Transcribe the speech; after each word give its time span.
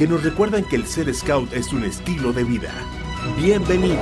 que 0.00 0.06
nos 0.06 0.24
recuerdan 0.24 0.64
que 0.64 0.76
el 0.76 0.86
ser 0.86 1.14
scout 1.14 1.52
es 1.52 1.74
un 1.74 1.84
estilo 1.84 2.32
de 2.32 2.42
vida. 2.42 2.72
Bienvenidos. 3.36 3.98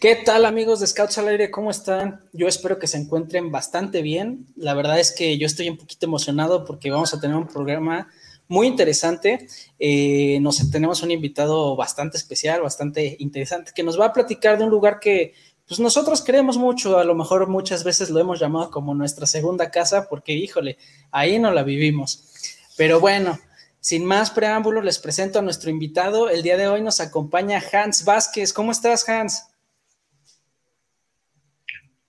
¿Qué 0.00 0.16
tal 0.16 0.44
amigos 0.44 0.80
de 0.80 0.88
Scouts 0.88 1.18
al 1.18 1.28
Aire? 1.28 1.52
¿Cómo 1.52 1.70
están? 1.70 2.24
Yo 2.32 2.48
espero 2.48 2.80
que 2.80 2.88
se 2.88 2.98
encuentren 2.98 3.52
bastante 3.52 4.02
bien. 4.02 4.46
La 4.56 4.74
verdad 4.74 4.98
es 4.98 5.12
que 5.12 5.38
yo 5.38 5.46
estoy 5.46 5.68
un 5.68 5.76
poquito 5.76 6.06
emocionado 6.06 6.64
porque 6.64 6.90
vamos 6.90 7.14
a 7.14 7.20
tener 7.20 7.36
un 7.36 7.46
programa 7.46 8.08
muy 8.48 8.66
interesante. 8.66 9.46
Eh, 9.78 10.40
nos 10.40 10.68
tenemos 10.72 11.04
un 11.04 11.12
invitado 11.12 11.76
bastante 11.76 12.16
especial, 12.16 12.62
bastante 12.62 13.16
interesante, 13.20 13.70
que 13.72 13.84
nos 13.84 13.98
va 13.98 14.06
a 14.06 14.12
platicar 14.12 14.58
de 14.58 14.64
un 14.64 14.70
lugar 14.70 14.98
que 14.98 15.34
pues 15.66 15.80
nosotros 15.80 16.22
queremos 16.22 16.58
mucho, 16.58 16.98
a 16.98 17.04
lo 17.04 17.14
mejor 17.14 17.48
muchas 17.48 17.82
veces 17.82 18.10
lo 18.10 18.20
hemos 18.20 18.38
llamado 18.38 18.70
como 18.70 18.94
nuestra 18.94 19.26
segunda 19.26 19.70
casa, 19.70 20.08
porque 20.08 20.32
híjole, 20.32 20.78
ahí 21.10 21.38
no 21.38 21.50
la 21.50 21.64
vivimos. 21.64 22.32
Pero 22.76 23.00
bueno, 23.00 23.38
sin 23.80 24.04
más 24.04 24.30
preámbulos, 24.30 24.84
les 24.84 24.98
presento 24.98 25.40
a 25.40 25.42
nuestro 25.42 25.70
invitado. 25.70 26.28
El 26.28 26.42
día 26.42 26.56
de 26.56 26.68
hoy 26.68 26.82
nos 26.82 27.00
acompaña 27.00 27.60
Hans 27.72 28.04
Vázquez. 28.04 28.52
¿Cómo 28.52 28.70
estás, 28.70 29.08
Hans? 29.08 29.48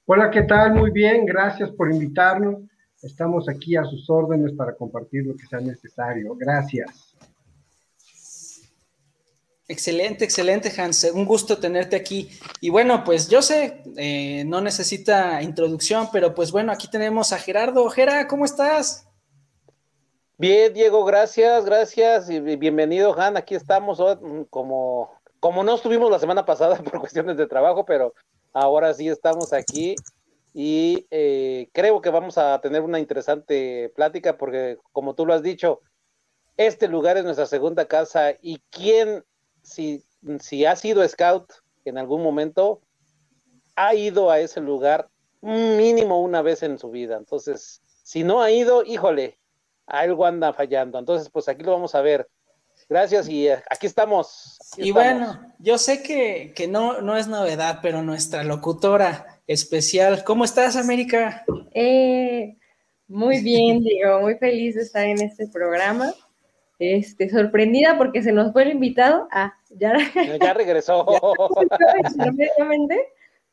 Hola, 0.06 0.30
¿qué 0.32 0.44
tal? 0.44 0.74
Muy 0.74 0.92
bien, 0.92 1.26
gracias 1.26 1.70
por 1.72 1.92
invitarnos. 1.92 2.62
Estamos 3.02 3.50
aquí 3.50 3.76
a 3.76 3.84
sus 3.84 4.10
órdenes 4.10 4.54
para 4.54 4.76
compartir 4.76 5.26
lo 5.26 5.36
que 5.36 5.46
sea 5.48 5.60
necesario. 5.60 6.36
Gracias. 6.36 7.07
Excelente, 9.70 10.24
excelente, 10.24 10.72
Hans. 10.78 11.04
Un 11.14 11.26
gusto 11.26 11.58
tenerte 11.58 11.98
aquí. 11.98 12.30
Y 12.62 12.70
bueno, 12.70 13.04
pues 13.04 13.28
yo 13.28 13.42
sé, 13.42 13.84
eh, 13.98 14.46
no 14.46 14.62
necesita 14.62 15.42
introducción, 15.42 16.08
pero 16.12 16.34
pues 16.34 16.54
bueno, 16.54 16.72
aquí 16.72 16.90
tenemos 16.90 17.34
a 17.34 17.38
Gerardo. 17.38 17.90
Gera, 17.90 18.28
¿cómo 18.28 18.46
estás? 18.46 19.08
Bien, 20.38 20.74
Diego, 20.74 21.04
gracias, 21.04 21.66
gracias 21.66 22.30
y 22.30 22.40
bienvenido, 22.40 23.20
Han. 23.20 23.36
Aquí 23.36 23.56
estamos 23.56 24.00
mm, 24.00 24.44
como, 24.50 25.12
como 25.42 25.64
no 25.66 25.76
estuvimos 25.76 26.12
la 26.12 26.20
semana 26.20 26.46
pasada 26.46 26.78
por 26.84 27.02
cuestiones 27.02 27.36
de 27.36 27.48
trabajo, 27.48 27.84
pero 27.84 28.14
ahora 28.54 28.94
sí 28.94 29.10
estamos 29.10 29.52
aquí 29.52 29.96
y 30.54 31.08
eh, 31.12 31.70
creo 31.74 32.02
que 32.02 32.10
vamos 32.10 32.38
a 32.38 32.62
tener 32.62 32.84
una 32.84 33.00
interesante 33.00 33.92
plática 33.96 34.38
porque, 34.38 34.78
como 34.94 35.14
tú 35.14 35.26
lo 35.26 35.34
has 35.34 35.44
dicho, 35.44 35.82
este 36.56 36.88
lugar 36.88 37.18
es 37.18 37.26
nuestra 37.26 37.48
segunda 37.48 37.86
casa 37.86 38.32
y 38.42 38.62
quién 38.70 39.26
si, 39.68 40.04
si 40.40 40.66
ha 40.66 40.76
sido 40.76 41.08
scout 41.08 41.52
en 41.86 41.98
algún 41.98 42.24
momento, 42.24 42.82
ha 43.76 43.94
ido 43.94 44.32
a 44.32 44.40
ese 44.40 44.62
lugar 44.62 45.10
mínimo 45.42 46.22
una 46.22 46.42
vez 46.42 46.64
en 46.64 46.80
su 46.80 46.90
vida. 46.90 47.18
Entonces, 47.18 47.82
si 48.04 48.24
no 48.24 48.42
ha 48.42 48.50
ido, 48.50 48.84
híjole, 48.84 49.38
algo 49.86 50.26
anda 50.26 50.54
fallando. 50.54 50.98
Entonces, 50.98 51.30
pues 51.30 51.48
aquí 51.48 51.64
lo 51.64 51.74
vamos 51.74 51.96
a 51.96 52.02
ver. 52.02 52.28
Gracias 52.90 53.28
y 53.28 53.48
eh, 53.48 53.58
aquí 53.70 53.88
estamos. 53.88 54.58
y 54.78 54.92
bueno, 54.92 55.54
yo 55.60 55.78
sé 55.78 56.02
que, 56.02 56.68
no, 56.68 57.02
no 57.02 57.18
es 57.18 57.28
novedad, 57.28 57.80
pero 57.82 58.02
nuestra 58.04 58.44
locutora 58.44 59.42
especial, 59.48 60.24
¿cómo 60.24 60.46
estás, 60.46 60.76
América? 60.76 61.44
Eh, 61.74 62.56
muy 63.08 63.42
bien, 63.42 63.80
Diego, 63.84 64.22
muy 64.22 64.36
feliz 64.36 64.76
de 64.76 64.84
estar 64.84 65.06
en 65.06 65.22
este 65.22 65.48
programa 65.48 66.14
este, 66.80 67.30
sorprendida 67.30 67.98
porque 67.98 68.22
se 68.22 68.32
nos 68.32 68.54
fue 68.54 68.64
el 68.64 68.72
invitado. 68.72 69.28
Ah, 69.32 69.56
ya, 69.70 69.94
ya 70.42 70.54
regresó. 70.54 71.06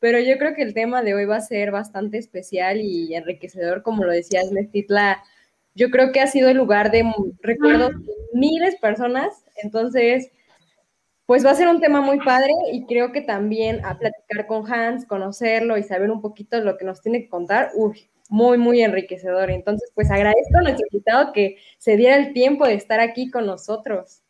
pero 0.01 0.19
yo 0.21 0.37
creo 0.39 0.55
que 0.55 0.63
el 0.63 0.75
tema 0.75 1.03
de 1.03 1.15
hoy 1.15 1.25
va 1.25 1.37
a 1.37 1.41
ser 1.41 1.71
bastante 1.71 2.19
especial 2.19 2.81
y 2.81 3.15
enriquecedor, 3.15 3.83
como 3.83 4.05
lo 4.05 4.13
decías, 4.13 4.53
Mestitla. 4.53 5.23
Yo 5.75 5.91
creo 5.91 6.13
que 6.13 6.21
ha 6.21 6.27
sido 6.27 6.51
el 6.51 6.59
lugar 6.59 6.91
de 6.91 7.11
recuerdos 7.41 7.93
de 7.93 8.13
miles 8.35 8.75
de 8.75 8.81
personas, 8.81 9.45
entonces, 9.63 10.31
pues 11.27 11.45
va 11.45 11.53
a 11.53 11.55
ser 11.55 11.69
un 11.69 11.81
tema 11.81 12.01
muy 12.03 12.19
padre 12.19 12.53
y 12.71 12.85
creo 12.85 13.13
que 13.13 13.23
también 13.23 13.85
a 13.85 13.99
platicar 13.99 14.47
con 14.47 14.71
Hans, 14.71 15.07
conocerlo 15.07 15.79
y 15.79 15.83
saber 15.83 16.11
un 16.11 16.21
poquito 16.21 16.61
lo 16.61 16.77
que 16.77 16.85
nos 16.85 17.01
tiene 17.01 17.23
que 17.23 17.31
contar, 17.31 17.71
uy, 17.75 18.09
muy, 18.29 18.59
muy 18.59 18.83
enriquecedor. 18.83 19.51
Entonces, 19.51 19.91
pues 19.95 20.11
agradezco 20.11 20.59
a 20.59 20.63
nuestro 20.63 20.87
invitado 20.91 21.33
que 21.33 21.57
se 21.79 21.97
diera 21.97 22.17
el 22.17 22.33
tiempo 22.33 22.67
de 22.67 22.75
estar 22.75 23.01
aquí 23.01 23.31
con 23.31 23.47
nosotros. 23.47 24.23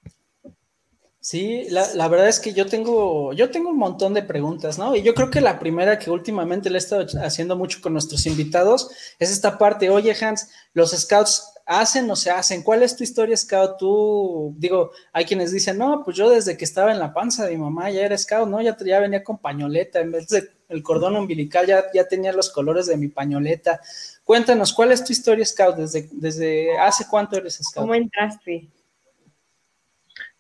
Sí, 1.25 1.67
la, 1.71 2.07
verdad 2.09 2.29
es 2.29 2.39
que 2.39 2.53
yo 2.53 2.67
tengo, 2.67 3.33
yo 3.33 3.51
tengo 3.51 3.71
un 3.71 3.79
montón 3.79 4.13
de 4.13 4.23
preguntas, 4.23 4.79
¿no? 4.79 4.95
Y 4.95 5.01
yo 5.03 5.15
creo 5.15 5.31
que 5.31 5.41
la 5.41 5.59
primera 5.59 5.99
que 5.99 6.11
últimamente 6.11 6.69
le 6.69 6.77
he 6.77 6.79
estado 6.79 7.07
haciendo 7.23 7.57
mucho 7.57 7.81
con 7.81 7.95
nuestros 7.95 8.27
invitados 8.27 8.91
es 9.19 9.31
esta 9.31 9.57
parte, 9.57 9.89
oye 9.89 10.15
Hans, 10.21 10.51
los 10.75 10.91
scouts 10.91 11.55
hacen 11.65 12.11
o 12.11 12.17
se 12.17 12.31
hacen, 12.31 12.63
¿cuál 12.63 12.83
es 12.83 12.95
tu 12.95 13.05
historia 13.05 13.39
scout? 13.39 13.79
Tú, 13.79 14.55
digo, 14.59 14.91
hay 15.15 15.25
quienes 15.25 15.51
dicen, 15.51 15.79
no, 15.79 16.03
pues 16.05 16.15
yo 16.15 16.29
desde 16.29 16.59
que 16.59 16.65
estaba 16.67 16.93
en 16.93 16.99
la 16.99 17.15
panza 17.15 17.47
de 17.47 17.53
mi 17.53 17.63
mamá 17.63 17.91
ya 17.91 18.03
era 18.03 18.19
scout, 18.19 18.47
¿no? 18.47 18.61
Ya, 18.61 18.77
ya 18.85 19.01
venía 19.01 19.25
con 19.25 19.39
pañoleta, 19.39 20.01
en 20.01 20.13
vez 20.13 20.29
de 20.29 20.51
el 20.75 20.83
cordón 20.83 21.17
umbilical 21.17 21.67
ya, 21.67 21.85
ya 21.95 22.07
tenía 22.07 22.33
los 22.33 22.51
colores 22.51 22.87
de 22.87 22.97
mi 22.97 23.09
pañoleta. 23.09 23.81
Cuéntanos, 24.25 24.73
¿cuál 24.73 24.93
es 24.93 25.05
tu 25.05 25.13
historia 25.13 25.45
scout? 25.45 25.77
¿Desde, 25.77 26.09
desde 26.13 26.79
hace 26.79 27.05
cuánto 27.09 27.37
eres 27.37 27.61
scout? 27.63 27.85
¿Cómo 27.85 27.95
entraste? 27.95 28.69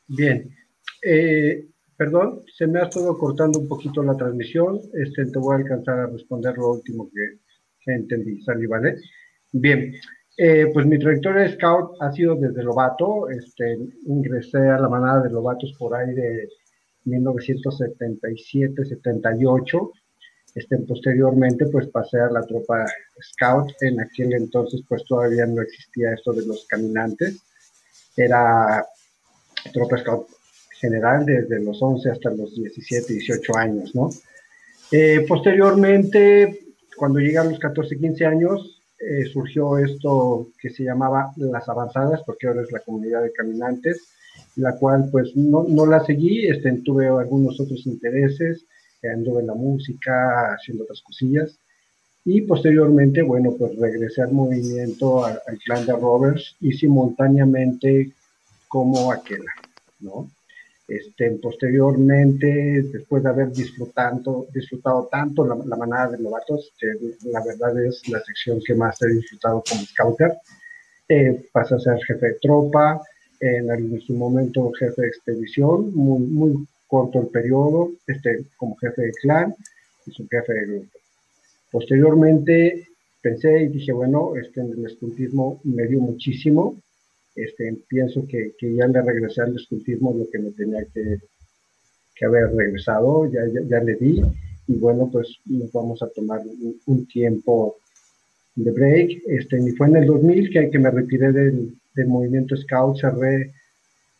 Bien, 0.06 0.54
eh, 1.02 1.66
perdón, 1.96 2.42
se 2.56 2.66
me 2.66 2.80
ha 2.80 2.84
estado 2.84 3.16
cortando 3.16 3.58
un 3.58 3.68
poquito 3.68 4.02
la 4.02 4.16
transmisión, 4.16 4.80
este, 4.92 5.26
te 5.26 5.38
voy 5.38 5.54
a 5.54 5.58
alcanzar 5.58 6.00
a 6.00 6.06
responder 6.06 6.56
lo 6.58 6.72
último 6.72 7.08
que, 7.08 7.38
que 7.80 7.92
entendí, 7.92 8.42
Sally, 8.42 8.66
¿vale? 8.66 8.96
Bien, 9.52 9.94
eh, 10.36 10.68
pues 10.74 10.84
mi 10.84 10.98
trayectoria 10.98 11.42
de 11.42 11.54
scout 11.54 11.92
ha 12.00 12.12
sido 12.12 12.34
desde 12.34 12.62
Lobato, 12.62 13.30
este, 13.30 13.78
ingresé 14.06 14.58
a 14.58 14.78
la 14.78 14.88
manada 14.88 15.22
de 15.22 15.30
Lobatos 15.30 15.72
por 15.78 15.94
ahí 15.94 16.12
de 16.12 16.48
1977-78, 17.06 19.90
este, 20.54 20.78
posteriormente 20.78 21.66
pues 21.66 21.88
pasé 21.88 22.20
a 22.20 22.30
la 22.30 22.42
tropa 22.42 22.86
scout, 23.20 23.72
en 23.80 24.00
aquel 24.00 24.34
entonces 24.34 24.82
pues 24.88 25.04
todavía 25.04 25.46
no 25.46 25.62
existía 25.62 26.12
esto 26.12 26.32
de 26.32 26.46
los 26.46 26.66
caminantes, 26.66 27.40
era 28.16 28.86
tropa 29.72 29.98
scout 29.98 30.28
general 30.80 31.24
desde 31.24 31.60
los 31.60 31.82
11 31.82 32.10
hasta 32.10 32.30
los 32.30 32.54
17, 32.54 33.14
18 33.14 33.56
años, 33.56 33.94
¿no? 33.94 34.10
Eh, 34.92 35.24
posteriormente, 35.26 36.60
cuando 36.96 37.18
llegué 37.18 37.38
a 37.38 37.44
los 37.44 37.58
14, 37.58 37.96
15 37.96 38.26
años, 38.26 38.82
eh, 38.98 39.24
surgió 39.32 39.78
esto 39.78 40.48
que 40.60 40.70
se 40.70 40.84
llamaba 40.84 41.32
las 41.36 41.68
avanzadas, 41.68 42.22
porque 42.24 42.46
ahora 42.46 42.62
es 42.62 42.70
la 42.70 42.80
comunidad 42.80 43.22
de 43.22 43.32
caminantes, 43.32 44.02
la 44.56 44.76
cual 44.76 45.08
pues 45.10 45.34
no, 45.34 45.64
no 45.68 45.86
la 45.86 46.04
seguí, 46.04 46.46
este, 46.46 46.70
tuve 46.84 47.08
algunos 47.08 47.58
otros 47.60 47.86
intereses, 47.86 48.64
anduve 49.10 49.40
en 49.40 49.48
la 49.48 49.54
música, 49.54 50.54
haciendo 50.54 50.84
otras 50.84 51.02
cosillas, 51.02 51.58
y 52.24 52.40
posteriormente, 52.42 53.22
bueno, 53.22 53.54
pues 53.58 53.76
regresé 53.76 54.22
al 54.22 54.32
movimiento, 54.32 55.24
al, 55.24 55.40
clan 55.64 55.84
de 55.84 55.92
Roberts, 55.92 56.56
y 56.60 56.72
simultáneamente 56.72 58.12
como 58.68 59.12
aquel, 59.12 59.42
¿no? 60.00 60.30
Este, 60.86 61.30
posteriormente, 61.32 62.82
después 62.92 63.22
de 63.22 63.28
haber 63.30 63.52
disfrutado, 63.52 64.46
disfrutado 64.52 65.08
tanto 65.10 65.46
la, 65.46 65.76
manada 65.76 66.12
de 66.12 66.22
novatos, 66.22 66.72
que 66.78 66.88
la 67.24 67.42
verdad 67.44 67.82
es 67.84 68.06
la 68.08 68.20
sección 68.20 68.60
que 68.66 68.74
más 68.74 69.00
he 69.02 69.08
disfrutado 69.08 69.62
como 69.68 69.82
scouter, 69.82 70.34
eh, 71.08 71.46
pasé 71.52 71.74
a 71.74 71.78
ser 71.78 71.98
jefe 72.04 72.26
de 72.26 72.38
tropa, 72.40 73.00
en, 73.40 74.00
su 74.00 74.14
momento 74.14 74.72
jefe 74.72 75.02
de 75.02 75.08
expedición, 75.08 75.94
muy, 75.94 76.20
muy 76.20 76.66
corto 76.86 77.20
el 77.20 77.28
periodo, 77.28 77.92
este, 78.06 78.46
como 78.56 78.76
jefe 78.76 79.02
de 79.02 79.12
clan 79.12 79.54
y 80.06 80.10
su 80.12 80.26
jefe 80.28 80.52
de 80.52 80.66
grupo. 80.66 80.98
Posteriormente 81.70 82.88
pensé 83.20 83.64
y 83.64 83.68
dije, 83.68 83.92
bueno, 83.92 84.36
este, 84.36 84.60
el 84.60 84.84
escultismo 84.84 85.60
me 85.64 85.86
dio 85.86 86.00
muchísimo, 86.00 86.76
este, 87.34 87.76
pienso 87.88 88.26
que, 88.26 88.52
que, 88.58 88.74
ya 88.74 88.86
le 88.86 89.02
regresé 89.02 89.42
al 89.42 89.56
escultismo 89.56 90.14
lo 90.16 90.28
que 90.30 90.38
me 90.38 90.52
tenía 90.52 90.84
que, 90.84 91.18
que 92.14 92.24
haber 92.26 92.54
regresado, 92.54 93.30
ya, 93.30 93.40
ya, 93.66 93.80
le 93.80 93.94
di, 93.96 94.22
y 94.68 94.74
bueno, 94.76 95.08
pues 95.10 95.40
nos 95.46 95.72
vamos 95.72 96.02
a 96.02 96.08
tomar 96.08 96.42
un, 96.86 97.06
tiempo 97.06 97.76
de 98.54 98.70
break. 98.70 99.22
Este, 99.26 99.60
y 99.60 99.70
fue 99.72 99.88
en 99.88 99.96
el 99.96 100.06
2000 100.06 100.50
que, 100.50 100.70
que 100.70 100.78
me 100.78 100.90
retiré 100.90 101.32
del, 101.32 101.74
del 101.94 102.06
movimiento 102.06 102.56
Scout, 102.56 103.00
cerré 103.00 103.52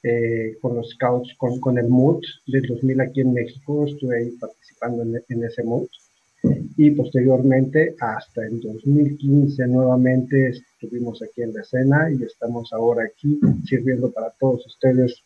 eh, 0.05 0.57
con 0.61 0.77
los 0.77 0.91
Scouts, 0.91 1.35
con, 1.37 1.59
con 1.59 1.79
el 1.79 1.89
MUT 1.89 2.23
del 2.47 2.63
2000 2.63 3.01
aquí 3.01 3.21
en 3.23 3.33
México, 3.33 3.87
estuve 3.87 4.19
ahí 4.19 4.31
participando 4.33 5.03
en, 5.03 5.23
en 5.29 5.45
ese 5.45 5.65
MUT 5.65 5.91
y 6.77 6.91
posteriormente 6.91 7.95
hasta 8.01 8.43
el 8.47 8.61
2015 8.61 9.67
nuevamente 9.67 10.51
estuvimos 10.51 11.23
aquí 11.23 11.43
en 11.43 11.55
la 11.55 11.63
escena 11.63 12.11
y 12.11 12.23
estamos 12.23 12.73
ahora 12.73 13.05
aquí 13.05 13.41
sirviendo 13.67 14.11
para 14.11 14.31
todos 14.39 14.67
ustedes 14.67 15.23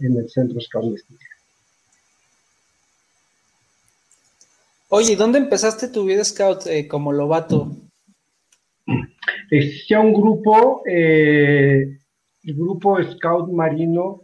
en 0.00 0.16
el 0.16 0.28
Centro 0.30 0.60
Scout 0.60 0.98
Oye, 4.88 5.16
¿dónde 5.16 5.38
empezaste 5.38 5.88
tu 5.88 6.04
vida 6.04 6.24
scout 6.24 6.66
eh, 6.66 6.86
como 6.86 7.12
lobato? 7.12 7.76
Existía 9.50 10.00
un 10.00 10.12
grupo, 10.12 10.82
eh, 10.88 11.98
el 12.46 12.54
grupo 12.54 13.02
Scout 13.02 13.50
Marino 13.52 14.22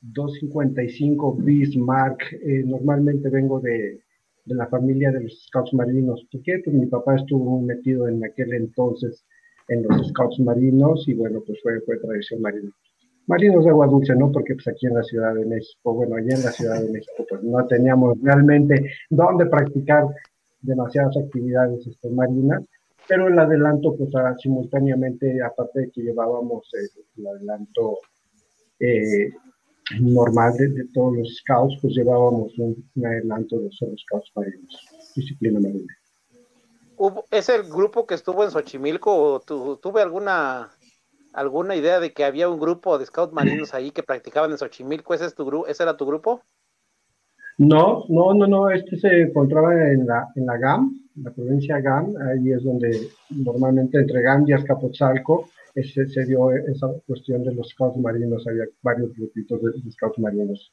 255 0.00 1.34
Bismarck. 1.34 2.32
Eh, 2.32 2.62
normalmente 2.64 3.28
vengo 3.28 3.60
de, 3.60 4.00
la 4.46 4.66
familia 4.66 5.10
de 5.10 5.24
los 5.24 5.44
Scouts 5.46 5.74
Marinos. 5.74 6.26
¿Por 6.32 6.42
qué? 6.42 6.60
Pues 6.64 6.74
mi 6.74 6.86
papá 6.86 7.16
estuvo 7.16 7.60
metido 7.60 8.08
en 8.08 8.24
aquel 8.24 8.54
entonces 8.54 9.26
en 9.68 9.82
los 9.82 10.08
Scouts 10.08 10.40
Marinos 10.40 11.06
y 11.06 11.14
bueno, 11.14 11.42
pues 11.46 11.60
fue, 11.62 11.80
fue 11.82 11.98
tradición 11.98 12.40
marina 12.40 12.70
marinos 13.26 13.62
de 13.64 13.70
agua 13.70 13.86
dulce, 13.86 14.16
¿no? 14.16 14.32
Porque 14.32 14.54
pues 14.54 14.66
aquí 14.68 14.86
en 14.86 14.94
la 14.94 15.02
Ciudad 15.02 15.34
de 15.34 15.44
México, 15.44 15.94
bueno, 15.94 16.16
allá 16.16 16.34
en 16.34 16.42
la 16.42 16.50
Ciudad 16.50 16.80
de 16.80 16.90
México, 16.90 17.26
pues 17.28 17.42
no 17.42 17.64
teníamos 17.66 18.16
realmente 18.22 18.90
dónde 19.10 19.44
practicar 19.44 20.06
demasiadas 20.62 21.14
actividades 21.18 21.86
este, 21.86 22.08
marinas, 22.08 22.64
pero 23.08 23.28
el 23.28 23.38
adelanto, 23.38 23.96
pues 23.96 24.10
simultáneamente, 24.40 25.42
aparte 25.42 25.80
de 25.80 25.90
que 25.90 26.02
llevábamos 26.02 26.68
el, 26.74 27.26
adelanto 27.26 27.98
eh, 28.78 29.32
normal 30.00 30.54
de, 30.58 30.86
todos 30.92 31.16
los 31.16 31.36
scouts, 31.36 31.78
pues 31.80 31.94
llevábamos 31.94 32.56
un, 32.58 32.84
adelanto 33.04 33.56
de 33.56 33.64
los 33.64 33.76
scouts 33.76 34.30
marinos, 34.34 34.86
disciplina 35.16 35.58
marina. 35.58 35.96
¿Es 37.30 37.48
el 37.48 37.62
grupo 37.64 38.06
que 38.06 38.14
estuvo 38.14 38.44
en 38.44 38.50
Xochimilco 38.50 39.40
tuve 39.80 40.02
alguna 40.02 40.70
alguna 41.32 41.76
idea 41.76 42.00
de 42.00 42.12
que 42.12 42.24
había 42.24 42.48
un 42.48 42.58
grupo 42.58 42.98
de 42.98 43.06
scout 43.06 43.32
marinos 43.32 43.72
ahí 43.72 43.92
que 43.92 44.02
practicaban 44.02 44.50
en 44.50 44.58
Xochimilco? 44.58 45.14
¿Ese, 45.14 45.26
es 45.26 45.34
tu 45.34 45.44
grupo? 45.44 45.66
¿Ese 45.66 45.84
era 45.84 45.96
tu 45.96 46.04
grupo? 46.04 46.42
No, 47.58 48.04
no, 48.08 48.34
no, 48.34 48.46
no, 48.46 48.70
este 48.70 48.96
se 48.96 49.22
encontraba 49.22 49.74
en 49.90 50.06
la, 50.06 50.28
en 50.36 50.46
la 50.46 50.56
GAM, 50.56 51.08
la 51.22 51.32
provincia 51.32 51.80
GAM, 51.80 52.14
ahí 52.16 52.52
es 52.52 52.62
donde 52.62 53.08
normalmente 53.30 53.98
entre 53.98 54.22
GAM 54.22 54.44
y 54.46 54.52
Azcapotzalco 54.52 55.48
ese, 55.74 56.06
se 56.06 56.24
dio 56.24 56.52
esa 56.52 56.88
cuestión 57.06 57.42
de 57.42 57.54
los 57.54 57.68
scouts 57.70 57.98
marinos, 57.98 58.46
había 58.46 58.64
varios 58.82 59.12
grupitos 59.14 59.60
de, 59.60 59.90
scouts 59.90 60.18
marinos 60.20 60.72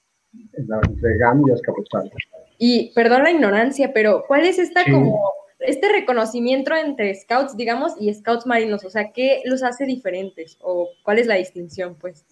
entre 0.53 1.17
GAM 1.17 1.43
y 1.47 1.51
Azcapotzalco. 1.51 2.15
Y 2.59 2.93
perdón 2.93 3.23
la 3.23 3.31
ignorancia, 3.31 3.91
pero 3.91 4.23
¿cuál 4.27 4.45
es 4.45 4.59
esta 4.59 4.83
como 4.89 5.31
este 5.59 5.91
reconocimiento 5.91 6.75
entre 6.75 7.15
scouts, 7.15 7.57
digamos, 7.57 7.93
y 7.99 8.13
scouts 8.13 8.45
marinos, 8.45 8.85
o 8.85 8.89
sea, 8.89 9.11
¿qué 9.11 9.41
los 9.45 9.63
hace 9.63 9.85
diferentes 9.85 10.57
o 10.61 10.89
cuál 11.03 11.17
es 11.17 11.25
la 11.25 11.35
distinción, 11.35 11.95
pues? 11.95 12.25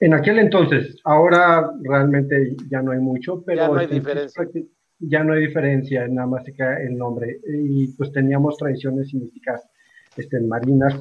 En 0.00 0.14
aquel 0.14 0.38
entonces, 0.38 0.96
ahora 1.04 1.70
realmente 1.82 2.56
ya 2.68 2.82
no 2.82 2.92
hay 2.92 2.98
mucho, 2.98 3.42
pero 3.44 3.62
ya 3.62 3.68
no 3.68 3.76
hay 3.76 3.86
diferencia. 3.86 4.48
Ya 4.98 5.24
no 5.24 5.32
hay 5.32 5.46
diferencia, 5.46 6.06
nada 6.06 6.28
más 6.28 6.44
se 6.44 6.52
queda 6.52 6.80
el 6.80 6.96
nombre. 6.96 7.40
Y 7.44 7.88
pues 7.94 8.12
teníamos 8.12 8.56
tradiciones 8.56 9.08
significativas 9.08 9.68
este, 10.16 10.40
marinas, 10.40 10.94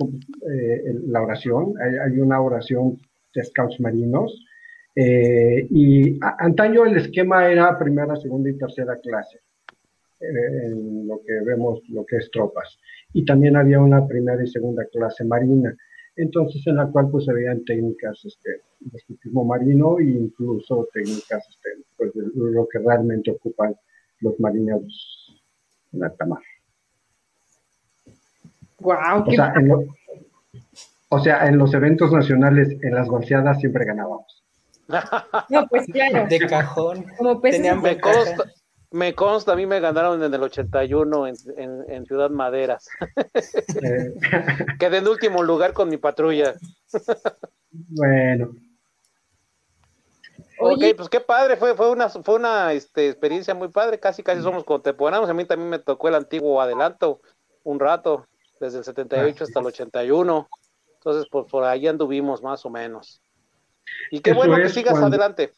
eh, 0.50 0.94
la 1.08 1.22
oración, 1.22 1.74
hay, 1.80 2.20
una 2.20 2.42
oración 2.42 2.98
de 3.34 3.44
scouts 3.44 3.80
marinos. 3.80 4.46
Eh, 4.96 5.68
y 5.70 6.20
antaño 6.40 6.86
el 6.86 6.98
esquema 6.98 7.48
era 7.48 7.78
primera, 7.78 8.16
segunda 8.16 8.50
y 8.50 8.58
tercera 8.58 8.98
clase 8.98 9.40
en 10.20 11.08
lo 11.08 11.20
que 11.26 11.40
vemos, 11.42 11.82
lo 11.90 12.06
que 12.06 12.18
es 12.18 12.30
tropas. 12.32 12.78
Y 13.14 13.26
también 13.26 13.56
había 13.56 13.80
una 13.80 14.08
primera 14.08 14.44
y 14.44 14.48
segunda 14.48 14.86
clase 14.86 15.24
marina, 15.24 15.76
entonces 16.16 16.66
en 16.68 16.76
la 16.78 16.88
cual 16.88 17.10
pues 17.10 17.26
se 17.26 17.34
veían 17.34 17.64
técnicas 17.66 18.24
este, 18.26 18.62
de 18.80 18.98
escultismo 18.98 19.46
marino 19.46 20.00
e 20.00 20.04
incluso 20.04 20.88
técnicas 20.94 21.48
este, 21.50 21.70
pues, 21.98 22.14
de 22.14 22.24
lo 22.34 22.68
que 22.68 22.80
realmente 22.80 23.32
ocupan 23.32 23.76
los 24.20 24.40
marineros 24.40 25.42
en 25.94 26.04
alta 26.04 26.26
mar. 26.26 26.42
Wow, 28.80 29.24
o, 29.28 29.32
sea, 29.32 29.54
en 29.56 29.72
o 31.10 31.20
sea, 31.20 31.46
en 31.46 31.58
los 31.58 31.74
eventos 31.74 32.12
nacionales, 32.12 32.78
en 32.82 32.96
las 32.96 33.08
golpeadas 33.08 33.60
siempre 33.60 33.86
ganábamos. 33.86 34.44
No, 35.50 35.68
pues 35.68 35.86
claro. 35.88 36.28
De 36.28 36.40
cajón. 36.40 37.06
Como 37.18 37.40
Tenían 37.40 37.82
me 38.92 39.16
consta, 39.16 39.54
a 39.54 39.56
mí 39.56 39.66
me 39.66 39.80
ganaron 39.80 40.22
en 40.22 40.34
el 40.34 40.44
81 40.44 41.28
en, 41.28 41.36
en, 41.88 42.06
Ciudad 42.06 42.30
Maderas. 42.30 42.90
Quedé 44.80 44.98
en 44.98 45.08
último 45.08 45.44
lugar 45.44 45.74
con 45.74 45.90
mi 45.90 45.98
patrulla. 45.98 46.56
bueno. 47.72 48.54
Ok, 50.60 50.84
pues 50.96 51.10
qué 51.10 51.20
padre, 51.22 51.56
fue, 51.56 51.74
fue 51.76 51.90
una, 51.90 52.10
fue 52.10 52.36
una 52.36 52.74
este, 52.74 53.10
experiencia 53.10 53.56
muy 53.56 53.70
padre, 53.70 54.00
casi 54.00 54.22
casi 54.22 54.42
somos 54.42 54.64
contemporáneos, 54.64 55.30
a 55.30 55.34
mí 55.34 55.46
también 55.46 55.70
me 55.70 55.80
tocó 55.80 56.08
el 56.08 56.16
antiguo 56.16 56.62
adelanto 56.62 57.22
un 57.64 57.80
rato, 57.80 58.28
desde 58.60 58.78
el 58.80 58.84
78 58.84 59.44
hasta 59.44 59.60
el 59.60 59.66
81, 59.66 60.50
entonces 60.94 61.26
pues 61.32 61.48
por 61.50 61.64
ahí 61.64 61.88
anduvimos 61.88 62.44
más 62.44 62.64
o 62.66 62.70
menos. 62.70 63.22
Y 64.12 64.20
qué 64.20 64.34
bueno 64.34 64.56
que 64.58 64.70
sigas 64.70 65.00
adelante. 65.00 65.52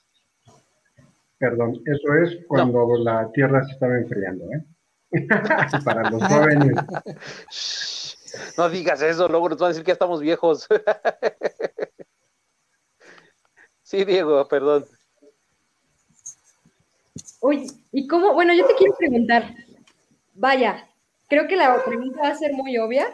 Perdón, 1.43 1.83
eso 1.85 2.13
es 2.23 2.39
cuando 2.47 2.87
la 2.99 3.29
Tierra 3.33 3.65
se 3.65 3.73
estaba 3.73 3.97
enfriando, 3.97 4.45
¿eh? 4.45 4.63
Para 5.83 6.09
los 6.09 6.23
jóvenes. 6.23 6.73
No 8.57 8.67
digas 8.67 8.99
eso, 9.03 9.27
luego 9.27 9.49
nos 9.49 9.59
van 9.59 9.67
a 9.67 9.69
decir 9.69 9.83
que 9.83 9.89
ya 9.89 9.93
estamos 9.93 10.19
viejos. 10.19 10.67
sí, 13.83 14.03
Diego, 14.05 14.47
perdón. 14.47 14.85
Oye, 17.41 17.67
¿y 17.91 18.07
cómo? 18.07 18.33
Bueno, 18.33 18.55
yo 18.55 18.65
te 18.65 18.73
quiero 18.73 18.95
preguntar, 18.97 19.53
vaya, 20.33 20.89
creo 21.27 21.47
que 21.47 21.55
la 21.55 21.85
pregunta 21.85 22.21
va 22.23 22.29
a 22.29 22.35
ser 22.35 22.53
muy 22.53 22.75
obvia, 22.79 23.05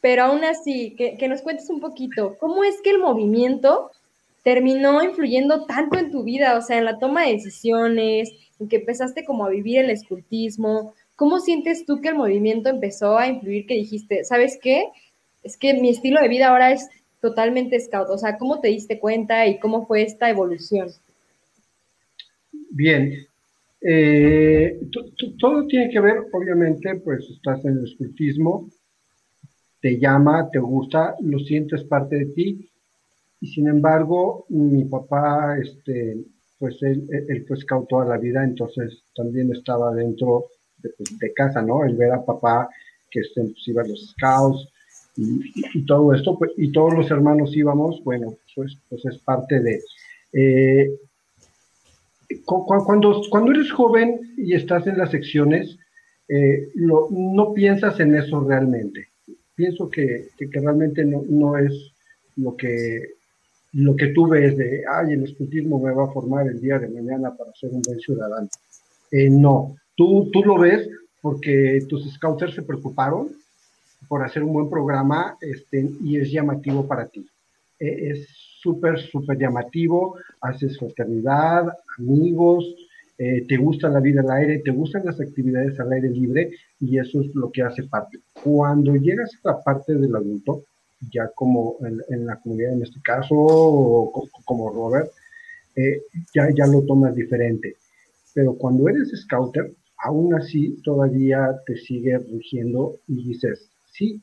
pero 0.00 0.24
aún 0.24 0.42
así, 0.42 0.96
que, 0.96 1.16
que 1.16 1.28
nos 1.28 1.42
cuentes 1.42 1.70
un 1.70 1.78
poquito, 1.78 2.36
¿cómo 2.40 2.64
es 2.64 2.82
que 2.82 2.90
el 2.90 2.98
movimiento 2.98 3.92
terminó 4.42 5.02
influyendo 5.02 5.66
tanto 5.66 5.98
en 5.98 6.10
tu 6.10 6.24
vida, 6.24 6.56
o 6.56 6.62
sea, 6.62 6.78
en 6.78 6.84
la 6.84 6.98
toma 6.98 7.24
de 7.24 7.32
decisiones, 7.32 8.30
en 8.58 8.68
que 8.68 8.76
empezaste 8.76 9.24
como 9.24 9.44
a 9.44 9.50
vivir 9.50 9.78
el 9.78 9.90
escultismo. 9.90 10.94
¿Cómo 11.16 11.40
sientes 11.40 11.84
tú 11.84 12.00
que 12.00 12.08
el 12.08 12.14
movimiento 12.14 12.68
empezó 12.68 13.18
a 13.18 13.28
influir 13.28 13.66
que 13.66 13.74
dijiste, 13.74 14.24
¿sabes 14.24 14.58
qué? 14.62 14.84
Es 15.42 15.56
que 15.56 15.74
mi 15.74 15.90
estilo 15.90 16.20
de 16.20 16.28
vida 16.28 16.48
ahora 16.48 16.72
es 16.72 16.88
totalmente 17.20 17.78
scout. 17.78 18.08
O 18.10 18.18
sea, 18.18 18.38
¿cómo 18.38 18.60
te 18.60 18.68
diste 18.68 18.98
cuenta 18.98 19.46
y 19.46 19.58
cómo 19.58 19.86
fue 19.86 20.02
esta 20.02 20.30
evolución? 20.30 20.88
Bien. 22.70 23.26
Eh, 23.82 24.78
todo 25.38 25.66
tiene 25.66 25.90
que 25.90 26.00
ver, 26.00 26.24
obviamente, 26.32 26.94
pues 26.96 27.28
estás 27.30 27.64
en 27.64 27.78
el 27.78 27.84
escultismo, 27.84 28.68
te 29.80 29.98
llama, 29.98 30.50
te 30.50 30.58
gusta, 30.58 31.14
lo 31.20 31.38
sientes 31.38 31.84
parte 31.84 32.16
de 32.16 32.26
ti, 32.26 32.69
y 33.40 33.46
sin 33.46 33.68
embargo, 33.68 34.44
mi 34.50 34.84
papá, 34.84 35.56
este, 35.58 36.18
pues 36.58 36.76
él, 36.82 37.44
fue 37.48 37.56
scout 37.56 37.88
toda 37.88 38.04
la 38.04 38.18
vida, 38.18 38.44
entonces 38.44 39.02
también 39.14 39.50
estaba 39.50 39.94
dentro 39.94 40.46
de, 40.78 40.90
pues, 40.90 41.32
casa, 41.34 41.62
¿no? 41.62 41.84
El 41.84 41.96
ver 41.96 42.12
a 42.12 42.24
papá 42.24 42.68
que 43.10 43.20
este, 43.20 43.42
pues, 43.42 43.66
iba 43.66 43.82
a 43.82 43.86
los 43.86 44.10
scouts 44.10 44.68
y, 45.16 45.84
todo 45.86 46.12
esto, 46.14 46.38
pues, 46.38 46.52
y 46.58 46.70
todos 46.70 46.92
los 46.92 47.10
hermanos 47.10 47.56
íbamos, 47.56 48.04
bueno, 48.04 48.36
pues, 48.54 48.76
pues 48.88 49.04
es 49.06 49.18
parte 49.18 49.60
de... 49.60 49.80
Eh, 50.32 50.90
cuando, 52.44 53.22
cuando 53.28 53.52
eres 53.52 53.72
joven 53.72 54.34
y 54.36 54.54
estás 54.54 54.86
en 54.86 54.98
las 54.98 55.10
secciones, 55.10 55.78
eh, 56.28 56.68
no 56.76 57.52
piensas 57.54 57.98
en 57.98 58.14
eso 58.14 58.40
realmente. 58.40 59.08
Pienso 59.56 59.90
que, 59.90 60.28
que, 60.38 60.48
que 60.48 60.60
realmente 60.60 61.04
no, 61.04 61.24
no, 61.28 61.58
es 61.58 61.92
lo 62.36 62.56
que 62.56 63.19
lo 63.72 63.94
que 63.94 64.08
tú 64.08 64.28
ves 64.28 64.56
de, 64.56 64.82
ay, 64.90 65.12
el 65.12 65.24
escultismo 65.24 65.80
me 65.80 65.92
va 65.92 66.04
a 66.04 66.12
formar 66.12 66.46
el 66.46 66.60
día 66.60 66.78
de 66.78 66.88
mañana 66.88 67.34
para 67.36 67.52
ser 67.54 67.70
un 67.70 67.82
buen 67.82 68.00
ciudadano. 68.00 68.48
Eh, 69.10 69.30
no, 69.30 69.76
tú, 69.96 70.30
tú 70.32 70.42
lo 70.44 70.58
ves 70.58 70.88
porque 71.20 71.84
tus 71.88 72.12
scouters 72.14 72.54
se 72.54 72.62
preocuparon 72.62 73.28
por 74.08 74.24
hacer 74.24 74.42
un 74.42 74.52
buen 74.52 74.70
programa 74.70 75.36
este, 75.40 75.88
y 76.02 76.16
es 76.16 76.30
llamativo 76.30 76.86
para 76.86 77.06
ti. 77.06 77.26
Eh, 77.78 78.10
es 78.10 78.28
súper, 78.60 78.98
súper 78.98 79.38
llamativo, 79.38 80.16
haces 80.40 80.78
fraternidad, 80.78 81.68
amigos, 81.98 82.64
eh, 83.18 83.44
te 83.46 83.56
gusta 83.56 83.88
la 83.88 84.00
vida 84.00 84.22
al 84.22 84.30
aire, 84.30 84.62
te 84.64 84.70
gustan 84.70 85.04
las 85.04 85.20
actividades 85.20 85.78
al 85.78 85.92
aire 85.92 86.08
libre 86.08 86.50
y 86.80 86.98
eso 86.98 87.20
es 87.20 87.34
lo 87.34 87.50
que 87.52 87.62
hace 87.62 87.82
parte. 87.84 88.18
Cuando 88.42 88.96
llegas 88.96 89.30
a 89.44 89.50
la 89.50 89.62
parte 89.62 89.94
del 89.94 90.16
adulto, 90.16 90.64
ya 91.12 91.30
como 91.34 91.78
en, 92.08 92.26
la 92.26 92.36
comunidad 92.36 92.74
en 92.74 92.82
este 92.82 93.00
caso, 93.02 93.34
o 93.34 94.28
como 94.44 94.70
Robert, 94.70 95.10
eh, 95.76 96.02
ya, 96.34 96.48
ya 96.54 96.66
lo 96.66 96.82
tomas 96.82 97.14
diferente. 97.14 97.76
Pero 98.34 98.54
cuando 98.54 98.88
eres 98.88 99.10
scouter, 99.22 99.74
aún 99.98 100.34
así 100.34 100.80
todavía 100.82 101.56
te 101.66 101.76
sigue 101.76 102.18
rigiendo 102.18 103.00
y 103.06 103.28
dices, 103.28 103.70
sí, 103.92 104.20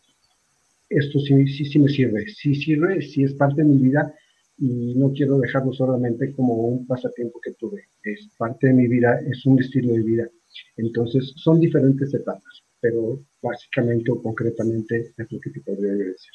esto 0.89 1.19
sí, 1.19 1.47
sí, 1.47 1.65
sí 1.65 1.79
me 1.79 1.89
sirve, 1.89 2.25
sí 2.27 2.55
sirve, 2.55 3.01
sí 3.01 3.23
es 3.23 3.33
parte 3.33 3.61
de 3.61 3.69
mi 3.69 3.77
vida 3.77 4.13
y 4.57 4.95
no 4.95 5.11
quiero 5.11 5.37
dejarlo 5.39 5.73
solamente 5.73 6.33
como 6.33 6.53
un 6.53 6.87
pasatiempo 6.87 7.39
que 7.41 7.53
tuve, 7.53 7.83
es 8.03 8.29
parte 8.37 8.67
de 8.67 8.73
mi 8.73 8.87
vida, 8.87 9.19
es 9.29 9.45
un 9.45 9.59
estilo 9.59 9.93
de 9.93 10.01
vida. 10.01 10.29
Entonces 10.77 11.33
son 11.35 11.59
diferentes 11.59 12.13
etapas, 12.13 12.63
pero 12.79 13.19
básicamente 13.41 14.11
o 14.11 14.21
concretamente 14.21 15.13
es 15.17 15.31
lo 15.31 15.39
que 15.39 15.51
te 15.51 15.61
podría 15.61 15.93
decir. 15.93 16.31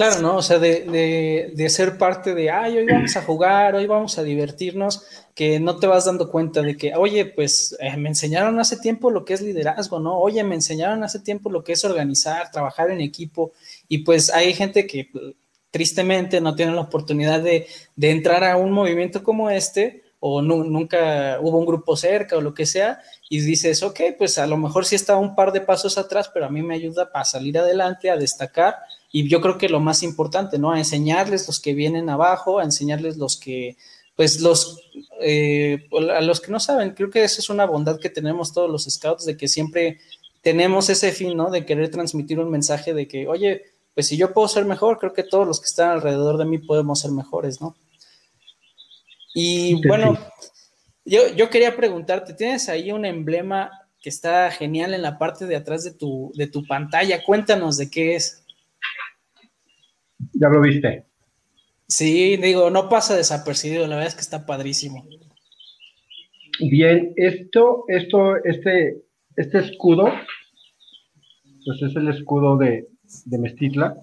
Claro, 0.00 0.22
¿no? 0.22 0.36
O 0.36 0.42
sea, 0.42 0.58
de, 0.58 1.52
de, 1.54 1.68
ser 1.68 1.98
parte 1.98 2.34
de, 2.34 2.50
ay, 2.50 2.78
hoy 2.78 2.86
vamos 2.86 3.14
a 3.18 3.22
jugar, 3.22 3.74
hoy 3.74 3.86
vamos 3.86 4.16
a 4.16 4.22
divertirnos, 4.22 5.04
que 5.34 5.60
no 5.60 5.76
te 5.76 5.86
vas 5.86 6.06
dando 6.06 6.30
cuenta 6.30 6.62
de 6.62 6.74
que, 6.78 6.94
oye, 6.94 7.26
pues 7.26 7.76
eh, 7.80 7.98
me 7.98 8.08
enseñaron 8.08 8.58
hace 8.58 8.78
tiempo 8.78 9.10
lo 9.10 9.26
que 9.26 9.34
es 9.34 9.42
liderazgo, 9.42 10.00
¿no? 10.00 10.18
Oye, 10.18 10.42
me 10.42 10.54
enseñaron 10.54 11.04
hace 11.04 11.20
tiempo 11.20 11.50
lo 11.50 11.62
que 11.62 11.72
es 11.72 11.84
organizar, 11.84 12.50
trabajar 12.50 12.90
en 12.90 13.02
equipo, 13.02 13.52
y 13.88 13.98
pues 13.98 14.32
hay 14.32 14.54
gente 14.54 14.86
que 14.86 15.10
tristemente 15.70 16.40
no 16.40 16.54
tiene 16.54 16.72
la 16.72 16.80
oportunidad 16.80 17.42
de, 17.42 17.66
de 17.94 18.10
entrar 18.10 18.42
a 18.42 18.56
un 18.56 18.72
movimiento 18.72 19.22
como 19.22 19.50
este, 19.50 20.02
o 20.18 20.40
nunca 20.40 21.38
hubo 21.42 21.58
un 21.58 21.66
grupo 21.66 21.94
cerca 21.94 22.38
o 22.38 22.40
lo 22.40 22.54
que 22.54 22.64
sea, 22.64 23.02
y 23.28 23.40
dices, 23.40 23.82
ok, 23.82 24.00
pues 24.16 24.38
a 24.38 24.46
lo 24.46 24.56
mejor 24.56 24.86
sí 24.86 24.96
está 24.96 25.16
un 25.16 25.34
par 25.34 25.52
de 25.52 25.60
pasos 25.60 25.98
atrás, 25.98 26.30
pero 26.32 26.46
a 26.46 26.50
mí 26.50 26.62
me 26.62 26.74
ayuda 26.74 27.12
para 27.12 27.26
salir 27.26 27.58
adelante, 27.58 28.08
a 28.08 28.16
destacar 28.16 28.76
y 29.12 29.28
yo 29.28 29.40
creo 29.40 29.58
que 29.58 29.68
lo 29.68 29.80
más 29.80 30.02
importante, 30.02 30.58
¿no? 30.58 30.72
A 30.72 30.78
enseñarles 30.78 31.46
los 31.46 31.60
que 31.60 31.74
vienen 31.74 32.08
abajo, 32.08 32.58
a 32.58 32.64
enseñarles 32.64 33.16
los 33.16 33.36
que, 33.36 33.76
pues 34.14 34.40
los, 34.40 34.80
eh, 35.20 35.88
a 36.14 36.20
los 36.20 36.40
que 36.40 36.52
no 36.52 36.60
saben, 36.60 36.90
creo 36.90 37.10
que 37.10 37.24
esa 37.24 37.40
es 37.40 37.50
una 37.50 37.66
bondad 37.66 37.98
que 37.98 38.10
tenemos 38.10 38.52
todos 38.52 38.70
los 38.70 38.84
scouts, 38.84 39.24
de 39.24 39.36
que 39.36 39.48
siempre 39.48 39.98
tenemos 40.42 40.88
ese 40.90 41.12
fin, 41.12 41.36
¿no? 41.36 41.50
De 41.50 41.66
querer 41.66 41.90
transmitir 41.90 42.38
un 42.38 42.50
mensaje 42.50 42.94
de 42.94 43.08
que, 43.08 43.26
oye, 43.26 43.62
pues 43.94 44.06
si 44.06 44.16
yo 44.16 44.32
puedo 44.32 44.48
ser 44.48 44.64
mejor, 44.64 44.98
creo 44.98 45.12
que 45.12 45.24
todos 45.24 45.46
los 45.46 45.60
que 45.60 45.66
están 45.66 45.90
alrededor 45.90 46.38
de 46.38 46.44
mí 46.44 46.58
podemos 46.58 47.00
ser 47.00 47.10
mejores, 47.10 47.60
¿no? 47.60 47.76
Y 49.34 49.86
bueno, 49.86 50.18
yo, 51.04 51.28
yo 51.34 51.50
quería 51.50 51.76
preguntarte, 51.76 52.34
¿tienes 52.34 52.68
ahí 52.68 52.92
un 52.92 53.04
emblema 53.04 53.70
que 54.00 54.08
está 54.08 54.50
genial 54.50 54.94
en 54.94 55.02
la 55.02 55.18
parte 55.18 55.46
de 55.46 55.56
atrás 55.56 55.84
de 55.84 55.92
tu, 55.92 56.32
de 56.34 56.46
tu 56.46 56.66
pantalla? 56.66 57.22
Cuéntanos 57.24 57.76
de 57.76 57.90
qué 57.90 58.16
es. 58.16 58.39
¿Ya 60.32 60.48
lo 60.48 60.60
viste? 60.60 61.06
Sí, 61.86 62.36
digo, 62.36 62.70
no 62.70 62.88
pasa 62.88 63.16
desapercibido, 63.16 63.86
la 63.86 63.96
verdad 63.96 64.08
es 64.08 64.14
que 64.14 64.20
está 64.20 64.46
padrísimo. 64.46 65.06
Bien, 66.60 67.12
esto, 67.16 67.84
esto, 67.88 68.36
este, 68.44 69.02
este 69.36 69.58
escudo, 69.58 70.04
pues 71.64 71.82
es 71.82 71.96
el 71.96 72.08
escudo 72.08 72.56
de, 72.56 72.88
de 73.24 73.38
Mestitla. 73.38 73.96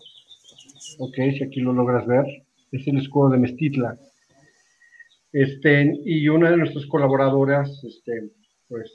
Ok, 0.99 1.15
si 1.15 1.43
aquí 1.43 1.61
lo 1.61 1.71
logras 1.73 2.05
ver, 2.07 2.25
es 2.71 2.87
el 2.87 2.97
escudo 2.97 3.29
de 3.29 3.37
Mestitla. 3.37 3.97
Este, 5.31 5.93
y 6.03 6.27
una 6.29 6.49
de 6.49 6.57
nuestras 6.57 6.85
colaboradoras, 6.87 7.83
este, 7.83 8.31
pues 8.67 8.91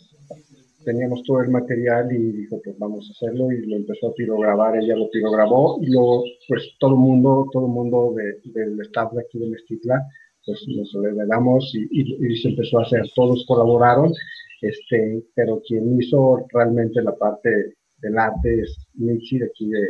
teníamos 0.85 1.23
todo 1.25 1.41
el 1.41 1.51
material 1.51 2.13
y 2.13 2.33
dijo, 2.33 2.61
pues 2.63 2.79
vamos 2.79 3.09
a 3.09 3.13
hacerlo 3.13 3.51
y 3.51 3.67
lo 3.67 3.77
empezó 3.77 4.09
a 4.09 4.15
pirograbar, 4.15 4.77
ella 4.77 4.97
lo 4.97 5.11
pirograbó 5.11 5.79
y 5.83 5.87
luego, 5.87 6.25
pues 6.49 6.75
todo 6.79 6.93
el 6.93 6.99
mundo, 6.99 7.47
todo 7.53 7.67
el 7.67 7.73
mundo 7.73 8.15
del 8.17 8.81
staff 8.81 9.13
de 9.13 9.23
aquí 9.23 9.39
de 9.39 9.49
Mestitla, 9.49 10.07
pues 10.45 10.65
nos 10.69 10.93
damos 11.29 11.73
y, 11.75 11.87
y, 11.91 12.37
se 12.37 12.49
empezó 12.49 12.81
a 12.81 12.83
hacer, 12.83 13.03
todos 13.15 13.45
colaboraron, 13.47 14.13
este, 14.61 15.23
pero 15.35 15.61
quien 15.67 16.01
hizo 16.01 16.45
realmente 16.53 17.01
la 17.03 17.15
parte 17.17 17.75
del 17.99 18.19
arte 18.19 18.63
es 18.63 18.77
Michi 18.95 19.39
de 19.39 19.47
aquí 19.47 19.69
de, 19.69 19.87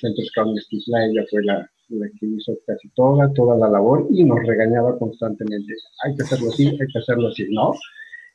Centro 0.00 0.22
Scout 0.24 0.54
Mestitla, 0.54 1.06
ella 1.06 1.24
fue 1.30 1.42
la, 1.44 1.70
la 1.88 2.06
que 2.20 2.26
hizo 2.26 2.52
casi 2.66 2.90
toda, 2.90 3.32
toda 3.32 3.56
la 3.56 3.70
labor 3.70 4.06
y 4.10 4.22
nos 4.22 4.46
regañaba 4.46 4.98
constantemente, 4.98 5.72
hay 6.04 6.14
que 6.14 6.24
hacerlo 6.24 6.50
así, 6.50 6.66
hay 6.66 6.86
que 6.92 6.98
hacerlo 6.98 7.28
así, 7.28 7.46
¿no? 7.50 7.72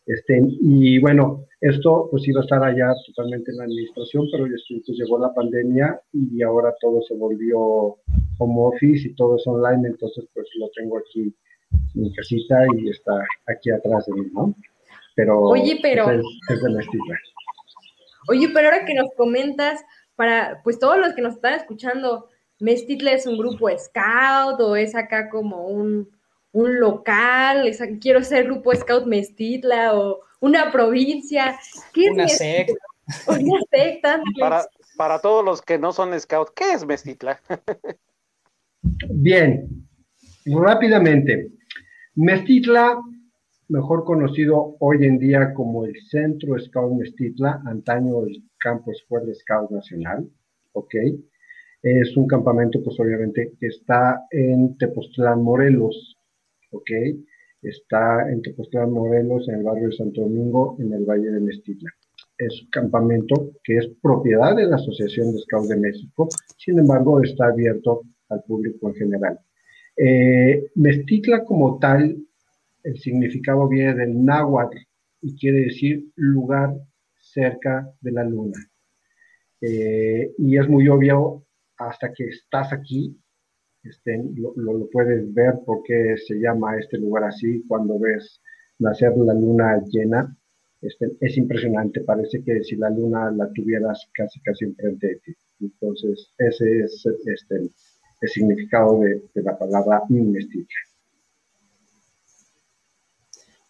Este, 0.06 0.42
y 0.62 1.00
bueno, 1.00 1.46
esto 1.62 2.10
pues 2.12 2.28
iba 2.28 2.42
a 2.42 2.44
estar 2.44 2.62
allá 2.62 2.94
totalmente 3.08 3.52
en 3.52 3.58
la 3.58 3.64
administración, 3.64 4.28
pero 4.32 4.46
después 4.46 4.82
pues, 4.86 4.98
llegó 4.98 5.18
la 5.18 5.34
pandemia 5.34 6.00
y 6.12 6.42
ahora 6.44 6.74
todo 6.82 7.02
se 7.04 7.16
volvió 7.16 7.98
home 8.38 8.56
office 8.58 9.08
y 9.08 9.16
todo 9.16 9.38
es 9.38 9.48
online, 9.48 9.88
entonces 9.88 10.26
pues 10.34 10.48
lo 10.60 10.70
tengo 10.76 10.98
aquí 10.98 11.34
en 11.96 12.02
mi 12.02 12.14
casita 12.14 12.66
y 12.78 12.90
está 12.90 13.14
aquí 13.48 13.72
atrás 13.72 14.06
de 14.08 14.14
mí, 14.14 14.28
¿no? 14.34 14.54
Pero, 15.16 15.42
Oye, 15.42 15.80
pero 15.82 16.10
es, 16.10 16.26
es 16.50 16.62
de. 16.62 16.70
Oye, 18.30 18.50
pero 18.54 18.68
ahora 18.68 18.86
que 18.86 18.96
nos 18.96 19.14
comentas, 19.16 19.86
para 20.16 20.62
pues 20.64 20.80
todos 20.80 20.98
los 20.98 21.14
que 21.14 21.22
nos 21.22 21.36
están 21.36 21.54
escuchando, 21.54 22.28
Mestitla 22.60 23.12
es 23.14 23.26
un 23.26 23.38
grupo 23.38 23.70
scout 23.70 24.60
o 24.60 24.76
es 24.76 24.96
acá 24.96 25.30
como 25.30 25.68
un 25.68 26.10
un 26.54 26.80
local, 26.80 27.70
quiero 28.00 28.24
ser 28.24 28.46
grupo 28.46 28.74
Scout 28.74 29.06
Mestitla 29.06 29.96
o 29.96 30.22
una 30.40 30.72
provincia. 30.72 31.60
¿Qué 31.94 32.10
una 32.12 32.28
secta. 32.28 32.74
Una 33.28 33.60
secta. 33.70 34.22
Para, 34.40 34.64
para 34.96 35.20
todos 35.20 35.44
los 35.44 35.62
que 35.62 35.78
no 35.78 35.92
son 35.92 36.18
Scout, 36.20 36.50
¿qué 36.56 36.74
es 36.74 36.86
Mestitla? 36.86 37.42
Bien, 39.10 39.68
rápidamente. 40.46 41.50
Mestitla, 42.16 43.00
mejor 43.70 44.06
conocido 44.06 44.76
hoy 44.80 45.06
en 45.06 45.18
día 45.18 45.54
como 45.54 45.86
el 45.86 45.96
Centro 46.10 46.60
Scout 46.60 46.94
Mestitla, 46.94 47.62
antaño 47.66 48.24
el 48.26 48.44
Campo 48.60 48.92
Escuela 48.92 49.34
Scout 49.34 49.72
Nacional, 49.72 50.30
¿ok? 50.74 50.96
Es 51.82 52.16
un 52.16 52.28
campamento, 52.28 52.82
pues 52.84 53.00
obviamente, 53.00 53.54
que 53.60 53.68
está 53.68 54.26
en 54.30 54.78
Tepoztlán, 54.78 55.42
Morelos, 55.42 56.13
¿ok? 56.74 56.92
Está 57.62 58.30
en 58.30 58.42
Tepoztlán, 58.42 58.92
Morelos, 58.92 59.48
en 59.48 59.56
el 59.56 59.64
barrio 59.64 59.88
de 59.88 59.96
Santo 59.96 60.22
Domingo, 60.22 60.76
en 60.80 60.92
el 60.94 61.06
Valle 61.06 61.32
de 61.32 61.40
Mestitla. 61.40 61.90
Es 62.38 62.62
un 62.62 62.70
campamento 62.70 63.52
que 63.64 63.78
es 63.78 63.88
propiedad 64.02 64.56
de 64.56 64.66
la 64.66 64.76
Asociación 64.76 65.32
de 65.32 65.40
Scouts 65.40 65.70
de 65.70 65.78
México, 65.78 66.28
sin 66.58 66.80
embargo 66.80 67.22
está 67.24 67.48
abierto 67.48 68.02
al 68.30 68.44
público 68.44 68.90
en 68.90 68.96
general. 68.96 69.40
Eh, 69.96 70.72
Mestitla 70.76 71.46
como 71.46 71.80
tal, 71.80 72.18
el 72.84 73.00
significado 73.00 73.68
viene 73.70 73.94
del 73.94 74.26
náhuatl 74.26 74.78
y 75.22 75.36
quiere 75.38 75.60
decir 75.62 76.06
lugar 76.16 76.76
cerca 77.22 77.90
de 78.02 78.12
la 78.12 78.24
luna. 78.24 78.60
Eh, 79.62 80.34
y 80.38 80.58
es 80.58 80.68
muy 80.68 80.88
obvio 80.90 81.46
hasta 81.78 82.12
que 82.12 82.26
estás 82.26 82.74
aquí 82.74 83.18
este, 83.84 84.24
lo, 84.36 84.54
lo, 84.56 84.90
puedes 84.90 85.34
ver 85.34 85.56
porque 85.66 86.16
se 86.18 86.36
llama 86.36 86.78
este 86.78 86.98
lugar 86.98 87.26
así 87.26 87.64
cuando 87.68 88.00
ves 88.00 88.42
nacer 88.80 89.16
la 89.18 89.34
luna 89.34 89.82
llena. 89.92 90.36
Este, 90.82 91.12
es 91.22 91.38
impresionante, 91.38 92.02
parece 92.02 92.44
que 92.44 92.64
si 92.64 92.76
la 92.76 92.90
luna 92.90 93.32
la 93.32 93.50
tuvieras 93.54 94.10
casi 94.14 94.42
casi 94.42 94.66
enfrente 94.66 95.08
de 95.08 95.16
ti. 95.18 95.34
Entonces, 95.62 96.34
ese 96.38 96.80
es 96.82 97.06
este, 97.26 97.56
el 97.56 98.30
significado 98.30 99.00
de, 99.00 99.22
de 99.34 99.44
la 99.44 99.58
palabra 99.58 100.02
mestiza. 100.10 100.93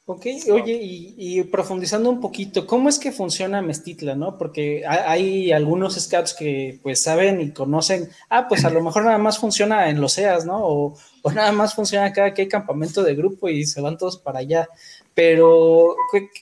Ok, 0.05 0.25
oye, 0.51 0.79
y, 0.81 1.41
profundizando 1.43 2.10
un 2.10 2.19
poquito, 2.19 2.67
¿cómo 2.67 2.89
es 2.89 3.00
que 3.00 3.13
funciona 3.13 3.62
Mestitla, 3.62 4.15
no? 4.15 4.38
Porque 4.38 4.83
hay 4.86 5.53
algunos 5.53 5.95
scouts 5.95 6.33
que 6.33 6.77
pues 6.83 7.01
saben 7.01 7.39
y 7.39 7.53
conocen, 7.53 8.10
ah, 8.29 8.50
pues 8.50 8.65
a 8.65 8.69
lo 8.69 8.83
mejor 8.83 9.05
nada 9.05 9.17
más 9.17 9.39
funciona 9.39 9.89
en 9.89 10.01
los 10.01 10.17
EAS, 10.17 10.45
¿no? 10.45 10.60
O, 10.62 10.98
nada 11.33 11.53
más 11.53 11.74
funciona 11.74 12.12
cada 12.12 12.33
que 12.33 12.41
hay 12.41 12.48
campamento 12.50 13.01
de 13.01 13.15
grupo 13.15 13.48
y 13.48 13.65
se 13.65 13.79
van 13.79 13.98
todos 13.98 14.17
para 14.17 14.39
allá. 14.39 14.67
Pero, 15.13 15.95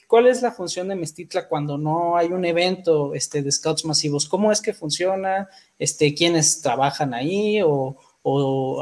¿cuál 0.08 0.26
es 0.26 0.42
la 0.42 0.50
función 0.50 0.88
de 0.88 0.96
Mestitla 0.96 1.46
cuando 1.46 1.78
no 1.78 2.16
hay 2.16 2.32
un 2.32 2.44
evento 2.44 3.14
este, 3.14 3.42
de 3.42 3.52
scouts 3.52 3.84
masivos? 3.84 4.28
¿Cómo 4.28 4.50
es 4.50 4.60
que 4.60 4.74
funciona? 4.74 5.48
Este, 5.78 6.14
¿Quiénes 6.14 6.62
trabajan 6.62 7.14
ahí? 7.14 7.60
¿O, 7.62 7.96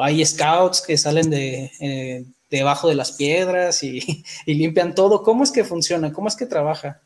hay 0.01 0.25
scouts 0.25 0.81
que 0.81 0.97
salen 0.97 1.29
de... 1.29 1.71
Eh, 1.81 2.25
debajo 2.51 2.89
de 2.89 2.95
las 2.95 3.13
piedras 3.13 3.83
y, 3.85 4.25
limpian 4.47 4.95
todo. 4.95 5.23
¿Cómo 5.23 5.45
es 5.45 5.53
que 5.53 5.65
funciona? 5.65 6.13
¿Cómo 6.13 6.29
es 6.29 6.37
que 6.37 6.47
trabaja? 6.47 7.01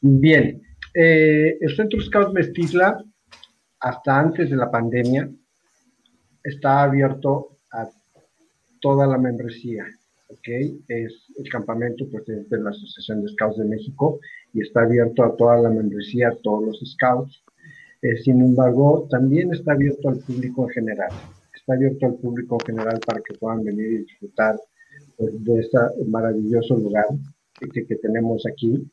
Bien, 0.00 0.62
eh, 0.94 1.56
el 1.60 1.74
Centro 1.74 2.00
Scout 2.00 2.32
Mestizla, 2.32 3.02
hasta 3.80 4.18
antes 4.18 4.50
de 4.50 4.56
la 4.56 4.70
pandemia, 4.70 5.28
está 6.44 6.82
abierto 6.82 7.58
a 7.72 7.88
toda 8.80 9.06
la 9.06 9.18
membresía. 9.18 9.84
¿ok? 10.28 10.48
Es 10.88 11.12
el 11.36 11.48
campamento 11.50 12.06
pues, 12.10 12.24
de 12.26 12.58
la 12.58 12.70
Asociación 12.70 13.22
de 13.22 13.28
Scouts 13.28 13.58
de 13.58 13.64
México 13.64 14.20
y 14.52 14.62
está 14.62 14.82
abierto 14.82 15.24
a 15.24 15.36
toda 15.36 15.56
la 15.58 15.70
membresía, 15.70 16.28
a 16.28 16.36
todos 16.36 16.64
los 16.64 16.80
Scouts. 16.92 17.42
Eh, 18.02 18.16
sin 18.18 18.40
embargo, 18.40 19.08
también 19.10 19.52
está 19.52 19.72
abierto 19.72 20.08
al 20.08 20.18
público 20.18 20.64
en 20.64 20.70
general. 20.70 21.10
Está 21.66 21.74
abierto 21.74 22.06
al 22.06 22.14
público 22.14 22.58
en 22.60 22.76
general 22.76 23.00
para 23.04 23.20
que 23.22 23.34
puedan 23.40 23.64
venir 23.64 23.86
y 23.86 23.98
disfrutar 24.04 24.54
pues, 25.16 25.32
de 25.42 25.58
este 25.58 25.78
maravilloso 26.06 26.76
lugar 26.76 27.06
que, 27.58 27.84
que 27.84 27.96
tenemos 27.96 28.46
aquí, 28.46 28.88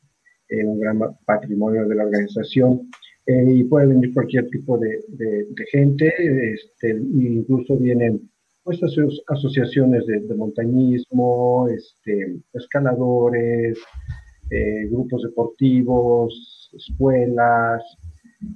eh, 0.48 0.64
un 0.64 0.80
gran 0.80 0.98
patrimonio 1.24 1.86
de 1.86 1.94
la 1.94 2.02
organización. 2.02 2.90
Eh, 3.26 3.44
y 3.48 3.62
puede 3.62 3.86
venir 3.86 4.12
cualquier 4.12 4.48
tipo 4.50 4.76
de, 4.76 5.04
de, 5.06 5.66
gente, 5.70 6.12
este, 6.52 6.90
incluso 6.90 7.76
vienen 7.76 8.28
pues, 8.64 8.80
asociaciones 9.28 10.04
de, 10.06 10.34
montañismo, 10.34 11.68
este, 11.68 12.40
escaladores, 12.54 13.78
eh, 14.50 14.88
grupos 14.90 15.22
deportivos, 15.22 16.70
escuelas, 16.72 17.84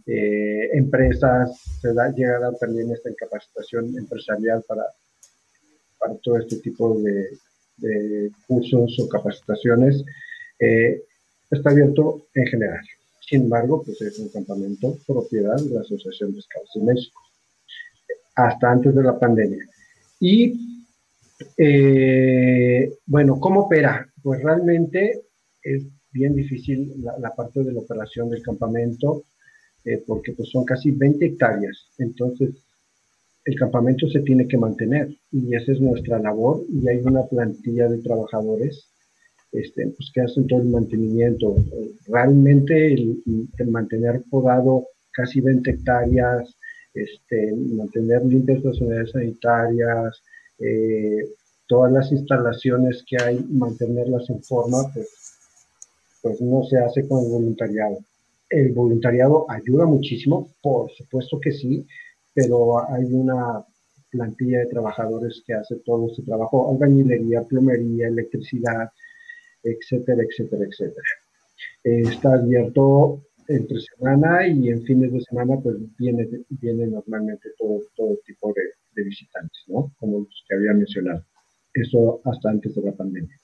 eh, 0.06 0.70
empresas, 0.72 1.60
se 1.80 1.92
da, 1.94 2.12
llega 2.12 2.36
a 2.36 2.40
dar 2.40 2.56
también 2.56 2.90
esta 2.90 3.10
capacitación 3.14 3.96
empresarial 3.96 4.62
para, 4.66 4.84
para 5.98 6.14
todo 6.16 6.38
este 6.38 6.56
tipo 6.56 6.98
de, 7.00 7.28
cursos 8.46 8.98
o 8.98 9.08
capacitaciones. 9.08 10.04
está 11.50 11.70
abierto 11.70 12.26
en 12.34 12.46
general. 12.46 12.84
Sin 13.20 13.42
embargo, 13.42 13.82
pues 13.84 14.00
es 14.00 14.18
un 14.18 14.30
campamento 14.30 14.96
propiedad 15.06 15.56
de 15.56 15.70
la 15.70 15.82
Asociación 15.82 16.34
de 16.34 16.42
Scouts 16.42 16.72
de 16.74 16.82
México, 16.82 17.20
hasta 18.34 18.72
antes 18.72 18.94
de 18.94 19.02
la 19.02 19.18
pandemia. 19.18 19.64
Y 20.18 20.68
eh, 21.56 22.92
bueno, 23.06 23.38
¿cómo 23.38 23.62
opera? 23.62 24.08
Pues 24.22 24.42
realmente 24.42 25.22
es 25.62 25.84
bien 26.10 26.34
difícil 26.34 26.94
la, 27.02 27.34
parte 27.34 27.62
de 27.62 27.72
la 27.72 27.80
operación 27.80 28.30
del 28.30 28.42
campamento, 28.42 29.24
eh, 29.84 30.02
porque 30.06 30.32
pues 30.32 30.50
son 30.50 30.64
casi 30.64 30.90
20 30.90 31.24
hectáreas. 31.24 31.88
Entonces, 31.98 32.50
el 33.44 33.56
campamento 33.56 34.08
se 34.08 34.20
tiene 34.20 34.46
que 34.46 34.58
mantener 34.58 35.08
y 35.32 35.54
esa 35.54 35.72
es 35.72 35.80
nuestra 35.80 36.18
labor 36.18 36.64
y 36.68 36.86
hay 36.88 36.98
una 36.98 37.24
plantilla 37.26 37.88
de 37.88 37.98
trabajadores 37.98 38.88
este, 39.52 39.86
pues, 39.88 40.10
que 40.12 40.20
hacen 40.20 40.46
todo 40.46 40.60
el 40.60 40.68
mantenimiento. 40.68 41.56
Realmente 42.06 42.92
el, 42.92 43.22
mantener 43.70 44.22
podado 44.30 44.88
casi 45.12 45.40
20 45.40 45.70
hectáreas, 45.70 46.56
este, 46.92 47.54
mantener 47.54 48.24
limpias 48.26 48.62
las 48.62 48.80
unidades 48.80 49.12
sanitarias, 49.12 50.22
eh, 50.58 51.30
todas 51.66 51.92
las 51.92 52.12
instalaciones 52.12 53.04
que 53.08 53.16
hay, 53.22 53.44
mantenerlas 53.48 54.28
en 54.30 54.42
forma, 54.42 54.82
pues, 54.92 55.08
pues 56.20 56.40
no 56.40 56.64
se 56.64 56.78
hace 56.78 57.06
con 57.08 57.24
el 57.24 57.30
voluntariado. 57.30 57.98
El 58.50 58.72
voluntariado 58.72 59.46
ayuda 59.50 59.84
muchísimo, 59.86 60.54
por 60.62 60.90
supuesto 60.92 61.38
que 61.40 61.52
sí, 61.52 61.86
pero 62.34 62.88
hay 62.90 63.04
una 63.12 63.64
plantilla 64.10 64.60
de 64.60 64.66
trabajadores 64.66 65.42
que 65.46 65.54
hace 65.54 65.76
todo 65.84 66.10
ese 66.10 66.22
trabajo, 66.22 66.70
albañilería, 66.70 67.42
plomería, 67.42 68.08
electricidad, 68.08 68.88
etcétera, 69.62 70.22
etcétera, 70.22 70.64
etcétera. 70.64 71.08
Está 71.84 72.34
abierto 72.34 73.22
entre 73.48 73.80
semana 73.80 74.46
y 74.46 74.68
en 74.68 74.82
fines 74.82 75.12
de 75.12 75.20
semana 75.22 75.58
pues 75.60 75.76
viene, 75.98 76.28
viene 76.50 76.86
normalmente 76.86 77.48
todo, 77.58 77.80
todo 77.96 78.18
tipo 78.26 78.52
de, 78.54 79.02
visitantes, 79.04 79.62
¿no? 79.68 79.92
Como 79.96 80.18
los 80.20 80.44
que 80.48 80.56
había 80.56 80.72
mencionado. 80.72 81.24
Eso 81.72 82.20
hasta 82.24 82.50
antes 82.50 82.74
de 82.74 82.82
la 82.82 82.92
pandemia. 82.92 83.36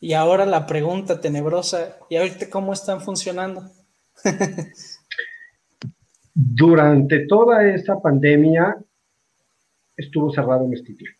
Y 0.00 0.12
ahora 0.12 0.46
la 0.46 0.66
pregunta 0.66 1.20
tenebrosa, 1.20 1.96
¿y 2.10 2.16
ahorita 2.16 2.50
cómo 2.50 2.72
están 2.72 3.00
funcionando? 3.00 3.70
Durante 6.34 7.26
toda 7.26 7.66
esa 7.66 8.00
pandemia 8.00 8.76
estuvo 9.96 10.30
cerrado 10.30 10.68
Mestitlán 10.68 11.16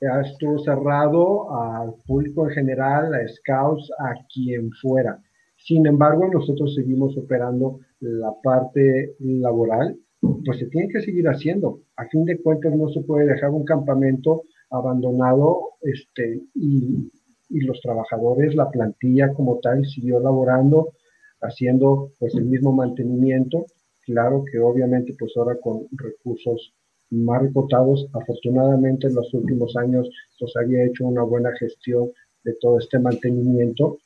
ya 0.00 0.20
estuvo 0.20 0.58
cerrado 0.60 1.54
al 1.54 1.94
público 2.06 2.48
en 2.48 2.54
general, 2.54 3.14
a 3.14 3.28
scouts, 3.28 3.90
a 3.98 4.14
quien 4.32 4.70
fuera. 4.72 5.20
Sin 5.56 5.86
embargo, 5.86 6.28
nosotros 6.32 6.74
seguimos 6.74 7.16
operando 7.16 7.80
la 8.00 8.32
parte 8.42 9.16
laboral, 9.18 9.96
pues 10.20 10.58
se 10.58 10.66
tiene 10.66 10.88
que 10.88 11.00
seguir 11.00 11.28
haciendo. 11.28 11.80
A 11.96 12.06
fin 12.06 12.24
de 12.24 12.40
cuentas, 12.40 12.74
no 12.74 12.88
se 12.90 13.00
puede 13.00 13.26
dejar 13.26 13.50
un 13.50 13.64
campamento 13.64 14.42
abandonado 14.70 15.72
este, 15.80 16.42
y, 16.54 17.10
y 17.48 17.60
los 17.60 17.80
trabajadores, 17.80 18.54
la 18.54 18.70
plantilla 18.70 19.32
como 19.34 19.58
tal, 19.60 19.86
siguió 19.86 20.20
laborando, 20.20 20.92
haciendo 21.40 22.10
pues 22.18 22.34
el 22.34 22.44
mismo 22.44 22.72
mantenimiento. 22.72 23.66
Claro 24.04 24.44
que 24.50 24.58
obviamente 24.58 25.14
pues 25.18 25.32
ahora 25.36 25.56
con 25.60 25.86
recursos 25.92 26.72
más 27.10 27.42
recortados. 27.42 28.08
Afortunadamente 28.12 29.06
en 29.06 29.14
los 29.14 29.32
últimos 29.34 29.76
años 29.76 30.08
pues 30.38 30.52
había 30.56 30.84
hecho 30.84 31.06
una 31.06 31.22
buena 31.22 31.50
gestión 31.58 32.10
de 32.44 32.54
todo 32.60 32.78
este 32.78 32.98
mantenimiento 32.98 33.98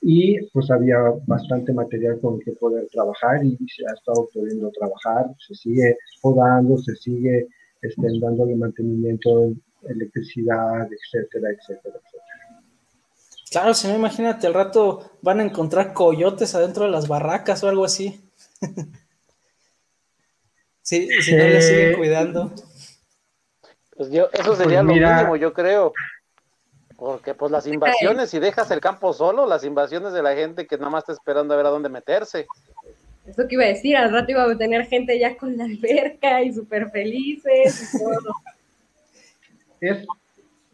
y 0.00 0.40
pues 0.50 0.70
había 0.70 0.98
bastante 1.26 1.72
material 1.72 2.20
con 2.20 2.34
el 2.34 2.44
que 2.44 2.52
poder 2.52 2.86
trabajar 2.88 3.44
y 3.44 3.56
se 3.68 3.84
ha 3.86 3.94
estado 3.94 4.28
pudiendo 4.32 4.70
trabajar, 4.70 5.26
se 5.38 5.54
sigue 5.54 5.96
podando, 6.22 6.78
se 6.78 6.94
sigue 6.96 7.48
este, 7.82 8.06
dándole 8.20 8.54
mantenimiento, 8.54 9.52
electricidad, 9.88 10.88
etcétera, 10.92 11.50
etcétera, 11.50 11.96
etcétera. 11.96 12.17
Claro, 13.50 13.74
si 13.74 13.88
no, 13.88 13.94
imagínate, 13.94 14.46
al 14.46 14.54
rato 14.54 15.10
van 15.22 15.40
a 15.40 15.44
encontrar 15.44 15.92
coyotes 15.92 16.54
adentro 16.54 16.84
de 16.84 16.90
las 16.90 17.08
barracas 17.08 17.62
o 17.64 17.68
algo 17.68 17.84
así. 17.84 18.20
Sí, 20.80 21.06
si 21.20 21.36
no 21.36 21.44
le 21.44 21.60
siguen 21.60 21.96
cuidando. 21.98 22.50
Pues 23.94 24.10
yo, 24.10 24.30
eso 24.32 24.56
sería 24.56 24.82
pues 24.82 24.96
lo 24.98 25.06
mínimo, 25.06 25.36
yo 25.36 25.52
creo. 25.52 25.92
Porque 26.96 27.34
pues 27.34 27.52
las 27.52 27.66
invasiones, 27.66 28.30
si 28.30 28.38
dejas 28.38 28.70
el 28.70 28.80
campo 28.80 29.12
solo, 29.12 29.46
las 29.46 29.64
invasiones 29.64 30.14
de 30.14 30.22
la 30.22 30.34
gente 30.34 30.66
que 30.66 30.78
nada 30.78 30.88
más 30.88 31.02
está 31.02 31.12
esperando 31.12 31.52
a 31.52 31.58
ver 31.58 31.66
a 31.66 31.68
dónde 31.68 31.90
meterse. 31.90 32.46
Eso 33.26 33.46
que 33.46 33.56
iba 33.56 33.64
a 33.64 33.68
decir, 33.68 33.98
al 33.98 34.10
rato 34.10 34.30
iba 34.30 34.44
a 34.44 34.56
tener 34.56 34.86
gente 34.86 35.18
ya 35.18 35.36
con 35.36 35.58
la 35.58 35.64
alberca 35.64 36.42
y 36.42 36.54
súper 36.54 36.90
felices 36.90 37.94
y 37.94 37.98
todo. 37.98 38.32
Es, 39.80 40.06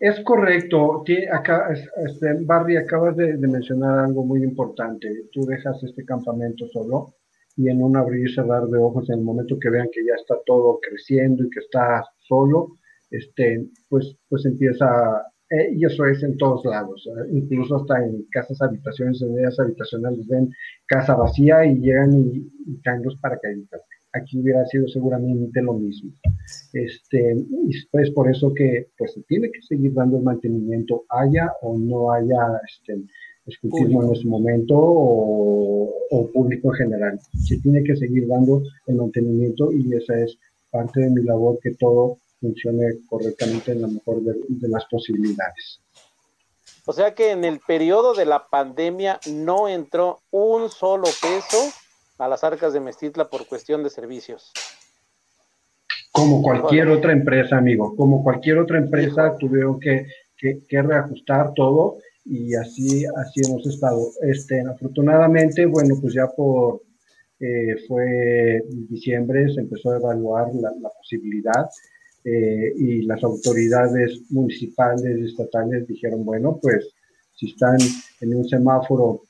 es 0.05 0.21
correcto. 0.21 1.03
Acá, 1.33 1.73
este, 2.05 2.35
Barry, 2.43 2.77
acabas 2.77 3.17
de, 3.17 3.39
mencionar 3.39 4.01
algo 4.01 4.23
muy 4.23 4.43
importante. 4.43 5.09
Tú 5.33 5.47
dejas 5.47 5.83
este 5.83 6.05
campamento 6.05 6.67
solo 6.69 7.15
y 7.57 7.71
en 7.71 7.83
un 7.83 7.97
abrir 7.97 8.29
y 8.29 8.35
cerrar 8.35 8.67
de 8.67 8.77
ojos, 8.77 9.09
en 9.09 9.21
el 9.21 9.25
momento 9.25 9.59
que 9.59 9.71
vean 9.71 9.89
que 9.91 10.05
ya 10.05 10.15
está 10.21 10.37
todo 10.45 10.79
creciendo 10.81 11.45
y 11.45 11.49
que 11.49 11.61
está 11.61 12.05
solo, 12.19 12.77
este, 13.11 13.67
pues, 13.89 14.15
pues 14.29 14.45
empieza, 14.45 14.87
eh, 15.49 15.71
y 15.73 15.87
eso 15.87 16.05
es 16.05 16.23
en 16.23 16.37
todos 16.37 16.67
lados, 16.67 17.09
¿eh? 17.09 17.31
incluso 17.33 17.77
hasta 17.77 18.05
en 18.05 18.27
casas, 18.31 18.61
habitaciones, 18.61 19.23
en 19.23 19.35
medias 19.35 19.59
habitacionales, 19.59 20.27
ven 20.27 20.51
casa 20.87 21.15
vacía 21.15 21.65
y 21.65 21.77
llegan 21.77 22.13
y, 22.13 22.81
caen 22.83 23.05
los 23.05 23.17
paracaidistas. 23.21 23.81
Aquí 24.15 24.39
hubiera 24.39 24.65
sido 24.67 24.87
seguramente 24.89 25.61
lo 25.61 25.75
mismo. 25.75 26.13
Este, 26.73 27.37
y 27.37 27.87
pues 27.91 28.11
por 28.13 28.31
eso 28.31 28.53
que 28.55 28.89
pues 28.97 29.13
se 29.13 29.23
tiene 29.23 29.51
que 29.51 29.61
seguir 29.63 29.93
dando 29.93 30.19
el 30.19 30.23
mantenimiento, 30.23 31.05
haya 31.09 31.53
o 31.63 31.77
no 31.77 32.13
haya 32.13 32.61
este, 32.69 33.03
escultismo 33.47 34.05
en 34.05 34.13
ese 34.13 34.27
momento 34.27 34.75
o, 34.77 36.31
público 36.33 36.69
en 36.75 36.75
general. 36.75 37.21
Se 37.45 37.59
tiene 37.59 37.83
que 37.83 37.97
seguir 37.97 38.27
dando 38.27 38.63
el 38.87 38.97
mantenimiento 38.97 39.73
y 39.73 39.95
esa 39.95 40.19
es 40.19 40.39
parte 40.71 41.01
de 41.01 41.11
mi 41.11 41.23
labor, 41.23 41.59
que 41.63 41.75
todo 41.75 42.19
funcione 42.41 42.99
correctamente 43.09 43.73
en 43.73 43.83
la 43.83 43.89
mejor 43.89 44.23
de, 44.23 44.69
las 44.69 44.85
posibilidades. 44.87 45.81
O 46.87 46.93
sea 46.93 47.15
que 47.15 47.31
en 47.31 47.45
el 47.45 47.61
periodo 47.61 48.15
de 48.15 48.27
la 48.27 48.47
pandemia 48.49 49.21
no 49.31 49.69
entró 49.69 50.21
un 50.31 50.69
solo 50.69 51.05
peso 51.05 51.73
a 52.19 52.29
las 52.29 52.45
arcas 52.45 52.73
de 52.73 52.81
Mestitla 52.81 53.29
por 53.29 53.47
cuestión 53.47 53.83
de 53.83 53.91
servicios. 53.91 54.53
Como 56.13 56.43
cualquier 56.43 56.89
otra 56.89 57.13
empresa, 57.13 57.57
amigo, 57.57 57.95
como 57.97 58.23
cualquier 58.23 58.59
otra 58.59 58.79
empresa 58.79 59.37
tuvieron 59.39 59.81
que, 59.81 60.07
que 60.37 60.83
reajustar 60.83 61.53
todo 61.55 61.99
y 62.25 62.55
así, 62.55 63.05
así 63.05 63.41
hemos 63.45 63.67
estado. 63.67 64.11
Este, 64.23 64.61
afortunadamente, 64.61 65.67
bueno, 65.67 65.97
pues 66.01 66.15
ya 66.15 66.27
por, 66.29 66.83
eh, 67.41 67.77
fue 67.87 68.63
diciembre, 68.89 69.53
se 69.53 69.61
empezó 69.61 69.91
a 69.91 69.97
evaluar 69.97 70.55
la, 70.55 70.71
posibilidad 70.97 71.69
eh, 72.25 72.73
y 72.77 73.03
las 73.03 73.23
autoridades 73.23 74.23
municipales 74.31 75.19
y 75.19 75.25
estatales 75.27 75.87
dijeron, 75.87 76.25
bueno, 76.25 76.59
pues 76.63 76.95
si 77.35 77.51
están 77.51 77.77
en 78.21 78.35
un 78.35 78.49
semáforo 78.49 79.23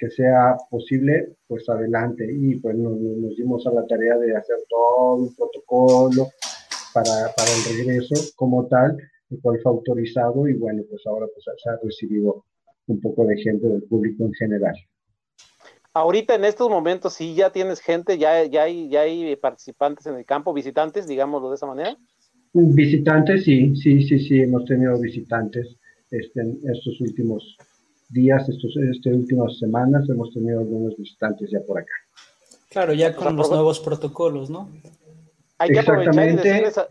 que 0.00 0.10
sea 0.10 0.56
posible, 0.70 1.36
pues 1.46 1.68
adelante. 1.68 2.28
Y 2.30 2.56
pues 2.60 2.76
nos, 2.76 2.98
nos 2.98 3.36
dimos 3.36 3.66
a 3.66 3.72
la 3.72 3.86
tarea 3.86 4.16
de 4.18 4.36
hacer 4.36 4.56
todo 4.68 5.14
un 5.16 5.34
protocolo 5.34 6.28
para, 6.94 7.32
para 7.36 7.50
el 7.50 7.78
regreso 7.78 8.14
como 8.36 8.66
tal 8.66 8.96
el 9.30 9.40
cual 9.40 9.58
fue 9.62 9.72
autorizado 9.72 10.48
y 10.48 10.54
bueno, 10.54 10.82
pues 10.88 11.06
ahora 11.06 11.26
pues 11.32 11.44
se 11.62 11.70
ha 11.70 11.78
recibido 11.82 12.44
un 12.86 13.00
poco 13.00 13.26
de 13.26 13.36
gente 13.36 13.66
del 13.66 13.82
público 13.82 14.24
en 14.24 14.32
general. 14.32 14.74
Ahorita 15.92 16.34
en 16.34 16.44
estos 16.44 16.70
momentos 16.70 17.14
sí 17.14 17.34
ya 17.34 17.50
tienes 17.50 17.80
gente, 17.80 18.18
ya, 18.18 18.44
ya, 18.44 18.64
hay, 18.64 18.88
ya 18.88 19.02
hay 19.02 19.34
participantes 19.36 20.06
en 20.06 20.16
el 20.16 20.24
campo, 20.24 20.54
visitantes, 20.54 21.06
digámoslo 21.06 21.50
de 21.50 21.56
esa 21.56 21.66
manera. 21.66 21.96
Visitantes, 22.52 23.44
sí, 23.44 23.74
sí, 23.76 24.02
sí, 24.02 24.18
sí, 24.20 24.40
hemos 24.40 24.64
tenido 24.64 24.98
visitantes 24.98 25.76
este, 26.10 26.40
en 26.40 26.58
estos 26.64 27.00
últimos 27.00 27.56
días, 28.08 28.48
estos, 28.48 28.74
estas 28.76 29.12
últimas 29.12 29.58
semanas, 29.58 30.08
hemos 30.08 30.32
tenido 30.32 30.60
algunos 30.60 30.96
visitantes 30.96 31.50
ya 31.50 31.60
por 31.66 31.78
acá. 31.78 31.92
Claro, 32.70 32.92
ya 32.92 33.14
con 33.14 33.36
los 33.36 33.50
nuevos 33.50 33.80
protocolos, 33.80 34.50
¿no? 34.50 34.70
Hay 35.58 35.70
que 35.70 35.80
aprovechar 35.80 36.28
y 36.28 36.36
decirles 36.36 36.78
a, 36.78 36.88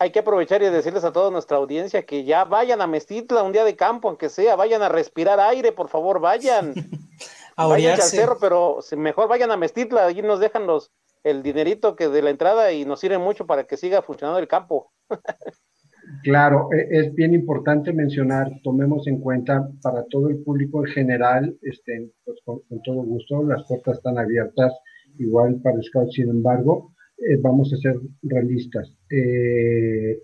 hay 0.00 0.10
que 0.10 0.20
aprovechar 0.20 0.62
y 0.62 0.70
decirles 0.70 1.04
a 1.04 1.12
toda 1.12 1.30
nuestra 1.30 1.58
audiencia 1.58 2.06
que 2.06 2.24
ya 2.24 2.44
vayan 2.44 2.80
a 2.80 2.86
Mestitla 2.86 3.42
un 3.42 3.52
día 3.52 3.64
de 3.64 3.76
campo, 3.76 4.08
aunque 4.08 4.30
sea, 4.30 4.56
vayan 4.56 4.80
a 4.80 4.88
respirar 4.88 5.38
aire, 5.38 5.72
por 5.72 5.88
favor, 5.88 6.20
vayan. 6.20 6.72
a 7.56 7.66
vayan 7.66 8.00
al 8.00 8.02
cerro, 8.02 8.38
pero 8.40 8.78
mejor 8.96 9.28
vayan 9.28 9.50
a 9.50 9.58
Mestitla, 9.58 10.06
allí 10.06 10.22
nos 10.22 10.40
dejan 10.40 10.66
los 10.66 10.90
el 11.22 11.42
dinerito 11.42 11.96
que 11.96 12.08
de 12.08 12.22
la 12.22 12.30
entrada 12.30 12.72
y 12.72 12.86
nos 12.86 13.00
sirve 13.00 13.18
mucho 13.18 13.46
para 13.46 13.64
que 13.64 13.76
siga 13.76 14.00
funcionando 14.00 14.38
el 14.38 14.48
campo. 14.48 14.90
Claro, 16.22 16.68
e, 16.72 16.88
es 16.90 17.14
bien 17.14 17.34
importante 17.34 17.92
mencionar, 17.92 18.50
tomemos 18.62 19.06
en 19.06 19.20
cuenta 19.20 19.70
para 19.82 20.04
todo 20.04 20.28
el 20.28 20.38
público 20.38 20.84
en 20.86 20.92
general, 20.92 21.58
este, 21.62 22.10
pues 22.24 22.38
con, 22.44 22.62
todo 22.84 23.02
gusto, 23.02 23.42
las 23.42 23.66
puertas 23.66 23.98
están 23.98 24.18
abiertas, 24.18 24.72
igual 25.18 25.60
para 25.62 25.82
Scout, 25.82 26.10
sin 26.12 26.28
embargo, 26.28 26.94
eh, 27.18 27.36
vamos 27.36 27.72
a 27.72 27.76
ser 27.76 27.96
realistas. 28.22 28.92
Eh, 29.10 30.18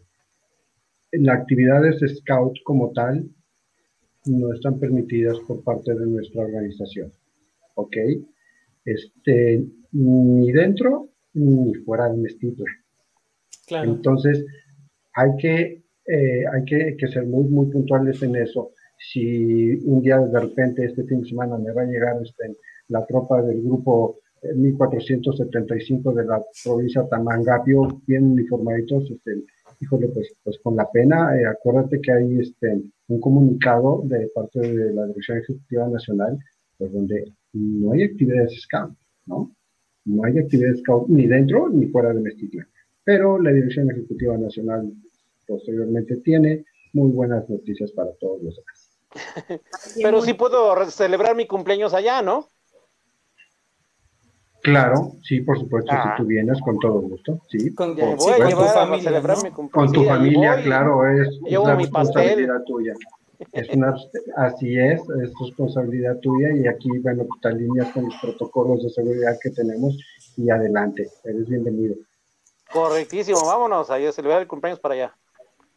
las 1.12 1.40
actividades 1.40 2.01
de 2.01 2.09
Scout 2.09 2.57
como 2.64 2.92
tal 2.92 3.29
no 4.27 4.53
están 4.53 4.79
permitidas 4.79 5.38
por 5.46 5.62
parte 5.62 5.94
de 5.94 6.07
nuestra 6.07 6.42
organización, 6.42 7.12
¿ok? 7.75 7.96
Este, 8.85 9.64
ni 9.92 10.53
dentro 10.53 11.09
ni 11.35 11.75
fuera 11.75 12.09
del 12.09 12.20
Mestitla. 12.20 12.66
Claro. 13.66 13.92
Entonces, 13.92 14.44
hay 15.16 15.31
que, 15.38 15.83
eh, 16.07 16.44
hay 16.52 16.64
que, 16.64 17.09
ser 17.09 17.26
muy, 17.26 17.44
muy 17.48 17.66
puntuales 17.66 18.22
en 18.22 18.37
eso. 18.37 18.72
Si 18.98 19.72
un 19.87 20.02
día 20.02 20.18
de 20.18 20.40
repente 20.40 20.85
este 20.85 21.05
fin 21.05 21.22
de 21.22 21.29
semana 21.29 21.59
me 21.59 21.72
va 21.72 21.83
a 21.83 21.87
llegar 21.87 22.16
este, 22.22 22.57
la 22.88 23.05
tropa 23.07 23.42
del 23.42 23.62
grupo 23.62 24.20
1475 24.55 26.12
de 26.12 26.24
la 26.24 26.42
provincia 26.62 27.09
Tamangapio, 27.09 28.02
bien 28.07 28.24
uniformaditos, 28.24 29.11
este, 29.11 29.42
híjole, 29.81 30.09
pues, 30.09 30.35
pues 30.44 30.59
con 30.62 30.76
la 30.76 30.90
pena, 30.90 31.35
eh, 31.38 31.46
acuérdate 31.46 32.00
que 32.00 32.12
hay 32.12 32.40
este, 32.40 32.83
un 33.09 33.20
comunicado 33.20 34.02
de 34.05 34.31
parte 34.35 34.61
de 34.61 34.92
la 34.92 35.07
Dirección 35.07 35.38
Ejecutiva 35.38 35.88
Nacional, 35.88 36.38
pues 36.79 36.92
donde 36.92 37.33
no 37.55 37.92
hay 37.92 38.05
actividades 38.05 38.61
SCAM, 38.62 38.94
¿no? 39.26 39.50
No 40.05 40.24
hay 40.24 40.38
actividades 40.38 40.81
SCAM 40.81 41.07
ni 41.09 41.26
dentro 41.26 41.70
ni 41.70 41.87
fuera 41.87 42.12
de 42.12 42.20
Mestitla. 42.20 42.68
Pero 43.02 43.40
la 43.40 43.52
Dirección 43.52 43.90
Ejecutiva 43.90 44.37
Nacional 44.37 44.92
posteriormente 45.46 46.16
tiene 46.18 46.64
muy 46.92 47.11
buenas 47.11 47.48
noticias 47.48 47.92
para 47.92 48.12
todos 48.14 48.42
los 48.42 48.56
demás. 48.56 48.90
Pero 50.02 50.22
sí 50.22 50.35
puedo 50.35 50.90
celebrar 50.90 51.37
mi 51.37 51.46
cumpleaños 51.46 51.94
allá, 51.94 52.22
¿no? 52.22 52.48
Claro, 54.62 55.12
sí, 55.22 55.42
por 55.42 55.59
supuesto, 55.61 55.92
si 55.92 55.96
ah. 55.96 56.14
tú 56.16 56.24
vienes 56.24 56.61
con 56.61 56.76
todo 56.80 57.00
gusto, 57.00 57.38
sí. 57.48 57.72
Con, 57.72 57.94
voy 57.94 58.32
a 58.32 58.48
llevar 58.48 58.74
familia, 58.74 58.96
a 58.96 59.00
celebrar 59.00 59.37
mi 59.44 59.50
cumpleaños. 59.52 59.92
Con 59.92 60.02
tu 60.02 60.09
familia, 60.09 60.61
claro, 60.62 61.09
es, 61.09 61.28
una 61.56 61.76
responsabilidad 61.76 62.64
tuya. 62.66 62.94
Es 63.52 63.68
una, 63.68 63.94
así 64.37 64.76
es, 64.76 65.00
es 65.02 65.32
responsabilidad 65.40 66.18
tuya 66.18 66.48
y 66.52 66.66
aquí, 66.66 66.88
bueno, 66.98 67.26
te 67.40 67.48
alineas 67.48 67.92
con 67.92 68.06
los 68.06 68.14
protocolos 68.20 68.82
de 68.82 68.90
seguridad 68.90 69.37
que 69.40 69.50
tenemos 69.50 69.96
y 70.37 70.50
adelante, 70.50 71.06
eres 71.22 71.46
bienvenido. 71.48 71.94
Correctísimo, 72.72 73.46
vámonos 73.46 73.88
a 73.88 74.12
celebrar 74.12 74.42
el 74.42 74.48
cumpleaños 74.48 74.80
para 74.80 74.94
allá. 74.94 75.16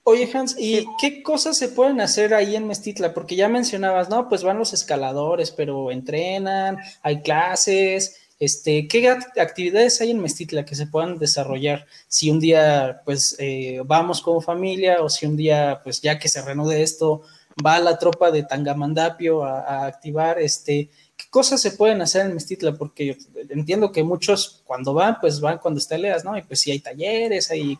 Oye, 0.09 0.27
Hans, 0.33 0.55
¿y 0.57 0.87
qué 0.99 1.21
cosas 1.21 1.55
se 1.55 1.69
pueden 1.69 2.01
hacer 2.01 2.33
ahí 2.33 2.55
en 2.55 2.65
Mestitla? 2.65 3.13
Porque 3.13 3.35
ya 3.35 3.47
mencionabas, 3.47 4.09
no, 4.09 4.27
pues 4.27 4.43
van 4.43 4.57
los 4.57 4.73
escaladores, 4.73 5.51
pero 5.51 5.91
entrenan, 5.91 6.79
hay 7.03 7.21
clases, 7.21 8.15
este, 8.39 8.87
¿Qué 8.87 9.07
actividades 9.07 10.01
hay 10.01 10.09
en 10.11 10.19
Mestitla 10.19 10.65
que 10.65 10.73
se 10.73 10.87
puedan 10.87 11.19
desarrollar? 11.19 11.85
Si 12.07 12.31
un 12.31 12.39
día, 12.39 13.01
pues, 13.05 13.35
eh, 13.37 13.81
vamos 13.85 14.21
como 14.21 14.41
familia 14.41 15.03
o 15.03 15.09
si 15.09 15.27
un 15.27 15.35
día, 15.37 15.81
pues, 15.83 16.01
ya 16.01 16.17
que 16.17 16.29
se 16.29 16.41
reanude 16.41 16.81
esto, 16.81 17.21
va 17.63 17.79
la 17.79 17.99
tropa 17.99 18.31
de 18.31 18.43
Tangamandapio 18.43 19.43
a, 19.43 19.85
activar, 19.85 20.39
este, 20.39 20.89
¿qué 21.19 21.25
cosas 21.29 21.61
se 21.61 21.71
pueden 21.71 22.01
hacer 22.01 22.25
en 22.25 22.33
Mestitla? 22.33 22.73
Porque 22.75 23.17
entiendo 23.49 23.91
que 23.91 24.03
muchos 24.03 24.63
cuando 24.65 24.93
van, 24.93 25.17
pues 25.19 25.41
van 25.41 25.57
cuando 25.57 25.79
está 25.79 25.97
leas, 25.97 26.23
¿no? 26.23 26.37
Y 26.37 26.43
pues 26.43 26.61
sí 26.61 26.71
hay 26.71 26.79
talleres, 26.79 27.51
hay, 27.51 27.77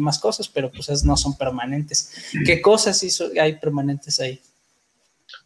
más 0.00 0.18
cosas, 0.20 0.48
pero 0.48 0.70
pues 0.70 1.04
no 1.04 1.16
son 1.16 1.36
permanentes. 1.36 2.30
¿Qué 2.44 2.62
cosas 2.62 3.04
hay 3.40 3.56
permanentes 3.56 4.20
ahí? 4.20 4.40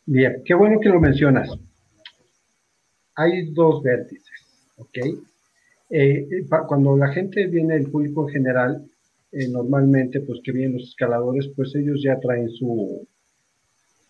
Bien, 0.05 0.43
qué 0.45 0.55
bueno 0.55 0.79
que 0.81 0.91
lo 0.91 1.01
mencionas. 1.01 1.49
Hay 3.15 3.51
dos 3.53 3.83
vértices. 3.83 4.27
¿ok? 4.77 4.99
Eh, 5.91 6.29
cuando 6.69 6.97
la 6.97 7.09
gente 7.09 7.47
viene, 7.47 7.77
el 7.77 7.91
público 7.91 8.29
en 8.29 8.35
general, 8.35 8.91
eh, 9.33 9.49
normalmente, 9.49 10.21
pues 10.21 10.41
que 10.45 10.53
vienen 10.53 10.75
los 10.75 10.91
escaladores, 10.91 11.49
pues 11.57 11.75
ellos 11.75 12.03
ya 12.03 12.21
traen 12.21 12.51
su, 12.51 13.07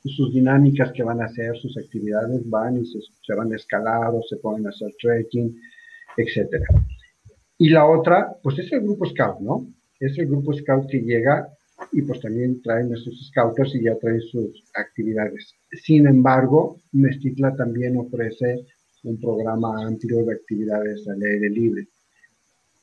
sus 0.05 0.33
dinámicas 0.33 0.93
que 0.93 1.03
van 1.03 1.21
a 1.21 1.27
hacer, 1.27 1.57
sus 1.59 1.77
actividades, 1.77 2.49
van 2.49 2.79
y 2.79 2.87
se, 2.87 3.35
van 3.35 3.53
a 3.53 3.57
escalar 3.57 4.13
se 4.29 4.37
pueden 4.37 4.67
hacer 4.67 4.91
trekking, 5.01 5.55
etc. 6.17 6.65
Y 7.59 7.69
la 7.69 7.87
otra, 7.87 8.35
pues 8.43 8.59
es 8.59 8.73
el 8.73 8.81
grupo 8.81 9.07
scout, 9.07 9.41
¿no? 9.41 9.67
Es 9.99 10.19
el 10.19 10.27
grupo 10.27 10.55
scout 10.55 10.89
que 10.89 11.01
llega 11.01 11.49
y 11.93 12.03
pues 12.03 12.21
también 12.21 12.61
traen 12.63 12.93
a 12.93 12.97
sus 12.97 13.29
scouters 13.29 13.75
y 13.75 13.85
ya 13.85 13.99
traen 13.99 14.21
sus 14.21 14.65
actividades. 14.75 15.55
Sin 15.83 16.07
embargo, 16.07 16.79
Mestitla 16.93 17.55
también 17.57 17.97
ofrece 17.97 18.67
un 19.03 19.19
programa 19.21 19.87
amplio 19.87 20.25
de 20.25 20.35
actividades 20.35 21.07
al 21.09 21.23
aire 21.23 21.51
libre. 21.51 21.89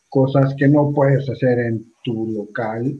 Cosas 0.10 0.56
que 0.58 0.68
no 0.68 0.92
puedes 0.94 1.30
hacer 1.30 1.60
en 1.60 1.92
tu 2.04 2.32
local, 2.32 3.00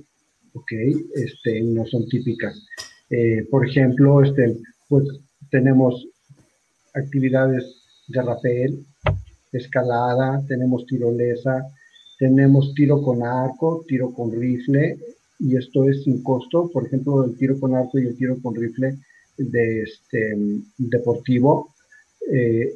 ¿ok? 0.54 0.72
Este, 1.16 1.62
no 1.62 1.86
son 1.86 2.08
típicas. 2.08 2.66
Eh, 3.10 3.48
por 3.50 3.66
ejemplo, 3.66 4.24
este, 4.24 4.58
pues 4.90 5.08
tenemos 5.50 6.08
actividades 6.94 7.64
de 8.08 8.22
rapel, 8.22 8.86
escalada, 9.52 10.44
tenemos 10.48 10.86
tirolesa, 10.86 11.66
tenemos 12.18 12.74
tiro 12.74 13.02
con 13.02 13.24
arco, 13.24 13.86
tiro 13.88 14.12
con 14.14 14.32
rifle, 14.32 14.98
y 15.40 15.56
esto 15.56 15.88
es 15.90 16.04
sin 16.04 16.24
costo. 16.24 16.70
Por 16.72 16.88
ejemplo, 16.88 17.24
el 17.24 17.38
tiro 17.38 17.60
con 17.60 17.76
arco 17.76 18.00
y 18.00 18.08
el 18.08 18.18
tiro 18.18 18.38
con 18.42 18.56
rifle 18.56 18.98
de 19.38 19.84
este, 19.84 20.36
deportivo 20.78 21.74
eh, 22.32 22.74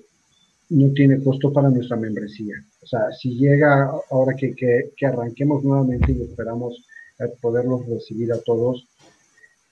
no 0.69 0.93
tiene 0.93 1.21
costo 1.21 1.51
para 1.51 1.69
nuestra 1.69 1.97
membresía. 1.97 2.55
O 2.81 2.87
sea, 2.87 3.11
si 3.11 3.35
llega 3.35 3.91
ahora 4.09 4.35
que, 4.35 4.53
que, 4.55 5.05
arranquemos 5.05 5.63
nuevamente 5.63 6.13
y 6.13 6.21
esperamos 6.21 6.85
poderlos 7.41 7.85
recibir 7.85 8.31
a 8.31 8.39
todos, 8.39 8.87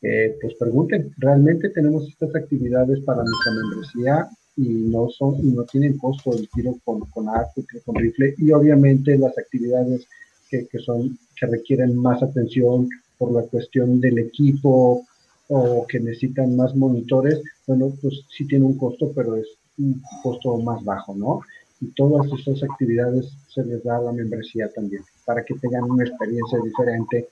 eh, 0.01 0.37
pues 0.41 0.53
pregunten, 0.55 1.13
¿realmente 1.17 1.69
tenemos 1.69 2.07
estas 2.07 2.33
actividades 2.35 2.99
para 3.01 3.23
nuestra 3.23 3.53
membresía? 3.53 4.29
Y 4.55 4.89
no, 4.89 5.09
son, 5.09 5.35
y 5.39 5.51
no 5.51 5.63
tienen 5.63 5.97
costo 5.97 6.31
el 6.33 6.49
tiro 6.49 6.75
con, 6.83 7.01
con 7.11 7.29
arco, 7.29 7.63
tiro 7.69 7.81
con 7.85 7.95
rifle, 7.95 8.33
y 8.37 8.51
obviamente 8.51 9.17
las 9.17 9.37
actividades 9.37 10.05
que, 10.49 10.67
que, 10.67 10.79
son, 10.79 11.17
que 11.39 11.45
requieren 11.45 11.95
más 11.95 12.21
atención 12.21 12.89
por 13.17 13.31
la 13.31 13.43
cuestión 13.43 14.01
del 14.01 14.19
equipo 14.19 15.05
o 15.47 15.85
que 15.87 15.99
necesitan 15.99 16.55
más 16.55 16.75
monitores, 16.75 17.41
bueno, 17.67 17.91
pues 18.01 18.21
sí 18.35 18.45
tiene 18.47 18.65
un 18.65 18.77
costo, 18.77 19.11
pero 19.15 19.35
es 19.35 19.47
un 19.77 20.01
costo 20.21 20.57
más 20.57 20.83
bajo, 20.83 21.15
¿no? 21.15 21.41
Y 21.81 21.87
todas 21.93 22.27
esas 22.39 22.61
actividades 22.63 23.31
se 23.53 23.63
les 23.63 23.83
da 23.83 23.97
a 23.97 24.01
la 24.01 24.11
membresía 24.11 24.69
también, 24.69 25.03
para 25.25 25.43
que 25.43 25.55
tengan 25.55 25.83
una 25.83 26.03
experiencia 26.03 26.59
diferente 26.63 27.29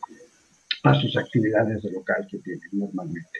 a 0.89 1.01
sus 1.01 1.15
actividades 1.17 1.83
de 1.83 1.91
local 1.91 2.27
que 2.29 2.37
tienen 2.39 2.69
normalmente. 2.71 3.39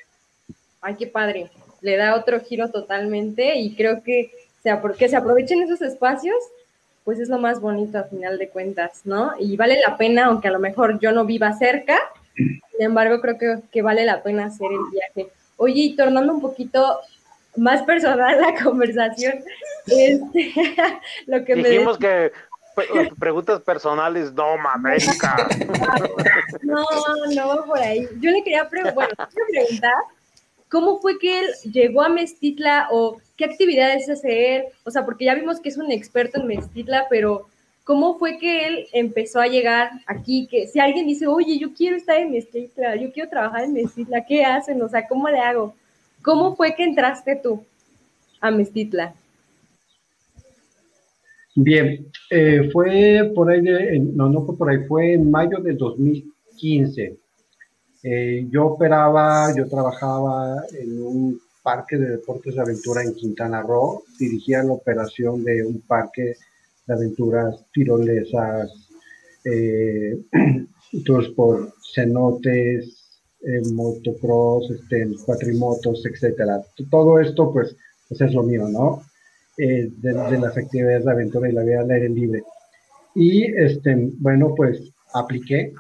Ay, 0.82 0.96
qué 0.96 1.08
padre. 1.08 1.50
Le 1.82 1.98
da 1.98 2.16
otro 2.16 2.40
giro 2.42 2.70
totalmente 2.70 3.58
y 3.58 3.76
creo 3.76 4.04
que 4.04 4.32
sea 4.64 4.82
porque 4.82 5.10
se 5.10 5.16
aprovechen 5.16 5.62
esos 5.62 5.82
espacios, 5.82 6.36
pues 7.04 7.20
es 7.20 7.30
lo 7.30 7.40
más 7.40 7.62
bonito 7.62 7.98
a 7.98 8.04
final 8.04 8.38
de 8.38 8.50
cuentas, 8.50 9.02
¿no? 9.06 9.32
Y 9.40 9.56
vale 9.56 9.80
la 9.86 9.98
pena, 9.98 10.26
aunque 10.26 10.48
a 10.48 10.52
lo 10.52 10.60
mejor 10.60 11.00
yo 11.00 11.12
no 11.12 11.26
viva 11.26 11.54
cerca, 11.54 11.98
sin 12.36 12.60
embargo 12.80 13.22
creo 13.22 13.38
que, 13.38 13.60
que 13.72 13.82
vale 13.82 14.06
la 14.06 14.22
pena 14.24 14.46
hacer 14.46 14.68
el 14.72 14.92
viaje. 14.92 15.32
Oye, 15.58 15.82
y 15.82 15.96
tornando 15.96 16.34
un 16.34 16.42
poquito 16.42 17.00
más 17.58 17.84
personal 17.84 18.40
la 18.40 18.54
conversación. 18.64 19.44
Este, 19.88 20.54
lo 21.28 21.44
que 21.44 21.56
Dijimos 21.56 21.98
que 21.98 22.32
preguntas 23.20 23.62
personales, 23.62 24.34
no, 24.34 24.56
América. 24.74 25.48
No, 26.62 26.86
no 27.34 27.66
por 27.66 27.80
ahí. 27.80 28.08
Yo 28.20 28.32
le 28.32 28.44
quería, 28.44 28.68
bueno, 28.94 29.14
preguntar, 29.52 29.94
¿cómo 30.70 31.00
fue 31.00 31.18
que 31.18 31.40
él 31.40 31.46
llegó 31.72 32.02
a 32.02 32.10
Mestitla 32.10 32.90
o 32.92 33.18
qué 33.38 33.46
actividades 33.46 34.10
hace 34.10 34.56
él? 34.56 34.64
O 34.84 34.92
sea, 34.92 35.06
porque 35.06 35.26
ya 35.26 35.36
vimos 35.36 35.60
que 35.60 35.70
es 35.70 35.78
un 35.78 35.92
experto 35.92 36.40
en 36.40 36.48
Mestitla, 36.48 37.06
pero 37.10 37.48
¿cómo 37.84 38.18
fue 38.18 38.38
que 38.38 38.68
él 38.68 38.88
empezó 38.92 39.40
a 39.40 39.48
llegar 39.48 39.92
aquí? 40.08 40.48
Que 40.48 40.68
si 40.68 40.80
alguien 40.80 41.08
dice, 41.08 41.28
oye, 41.28 41.58
yo 41.58 41.74
quiero 41.74 41.96
estar 41.96 42.18
en 42.18 42.32
Mestitla, 42.32 42.96
yo 42.96 43.12
quiero 43.12 43.30
trabajar 43.30 43.64
en 43.64 43.74
Mestitla, 43.74 44.26
¿qué 44.26 44.44
hacen? 44.44 44.82
O 44.82 44.90
sea, 44.90 45.08
¿cómo 45.08 45.30
le 45.30 45.40
hago? 45.40 45.74
¿Cómo 46.22 46.56
fue 46.56 46.76
que 46.76 46.84
entraste 46.84 47.38
tú 47.38 47.64
a 48.42 48.52
Mestitla? 48.52 49.14
Bien, 51.60 52.12
eh, 52.30 52.70
fue 52.72 53.32
por 53.34 53.50
ahí, 53.50 53.62
de, 53.64 54.00
no, 54.00 54.30
no 54.30 54.46
fue 54.46 54.56
por 54.56 54.70
ahí, 54.70 54.86
fue 54.88 55.14
en 55.14 55.32
mayo 55.32 55.58
de 55.58 55.74
2015. 55.74 57.18
Eh, 58.04 58.48
yo 58.52 58.68
operaba, 58.68 59.52
yo 59.58 59.68
trabajaba 59.68 60.64
en 60.80 61.02
un 61.02 61.42
parque 61.64 61.98
de 61.98 62.12
deportes 62.12 62.54
de 62.54 62.62
aventura 62.62 63.02
en 63.02 63.16
Quintana 63.16 63.64
Roo, 63.64 64.04
dirigía 64.20 64.62
la 64.62 64.74
operación 64.74 65.44
de 65.44 65.66
un 65.66 65.82
parque 65.82 66.36
de 66.86 66.94
aventuras 66.94 67.66
tirolesas, 67.74 68.70
eh, 69.44 70.16
tours 71.06 71.30
por 71.30 71.74
cenotes, 71.92 73.20
eh, 73.42 73.62
motocross, 73.74 74.70
este, 74.70 75.08
cuatrimotos, 75.26 76.06
etcétera. 76.06 76.62
Todo 76.92 77.20
esto, 77.20 77.52
pues, 77.52 77.76
pues 78.08 78.22
es 78.22 78.32
lo 78.36 78.44
mío, 78.44 78.70
¿no? 78.70 79.02
Eh, 79.60 79.90
de, 79.98 80.14
las 80.14 80.56
actividades 80.56 81.04
de 81.04 81.12
aventura 81.12 81.50
y 81.50 81.52
la 81.52 81.64
vida 81.64 81.80
al 81.80 81.90
aire 81.90 82.10
libre. 82.10 82.44
Y 83.16 83.44
este, 83.44 84.12
bueno, 84.20 84.54
pues 84.56 84.94
apliqué, 85.16 85.74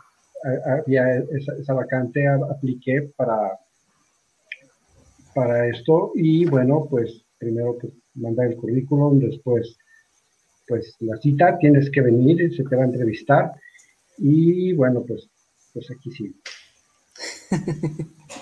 había 0.66 1.18
esa, 1.60 1.74
vacante, 1.74 2.28
apliqué 2.28 3.12
para, 3.16 3.60
para 5.36 5.68
esto 5.68 6.12
y 6.16 6.46
bueno, 6.46 6.88
pues 6.90 7.24
primero 7.38 7.78
pues 7.80 7.94
mandar 8.16 8.48
el 8.48 8.58
currículum, 8.58 9.20
después 9.20 9.78
pues 10.68 10.96
la 11.00 11.18
cita, 11.18 11.58
tienes 11.60 11.90
que 11.92 12.02
venir, 12.02 12.56
se 12.56 12.64
te 12.64 12.76
va 12.76 12.84
a 12.84 12.88
entrevistar 12.88 13.52
y 14.18 14.74
bueno, 14.74 15.04
pues, 15.08 15.30
pues 15.74 15.90
aquí 15.92 16.12
sigo. 16.12 16.34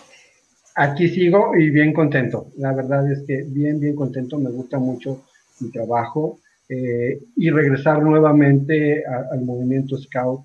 Aquí 0.77 1.07
sigo 1.07 1.55
y 1.55 1.69
bien 1.69 1.93
contento. 1.93 2.47
La 2.57 2.73
verdad 2.73 3.09
es 3.09 3.23
que 3.25 3.43
bien, 3.43 3.79
bien 3.79 3.95
contento. 3.95 4.37
Me 4.37 4.49
gusta 4.49 4.77
mucho 4.77 5.23
mi 5.61 5.71
trabajo 5.71 6.39
eh, 6.67 7.21
y 7.37 7.49
regresar 7.49 8.03
nuevamente 8.03 9.05
al 9.05 9.41
movimiento 9.45 9.97
Scout, 9.97 10.41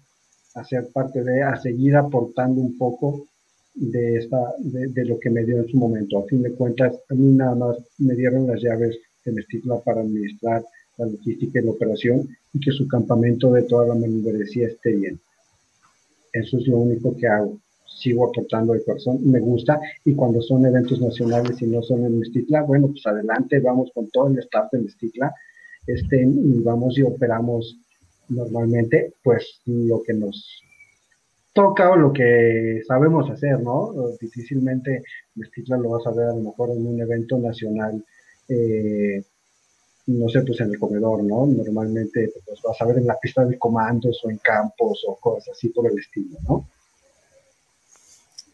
a 0.55 0.65
ser 0.65 0.89
parte 0.93 1.25
de, 1.25 1.43
a 1.43 1.57
seguir 1.57 1.97
aportando 1.97 2.61
un 2.61 2.79
poco 2.79 3.27
de, 3.75 4.19
esta, 4.19 4.55
de, 4.59 5.05
lo 5.05 5.19
que 5.19 5.31
me 5.31 5.45
dio 5.45 5.59
en 5.59 5.69
su 5.69 5.77
momento. 5.77 6.21
A 6.21 6.27
fin 6.27 6.43
de 6.43 6.53
cuentas, 6.53 6.95
a 7.11 7.15
mí 7.15 7.33
nada 7.33 7.57
más 7.57 7.79
me 7.99 8.15
dieron 8.15 8.47
las 8.47 8.63
llaves 8.63 8.99
de 9.25 9.33
Mestitla 9.33 9.81
para 9.81 10.03
administrar 10.03 10.65
la 10.99 11.07
logística 11.07 11.59
y 11.59 11.65
la 11.65 11.73
operación 11.73 12.29
y 12.53 12.61
que 12.61 12.71
su 12.71 12.87
campamento 12.87 13.53
de 13.53 13.63
toda 13.63 13.89
la 13.89 13.95
membresía 13.97 14.69
esté 14.69 14.93
bien. 14.93 15.19
Eso 16.33 16.59
es 16.59 16.69
lo 16.69 16.79
único 16.79 17.17
que 17.17 17.27
hago 17.27 17.59
sigo 17.97 18.29
aportando 18.29 18.73
de 18.73 18.85
corazón, 18.85 19.19
me 19.25 19.41
gusta, 19.41 19.81
y 20.05 20.15
cuando 20.15 20.41
son 20.41 20.65
eventos 20.65 21.01
nacionales 21.01 21.61
y 21.61 21.67
no 21.67 21.83
son 21.83 22.05
en 22.05 22.19
Mestitla, 22.19 22.63
bueno, 22.63 22.89
pues 22.89 23.07
adelante, 23.07 23.61
vamos 23.61 23.91
con 23.95 24.09
todo 24.11 24.29
el 24.29 24.39
staff 24.39 24.71
de 24.73 24.81
Mestitla, 24.81 25.35
este, 25.87 26.23
y 26.23 26.61
vamos 26.61 26.97
y 26.99 27.03
operamos 27.03 27.79
normalmente, 28.29 29.15
pues 29.23 29.61
lo 29.67 30.03
que 30.03 30.15
nos 30.15 30.63
toca 31.53 31.91
o 31.91 31.97
lo 31.97 32.13
que 32.13 32.81
sabemos 32.87 33.29
hacer, 33.29 33.61
¿no? 33.61 33.93
Difícilmente 34.21 35.03
Mestitla 35.35 35.77
lo 35.77 35.91
vas 35.91 36.07
a 36.07 36.13
ver 36.13 36.29
a 36.29 36.35
lo 36.35 36.43
mejor 36.43 36.71
en 36.71 36.87
un 36.87 37.01
evento 37.01 37.39
nacional, 37.39 38.05
eh, 38.49 39.23
no 40.07 40.29
sé, 40.29 40.43
pues 40.43 40.61
en 40.61 40.71
el 40.71 40.79
comedor, 40.79 41.23
¿no? 41.25 41.47
Normalmente 41.47 42.33
pues 42.47 42.61
vas 42.63 42.81
a 42.81 42.87
ver 42.87 42.99
en 42.99 43.07
la 43.07 43.19
pista 43.19 43.45
de 43.45 43.59
comandos 43.59 44.21
o 44.25 44.31
en 44.31 44.39
campos 44.39 45.05
o 45.07 45.17
cosas 45.17 45.51
así 45.51 45.69
por 45.69 45.91
el 45.91 45.99
estilo, 45.99 46.39
¿no? 46.49 46.67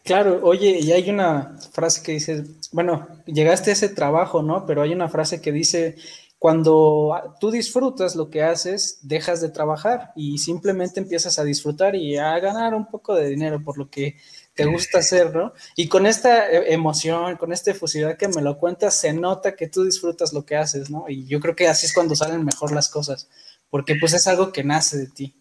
Claro, 0.07 0.39
oye, 0.43 0.79
y 0.79 0.93
hay 0.93 1.09
una 1.09 1.57
frase 1.73 2.01
que 2.01 2.13
dice, 2.13 2.45
bueno, 2.71 3.09
llegaste 3.25 3.71
a 3.71 3.73
ese 3.73 3.89
trabajo, 3.89 4.41
¿no? 4.41 4.65
Pero 4.65 4.81
hay 4.81 4.93
una 4.93 5.09
frase 5.09 5.41
que 5.41 5.51
dice, 5.51 5.97
cuando 6.39 7.35
tú 7.41 7.51
disfrutas 7.51 8.15
lo 8.15 8.29
que 8.29 8.41
haces, 8.41 8.99
dejas 9.01 9.41
de 9.41 9.49
trabajar 9.49 10.13
y 10.15 10.37
simplemente 10.37 11.01
empiezas 11.01 11.39
a 11.39 11.43
disfrutar 11.43 11.93
y 11.93 12.15
a 12.15 12.39
ganar 12.39 12.73
un 12.73 12.87
poco 12.87 13.15
de 13.15 13.27
dinero 13.27 13.61
por 13.61 13.77
lo 13.77 13.89
que 13.89 14.15
te 14.55 14.63
gusta 14.63 14.99
hacer, 14.99 15.35
¿no? 15.35 15.51
Y 15.75 15.89
con 15.89 16.05
esta 16.05 16.49
e, 16.49 16.73
emoción, 16.73 17.35
con 17.35 17.51
esta 17.51 17.71
efusividad 17.71 18.15
que 18.15 18.29
me 18.29 18.41
lo 18.41 18.57
cuentas, 18.57 18.95
se 18.97 19.11
nota 19.11 19.57
que 19.57 19.67
tú 19.67 19.83
disfrutas 19.83 20.31
lo 20.31 20.45
que 20.45 20.55
haces, 20.55 20.89
¿no? 20.89 21.03
Y 21.09 21.25
yo 21.25 21.41
creo 21.41 21.53
que 21.53 21.67
así 21.67 21.85
es 21.85 21.93
cuando 21.93 22.15
salen 22.15 22.45
mejor 22.45 22.71
las 22.71 22.87
cosas, 22.87 23.27
porque 23.69 23.95
pues 23.99 24.13
es 24.13 24.25
algo 24.25 24.53
que 24.53 24.63
nace 24.63 24.99
de 24.99 25.07
ti. 25.07 25.35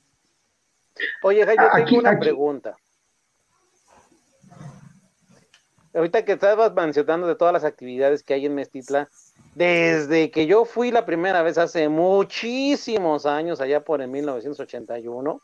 Oye, 1.23 1.47
Jai, 1.47 1.57
yo 1.57 1.85
tengo 1.85 2.01
una 2.01 2.19
pregunta 2.19 2.77
ahorita 5.97 6.25
que 6.25 6.33
estabas 6.33 6.73
mencionando 6.75 7.27
de 7.27 7.35
todas 7.35 7.55
las 7.55 7.65
actividades 7.65 8.23
que 8.23 8.35
hay 8.35 8.47
en 8.47 8.55
Mestitla, 8.55 9.09
desde 9.55 10.31
que 10.31 10.47
yo 10.47 10.65
fui 10.65 10.91
la 10.91 11.07
primera 11.07 11.43
vez 11.43 11.57
hace 11.57 11.89
muchísimos 11.89 13.25
años, 13.25 13.61
allá 13.61 13.83
por 13.83 14.03
el 14.03 14.09
1981, 14.09 15.41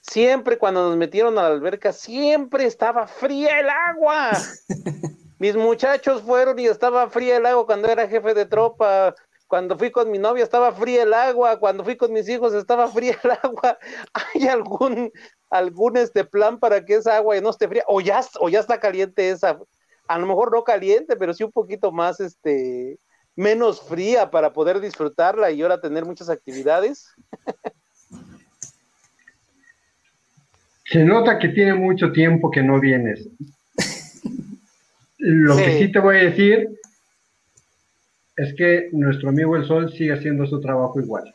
siempre 0.00 0.58
cuando 0.58 0.88
nos 0.88 0.96
metieron 0.96 1.38
a 1.38 1.42
la 1.42 1.48
alberca, 1.48 1.92
siempre 1.92 2.64
estaba 2.64 3.06
fría 3.06 3.60
el 3.60 3.68
agua. 3.68 4.30
Mis 5.38 5.56
muchachos 5.56 6.22
fueron 6.22 6.58
y 6.58 6.66
estaba 6.66 7.08
fría 7.08 7.36
el 7.36 7.46
agua 7.46 7.66
cuando 7.66 7.88
era 7.88 8.08
jefe 8.08 8.34
de 8.34 8.46
tropa. 8.46 9.14
Cuando 9.50 9.76
fui 9.76 9.90
con 9.90 10.08
mi 10.12 10.18
novia 10.18 10.44
estaba 10.44 10.70
fría 10.70 11.02
el 11.02 11.12
agua, 11.12 11.58
cuando 11.58 11.82
fui 11.82 11.96
con 11.96 12.12
mis 12.12 12.28
hijos 12.28 12.54
estaba 12.54 12.86
fría 12.86 13.18
el 13.24 13.32
agua. 13.32 13.76
¿Hay 14.14 14.46
algún 14.46 15.10
algún 15.50 15.96
este 15.96 16.22
plan 16.22 16.60
para 16.60 16.84
que 16.84 16.94
esa 16.94 17.16
agua 17.16 17.40
no 17.40 17.50
esté 17.50 17.66
fría 17.66 17.82
o 17.88 18.00
ya, 18.00 18.20
o 18.38 18.48
ya 18.48 18.60
está 18.60 18.78
caliente 18.78 19.28
esa, 19.28 19.58
a 20.06 20.18
lo 20.20 20.26
mejor 20.28 20.52
no 20.52 20.62
caliente, 20.62 21.16
pero 21.16 21.34
sí 21.34 21.42
un 21.42 21.50
poquito 21.50 21.90
más 21.90 22.20
este 22.20 23.00
menos 23.34 23.82
fría 23.82 24.30
para 24.30 24.52
poder 24.52 24.78
disfrutarla 24.78 25.50
y 25.50 25.62
ahora 25.62 25.80
tener 25.80 26.04
muchas 26.04 26.30
actividades. 26.30 27.12
Se 30.84 31.02
nota 31.04 31.40
que 31.40 31.48
tiene 31.48 31.74
mucho 31.74 32.12
tiempo 32.12 32.52
que 32.52 32.62
no 32.62 32.78
vienes. 32.78 33.28
Lo 35.18 35.56
que 35.56 35.76
sí 35.76 35.90
te 35.90 35.98
voy 35.98 36.18
a 36.18 36.22
decir 36.30 36.68
es 38.40 38.54
que 38.54 38.88
nuestro 38.92 39.28
amigo 39.28 39.54
el 39.54 39.66
sol 39.66 39.92
sigue 39.92 40.14
haciendo 40.14 40.46
su 40.46 40.60
trabajo 40.60 40.98
igual. 40.98 41.34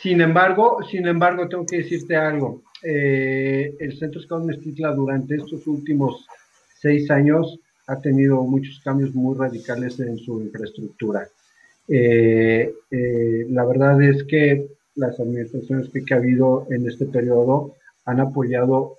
Sin 0.00 0.20
embargo, 0.20 0.78
sin 0.88 1.08
embargo, 1.08 1.48
tengo 1.48 1.66
que 1.66 1.78
decirte 1.78 2.14
algo. 2.16 2.62
Eh, 2.82 3.74
el 3.80 3.98
Centro 3.98 4.20
Scout 4.22 4.44
Mestitla 4.44 4.92
durante 4.92 5.34
estos 5.34 5.66
últimos 5.66 6.26
seis 6.78 7.10
años 7.10 7.58
ha 7.88 8.00
tenido 8.00 8.42
muchos 8.44 8.80
cambios 8.84 9.12
muy 9.14 9.36
radicales 9.36 9.98
en 9.98 10.16
su 10.16 10.40
infraestructura. 10.40 11.28
Eh, 11.88 12.72
eh, 12.90 13.46
la 13.50 13.64
verdad 13.64 14.00
es 14.00 14.22
que 14.24 14.68
las 14.94 15.18
administraciones 15.18 15.88
que, 15.88 16.14
ha 16.14 16.18
habido 16.18 16.68
en 16.70 16.88
este 16.88 17.06
periodo 17.06 17.74
han 18.04 18.20
apoyado 18.20 18.96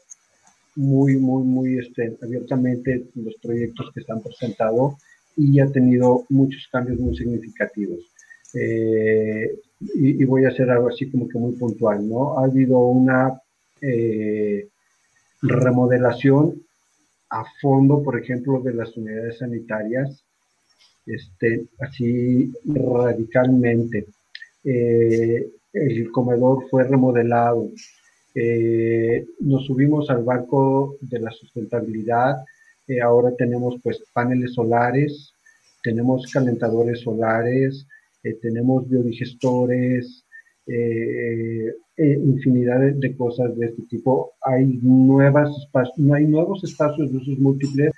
muy, 0.75 1.15
muy, 1.15 1.43
muy 1.43 1.79
este, 1.79 2.17
abiertamente 2.21 3.05
los 3.15 3.35
proyectos 3.35 3.91
que 3.93 4.01
se 4.01 4.11
han 4.11 4.21
presentado 4.21 4.97
y 5.41 5.60
ha 5.60 5.71
tenido 5.71 6.25
muchos 6.30 6.67
cambios 6.71 6.99
muy 6.99 7.17
significativos. 7.17 7.99
Eh, 8.54 9.60
y, 9.80 10.23
voy 10.25 10.45
a 10.45 10.49
hacer 10.49 10.69
algo 10.69 10.89
así 10.89 11.10
como 11.10 11.27
que 11.27 11.39
muy 11.39 11.54
puntual, 11.54 12.08
¿no? 12.08 12.38
Ha 12.38 12.45
habido 12.45 12.77
una 12.80 13.41
eh, 13.82 14.67
remodelación 15.41 16.62
a 17.32 17.43
fondo, 17.60 18.04
por 18.04 18.19
ejemplo, 18.19 18.62
de 18.62 18.73
las 18.73 18.95
unidades 18.95 19.39
sanitarias, 19.39 20.23
este, 21.08 21.65
así 21.80 22.54
radicalmente. 22.65 24.06
Eh, 24.63 25.49
el 25.73 26.12
comedor 26.12 26.69
fue 26.69 26.84
remodelado. 26.84 27.69
nos 29.39 29.65
subimos 29.65 30.10
al 30.12 30.23
barco 30.23 30.97
de 31.01 31.19
la 31.19 31.32
sustentabilidad. 31.32 32.36
Ahora 33.01 33.33
tenemos 33.37 33.75
pues 33.81 34.03
paneles 34.13 34.53
solares, 34.53 35.33
tenemos 35.83 36.29
calentadores 36.31 37.01
solares, 37.01 37.87
eh, 38.23 38.37
tenemos 38.41 38.87
biodigestores, 38.87 40.25
eh, 40.67 41.73
eh, 41.97 42.19
infinidad 42.23 42.79
de, 42.79 43.15
cosas 43.15 43.57
de 43.57 43.67
este 43.67 43.81
tipo. 43.83 44.33
Hay, 44.41 44.79
nuevas 44.81 45.49
no 45.97 46.13
hay 46.13 46.25
nuevos 46.25 46.63
espacios 46.63 47.11
de 47.11 47.17
usos 47.17 47.39
múltiples 47.39 47.91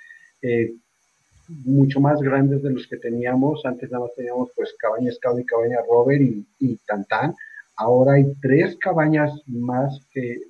mucho 1.64 2.00
más 2.00 2.20
grandes 2.20 2.62
de 2.62 2.70
los 2.70 2.86
que 2.86 2.96
teníamos. 2.96 3.64
Antes 3.64 3.90
nada 3.90 4.04
más 4.04 4.14
teníamos 4.14 4.50
pues 4.56 4.74
cabaña 4.78 5.12
Scout 5.12 5.40
y 5.40 5.44
cabaña 5.44 5.78
Robert 5.88 6.22
y, 6.22 6.46
y 6.58 6.76
Tantán. 6.86 7.34
Ahora 7.76 8.14
hay 8.14 8.32
tres 8.40 8.76
cabañas 8.76 9.32
más 9.46 10.00
que 10.12 10.40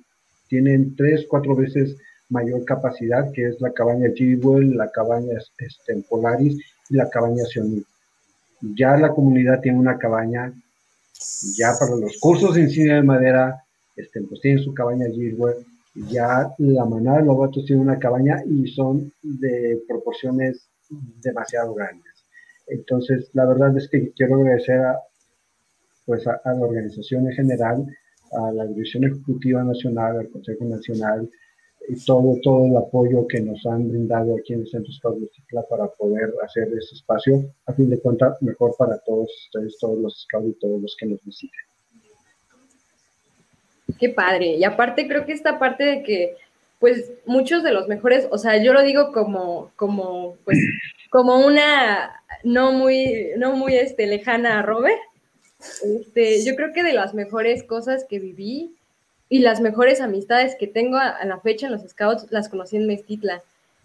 tienen 0.47 0.95
tres, 0.95 1.25
cuatro 1.27 1.55
veces 1.55 1.97
mayor 2.29 2.65
capacidad, 2.65 3.31
que 3.31 3.47
es 3.47 3.61
la 3.61 3.71
cabaña 3.71 4.09
Jewel, 4.15 4.75
la 4.75 4.89
cabaña 4.91 5.33
este, 5.57 6.03
Polaris 6.09 6.57
y 6.89 6.95
la 6.95 7.09
cabaña 7.09 7.43
Sionit. 7.45 7.85
Ya 8.75 8.97
la 8.97 9.09
comunidad 9.09 9.61
tiene 9.61 9.79
una 9.79 9.97
cabaña, 9.97 10.53
ya 11.55 11.73
para 11.79 11.95
los 11.95 12.17
cursos 12.19 12.57
en 12.57 12.69
cine 12.69 12.95
de 12.95 13.03
madera, 13.03 13.63
este, 13.95 14.21
pues 14.21 14.41
tienen 14.41 14.63
su 14.63 14.73
cabaña 14.73 15.05
Jewel, 15.13 15.65
ya 16.09 16.53
la 16.57 16.85
manada 16.85 17.19
de 17.19 17.25
los 17.25 17.39
gatos 17.39 17.65
tiene 17.65 17.81
una 17.81 17.99
cabaña 17.99 18.43
y 18.45 18.67
son 18.67 19.11
de 19.21 19.81
proporciones 19.87 20.67
demasiado 21.21 21.73
grandes. 21.73 22.13
Entonces, 22.67 23.29
la 23.33 23.45
verdad 23.45 23.75
es 23.77 23.87
que 23.89 24.11
quiero 24.11 24.35
agradecer 24.35 24.79
a, 24.79 24.99
pues 26.05 26.27
a, 26.27 26.39
la 26.43 26.65
organización 26.65 27.27
en 27.29 27.35
general, 27.35 27.85
a 28.33 28.51
la 28.51 28.65
Dirección 28.65 29.05
Ejecutiva 29.05 29.63
Nacional, 29.63 30.19
al 30.19 30.29
Consejo 30.29 30.65
Nacional, 30.65 31.29
y 31.87 32.05
todo, 32.05 32.37
todo 32.41 32.65
el 32.65 32.77
apoyo 32.77 33.27
que 33.27 33.41
nos 33.41 33.65
han 33.65 33.89
brindado 33.89 34.35
aquí 34.35 34.53
en 34.53 34.61
el 34.61 34.67
Centro 34.67 34.91
Cicla 35.33 35.63
para 35.69 35.87
poder 35.87 36.33
hacer 36.43 36.67
ese 36.77 36.95
espacio, 36.95 37.45
a 37.65 37.73
fin 37.73 37.89
de 37.89 37.99
cuentas, 37.99 38.41
mejor 38.41 38.75
para 38.77 38.97
todos 38.99 39.29
ustedes, 39.45 39.77
todos 39.79 39.99
los 39.99 40.21
scouts 40.23 40.49
y 40.49 40.59
todos 40.59 40.81
los 40.81 40.95
que 40.99 41.05
nos 41.05 41.23
visiten. 41.23 41.59
Qué 43.99 44.09
padre. 44.09 44.55
Y 44.55 44.63
aparte 44.63 45.07
creo 45.07 45.25
que 45.25 45.33
esta 45.33 45.59
parte 45.59 45.83
de 45.83 46.03
que, 46.03 46.35
pues, 46.79 47.11
muchos 47.25 47.63
de 47.63 47.71
los 47.71 47.87
mejores, 47.87 48.27
o 48.31 48.37
sea, 48.37 48.61
yo 48.61 48.73
lo 48.73 48.81
digo 48.81 49.11
como, 49.11 49.71
como, 49.75 50.35
pues, 50.43 50.57
como 51.09 51.45
una 51.45 52.21
no 52.43 52.71
muy, 52.73 53.31
no 53.37 53.55
muy 53.55 53.75
este, 53.75 54.07
lejana 54.07 54.59
a 54.59 54.61
Robert. 54.63 54.99
Este, 55.83 56.43
yo 56.43 56.55
creo 56.55 56.73
que 56.73 56.83
de 56.83 56.93
las 56.93 57.13
mejores 57.13 57.63
cosas 57.63 58.05
que 58.07 58.19
viví 58.19 58.74
y 59.29 59.39
las 59.39 59.61
mejores 59.61 60.01
amistades 60.01 60.55
que 60.59 60.67
tengo 60.67 60.97
a, 60.97 61.23
la 61.25 61.39
fecha 61.39 61.67
en 61.67 61.73
los 61.73 61.81
scouts 61.81 62.27
las 62.29 62.49
conocí 62.49 62.77
en 62.77 62.87
Mestitla. 62.87 63.41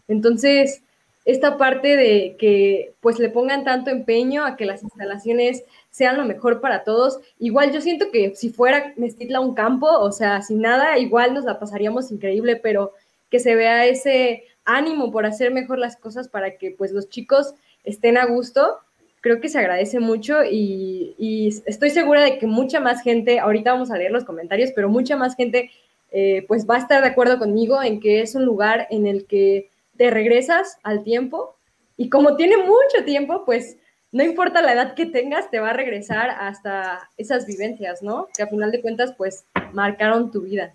Entonces, 0.08 0.82
esta 1.24 1.56
parte 1.56 1.96
de 1.96 2.36
que 2.38 2.94
pues 3.00 3.18
le 3.18 3.28
pongan 3.28 3.64
tanto 3.64 3.90
empeño 3.90 4.44
a 4.44 4.56
que 4.56 4.64
las 4.64 4.82
instalaciones 4.82 5.64
sean 5.90 6.16
lo 6.16 6.24
mejor 6.24 6.60
para 6.60 6.84
todos. 6.84 7.20
Igual 7.38 7.72
yo 7.72 7.80
siento 7.80 8.10
que 8.10 8.34
si 8.36 8.50
fuera 8.50 8.92
Mestitla 8.96 9.40
un 9.40 9.54
campo, 9.54 9.86
o 9.86 10.12
sea, 10.12 10.42
sin 10.42 10.60
nada, 10.60 10.98
igual 10.98 11.34
nos 11.34 11.44
la 11.44 11.58
pasaríamos 11.58 12.10
increíble, 12.10 12.56
pero 12.56 12.92
que 13.30 13.38
se 13.38 13.54
vea 13.54 13.86
ese 13.86 14.44
ánimo 14.64 15.10
por 15.10 15.26
hacer 15.26 15.52
mejor 15.52 15.78
las 15.78 15.96
cosas 15.96 16.28
para 16.28 16.56
que 16.56 16.70
pues 16.72 16.92
los 16.92 17.08
chicos 17.08 17.54
estén 17.84 18.18
a 18.18 18.26
gusto, 18.26 18.78
creo 19.20 19.40
que 19.40 19.48
se 19.48 19.58
agradece 19.58 20.00
mucho 20.00 20.44
y, 20.44 21.48
estoy 21.66 21.90
segura 21.90 22.22
de 22.22 22.38
que 22.38 22.46
mucha 22.46 22.80
más 22.80 23.02
gente, 23.02 23.38
ahorita 23.40 23.72
vamos 23.72 23.90
a 23.90 23.96
leer 23.96 24.10
los 24.10 24.24
comentarios, 24.24 24.70
pero 24.74 24.88
mucha 24.88 25.16
más 25.16 25.36
gente 25.36 25.70
eh, 26.12 26.44
pues 26.48 26.68
va 26.68 26.76
a 26.76 26.78
estar 26.78 27.02
de 27.02 27.08
acuerdo 27.08 27.38
conmigo 27.38 27.82
en 27.82 28.00
que 28.00 28.20
es 28.22 28.34
un 28.34 28.44
lugar 28.44 28.86
en 28.90 29.06
el 29.06 29.26
que 29.26 29.70
te 29.96 30.10
regresas 30.10 30.78
al 30.82 31.04
tiempo 31.04 31.54
y 31.96 32.08
como 32.08 32.36
tiene 32.36 32.56
mucho 32.56 33.04
tiempo, 33.04 33.44
pues 33.44 33.76
no 34.12 34.24
importa 34.24 34.62
la 34.62 34.72
edad 34.72 34.94
que 34.94 35.06
tengas, 35.06 35.50
te 35.50 35.60
va 35.60 35.70
a 35.70 35.74
regresar 35.74 36.30
hasta 36.30 37.10
esas 37.16 37.46
vivencias, 37.46 38.02
¿no? 38.02 38.28
Que 38.34 38.42
a 38.42 38.48
final 38.48 38.72
de 38.72 38.80
cuentas, 38.80 39.14
pues, 39.16 39.44
marcaron 39.72 40.30
tu 40.30 40.40
vida. 40.42 40.72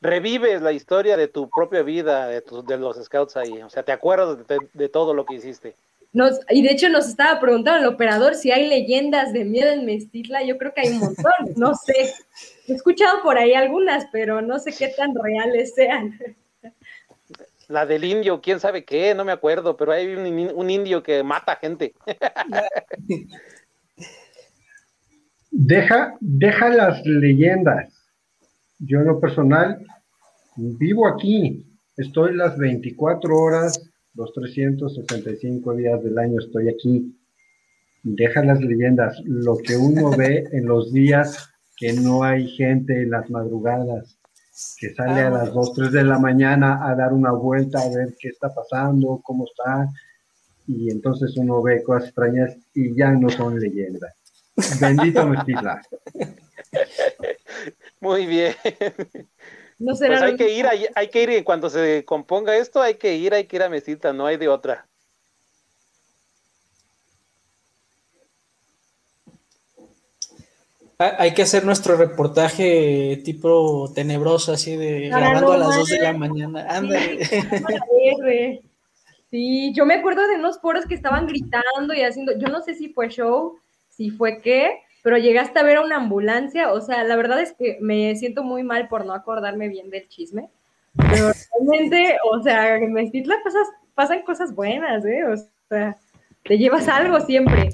Revives 0.00 0.60
la 0.60 0.72
historia 0.72 1.16
de 1.16 1.28
tu 1.28 1.48
propia 1.48 1.82
vida, 1.82 2.28
de, 2.28 2.42
de 2.66 2.78
los 2.78 3.02
scouts 3.02 3.36
ahí, 3.36 3.62
o 3.62 3.70
sea, 3.70 3.82
te 3.82 3.92
acuerdas 3.92 4.36
de, 4.74 4.88
todo 4.88 5.14
lo 5.14 5.24
que 5.24 5.34
hiciste. 5.34 5.74
Nos, 6.14 6.38
y 6.48 6.62
de 6.62 6.70
hecho 6.70 6.88
nos 6.88 7.08
estaba 7.08 7.40
preguntando 7.40 7.80
el 7.80 7.92
operador 7.92 8.36
si 8.36 8.52
hay 8.52 8.68
leyendas 8.68 9.32
de 9.32 9.44
miedo 9.44 9.70
en 9.72 9.84
Mestitla, 9.84 10.44
yo 10.44 10.56
creo 10.58 10.72
que 10.72 10.82
hay 10.82 10.90
un 10.90 11.00
montón, 11.00 11.32
no 11.56 11.74
sé. 11.74 12.14
He 12.68 12.74
escuchado 12.74 13.20
por 13.22 13.36
ahí 13.36 13.52
algunas, 13.52 14.06
pero 14.12 14.40
no 14.40 14.60
sé 14.60 14.72
qué 14.72 14.94
tan 14.96 15.12
reales 15.12 15.74
sean. 15.74 16.18
La 17.66 17.84
del 17.84 18.04
indio, 18.04 18.40
quién 18.40 18.60
sabe 18.60 18.84
qué, 18.84 19.12
no 19.14 19.24
me 19.24 19.32
acuerdo, 19.32 19.76
pero 19.76 19.90
hay 19.90 20.14
un, 20.14 20.70
indio 20.70 21.02
que 21.02 21.24
mata 21.24 21.56
gente. 21.56 21.94
deja, 25.50 26.14
deja 26.20 26.68
las 26.68 27.04
leyendas. 27.04 27.88
Yo 28.78 29.00
en 29.00 29.06
lo 29.06 29.18
personal 29.18 29.84
vivo 30.56 31.08
aquí, 31.08 31.66
estoy 31.96 32.36
las 32.36 32.56
24 32.56 33.36
horas, 33.36 33.90
los 34.14 34.32
365 34.32 35.74
días 35.74 36.02
del 36.02 36.18
año 36.18 36.40
estoy 36.40 36.68
aquí. 36.68 37.16
Deja 38.02 38.44
las 38.44 38.60
leyendas, 38.60 39.18
lo 39.24 39.56
que 39.56 39.76
uno 39.76 40.10
ve 40.10 40.44
en 40.52 40.66
los 40.66 40.92
días 40.92 41.50
que 41.76 41.92
no 41.92 42.22
hay 42.22 42.48
gente 42.48 43.02
en 43.02 43.10
las 43.10 43.28
madrugadas, 43.30 44.18
que 44.78 44.94
sale 44.94 45.22
a 45.22 45.30
las 45.30 45.52
2, 45.52 45.74
3 45.74 45.92
de 45.92 46.04
la 46.04 46.18
mañana 46.18 46.86
a 46.86 46.94
dar 46.94 47.12
una 47.12 47.32
vuelta 47.32 47.80
a 47.80 47.88
ver 47.88 48.14
qué 48.18 48.28
está 48.28 48.54
pasando, 48.54 49.20
cómo 49.24 49.44
está, 49.46 49.90
y 50.66 50.90
entonces 50.90 51.36
uno 51.36 51.62
ve 51.62 51.82
cosas 51.82 52.04
extrañas 52.04 52.56
y 52.74 52.94
ya 52.94 53.10
no 53.10 53.28
son 53.28 53.58
leyendas. 53.58 54.14
Bendito 54.80 55.26
Mestizla. 55.28 55.82
Muy 58.00 58.26
bien. 58.26 58.54
No 59.78 59.94
pues 59.96 60.22
hay 60.22 60.36
que 60.36 60.50
ir, 60.50 60.66
hay, 60.66 60.86
hay, 60.94 61.08
que 61.08 61.22
ir 61.22 61.30
y 61.30 61.42
cuando 61.42 61.68
se 61.68 62.04
componga 62.04 62.56
esto, 62.56 62.80
hay 62.80 62.94
que 62.94 63.16
ir, 63.16 63.34
hay 63.34 63.46
que 63.46 63.56
ir 63.56 63.62
a 63.62 63.68
Mesita, 63.68 64.12
no 64.12 64.26
hay 64.26 64.36
de 64.36 64.48
otra. 64.48 64.86
Hay 70.96 71.34
que 71.34 71.42
hacer 71.42 71.64
nuestro 71.64 71.96
reportaje 71.96 73.20
tipo 73.24 73.90
tenebroso, 73.92 74.52
así 74.52 74.76
de 74.76 75.08
grabando 75.08 75.52
a 75.52 75.58
las 75.58 75.76
2 75.76 75.88
de 75.88 75.98
la 75.98 76.12
mañana. 76.12 76.66
Ándale. 76.68 77.18
Sí, 79.30 79.72
yo 79.74 79.84
me 79.84 79.94
acuerdo 79.94 80.28
de 80.28 80.36
unos 80.36 80.58
poros 80.58 80.86
que 80.86 80.94
estaban 80.94 81.26
gritando 81.26 81.92
y 81.92 82.02
haciendo, 82.02 82.38
yo 82.38 82.46
no 82.46 82.62
sé 82.62 82.76
si 82.76 82.90
fue 82.90 83.08
show, 83.08 83.58
si 83.88 84.10
fue 84.10 84.40
qué, 84.40 84.78
pero 85.04 85.18
llegaste 85.18 85.58
a 85.58 85.62
ver 85.62 85.76
a 85.76 85.82
una 85.82 85.96
ambulancia, 85.96 86.72
o 86.72 86.80
sea, 86.80 87.04
la 87.04 87.14
verdad 87.14 87.38
es 87.38 87.52
que 87.52 87.76
me 87.82 88.16
siento 88.16 88.42
muy 88.42 88.62
mal 88.62 88.88
por 88.88 89.04
no 89.04 89.12
acordarme 89.12 89.68
bien 89.68 89.90
del 89.90 90.08
chisme, 90.08 90.48
pero 90.96 91.30
realmente, 91.60 92.16
o 92.32 92.42
sea, 92.42 92.76
en 92.76 92.90
Mestitla 92.94 93.36
pasas, 93.44 93.68
pasan 93.94 94.22
cosas 94.22 94.54
buenas, 94.54 95.04
¿eh? 95.04 95.26
O 95.26 95.36
sea, 95.68 95.94
te 96.42 96.56
llevas 96.56 96.88
algo 96.88 97.20
siempre. 97.20 97.68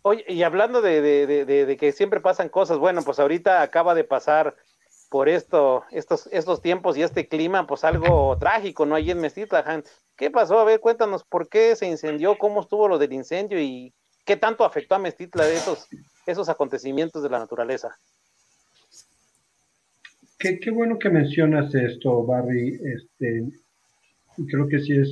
Oye, 0.00 0.24
y 0.26 0.42
hablando 0.42 0.80
de, 0.80 1.76
que 1.78 1.92
siempre 1.92 2.20
pasan 2.20 2.48
cosas, 2.48 2.78
bueno, 2.78 3.02
pues 3.02 3.20
ahorita 3.20 3.60
acaba 3.60 3.94
de 3.94 4.04
pasar 4.04 4.56
por 5.10 5.28
esto, 5.28 5.84
estos, 5.90 6.28
estos 6.32 6.62
tiempos 6.62 6.96
y 6.96 7.02
este 7.02 7.28
clima, 7.28 7.66
pues 7.66 7.84
algo 7.84 8.38
trágico, 8.38 8.86
¿no? 8.86 8.94
Allí 8.94 9.10
en 9.10 9.20
Mestitla, 9.20 9.82
¿Qué 10.16 10.30
pasó? 10.30 10.58
A 10.58 10.64
ver, 10.64 10.80
cuéntanos 10.80 11.24
por 11.24 11.50
qué 11.50 11.76
se 11.76 11.86
incendió, 11.86 12.38
cómo 12.38 12.62
estuvo 12.62 12.88
lo 12.88 12.96
del 12.96 13.12
incendio 13.12 13.60
y 13.60 13.92
qué 14.24 14.36
tanto 14.36 14.64
afectó 14.64 14.94
a 14.94 14.98
Mestitla 14.98 15.44
de 15.44 15.56
esos, 15.56 15.88
esos 16.26 16.48
acontecimientos 16.48 17.22
de 17.22 17.30
la 17.30 17.38
naturaleza. 17.38 17.96
Qué, 20.38 20.58
qué 20.58 20.70
bueno 20.70 20.98
que 20.98 21.10
mencionas 21.10 21.74
esto, 21.74 22.24
Barry. 22.24 22.80
Este, 22.82 23.48
creo 24.48 24.66
que 24.66 24.80
sí 24.80 24.92
es 24.92 25.08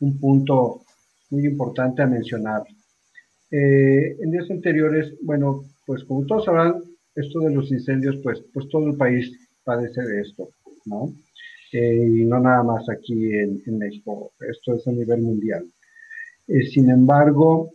un 0.00 0.18
punto 0.18 0.82
muy 1.30 1.46
importante 1.46 2.02
a 2.02 2.06
mencionar. 2.06 2.62
Eh, 3.50 4.16
en 4.20 4.30
días 4.30 4.50
anteriores, 4.50 5.14
bueno, 5.22 5.64
pues 5.86 6.04
como 6.04 6.24
todos 6.26 6.44
sabrán, 6.44 6.82
esto 7.14 7.40
de 7.40 7.54
los 7.54 7.70
incendios, 7.70 8.16
pues, 8.22 8.42
pues 8.52 8.68
todo 8.68 8.88
el 8.88 8.96
país 8.96 9.30
padece 9.64 10.00
de 10.02 10.22
esto, 10.22 10.48
¿no? 10.86 11.12
Eh, 11.72 12.06
y 12.06 12.24
no 12.24 12.40
nada 12.40 12.62
más 12.62 12.88
aquí 12.88 13.34
en, 13.34 13.78
México, 13.78 14.32
esto 14.40 14.74
es 14.74 14.86
a 14.86 14.92
nivel 14.92 15.22
mundial. 15.22 15.66
Eh, 16.48 16.66
sin 16.66 16.90
embargo, 16.90 17.70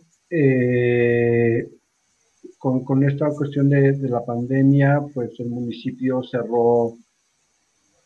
con, 2.58 3.04
esta 3.04 3.30
cuestión 3.30 3.68
de, 3.68 3.96
la 4.08 4.24
pandemia, 4.24 5.02
pues 5.14 5.38
el 5.40 5.48
municipio 5.48 6.22
cerró 6.22 6.96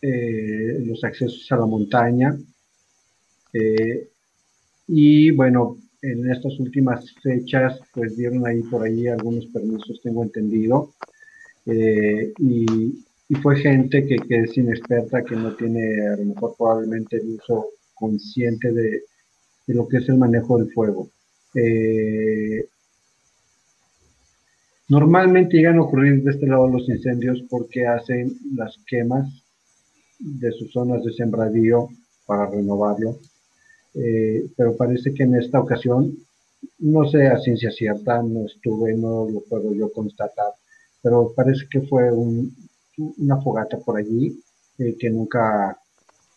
los 0.01 1.05
accesos 1.05 1.47
a 1.51 1.57
la 1.57 1.67
montaña. 1.67 2.37
y 4.89 5.31
bueno, 5.31 5.79
en 6.03 6.31
estas 6.31 6.59
últimas 6.59 7.13
fechas, 7.23 7.81
pues 7.95 8.17
dieron 8.17 8.47
ahí 8.47 8.63
por 8.63 8.83
ahí 8.83 9.07
algunos 9.07 9.47
permisos, 9.47 10.01
tengo 10.03 10.25
entendido. 10.25 10.93
Eh, 11.67 12.33
y, 12.39 13.05
fue 13.43 13.57
gente 13.57 14.05
que, 14.05 14.17
es 14.29 14.59
inexperta, 14.59 15.25
que 15.25 15.35
no 15.35 15.55
tiene 15.55 16.07
a 16.07 16.17
lo 16.17 16.25
mejor 16.27 16.55
probablemente 16.59 17.17
el 17.17 17.31
uso 17.31 17.71
consciente 17.95 18.71
de 18.71 19.05
lo 19.69 19.89
que 19.89 19.99
es 19.99 20.09
el 20.11 20.19
manejo 20.19 20.59
del 20.59 20.71
fuego. 20.71 21.09
Eh, 21.55 22.67
normalmente 24.89 25.57
llegan 25.57 25.79
a 25.79 25.83
ocurrir 25.83 26.23
de 26.23 26.31
este 26.31 26.47
lado 26.47 26.67
los 26.69 26.89
incendios 26.89 27.43
porque 27.51 27.87
hacen 27.87 28.33
las 28.55 28.79
quemas 28.87 29.29
de 30.19 30.53
sus 30.53 30.73
zonas 30.73 31.05
de 31.05 31.13
sembradío 31.13 31.89
para 32.27 32.47
renovarlo 32.47 33.19
eh, 33.95 34.49
pero 34.57 34.77
parece 34.77 35.13
que 35.13 35.25
en 35.25 35.35
esta 35.37 35.61
ocasión, 35.61 36.17
no 36.79 37.09
sé 37.09 37.27
a 37.27 37.39
ciencia 37.39 37.71
cierta, 37.71 38.23
no 38.23 38.47
estuve, 38.47 38.95
no 38.95 39.29
lo 39.29 39.41
puedo 39.43 39.75
yo 39.75 39.93
constatar, 39.93 40.53
pero 41.03 41.33
parece 41.35 41.67
que 41.71 41.83
fue 41.83 42.11
una 42.13 43.41
fogata 43.43 43.79
por 43.79 43.99
allí 43.99 44.41
eh, 44.79 44.97
que 44.99 45.11
nunca, 45.11 45.79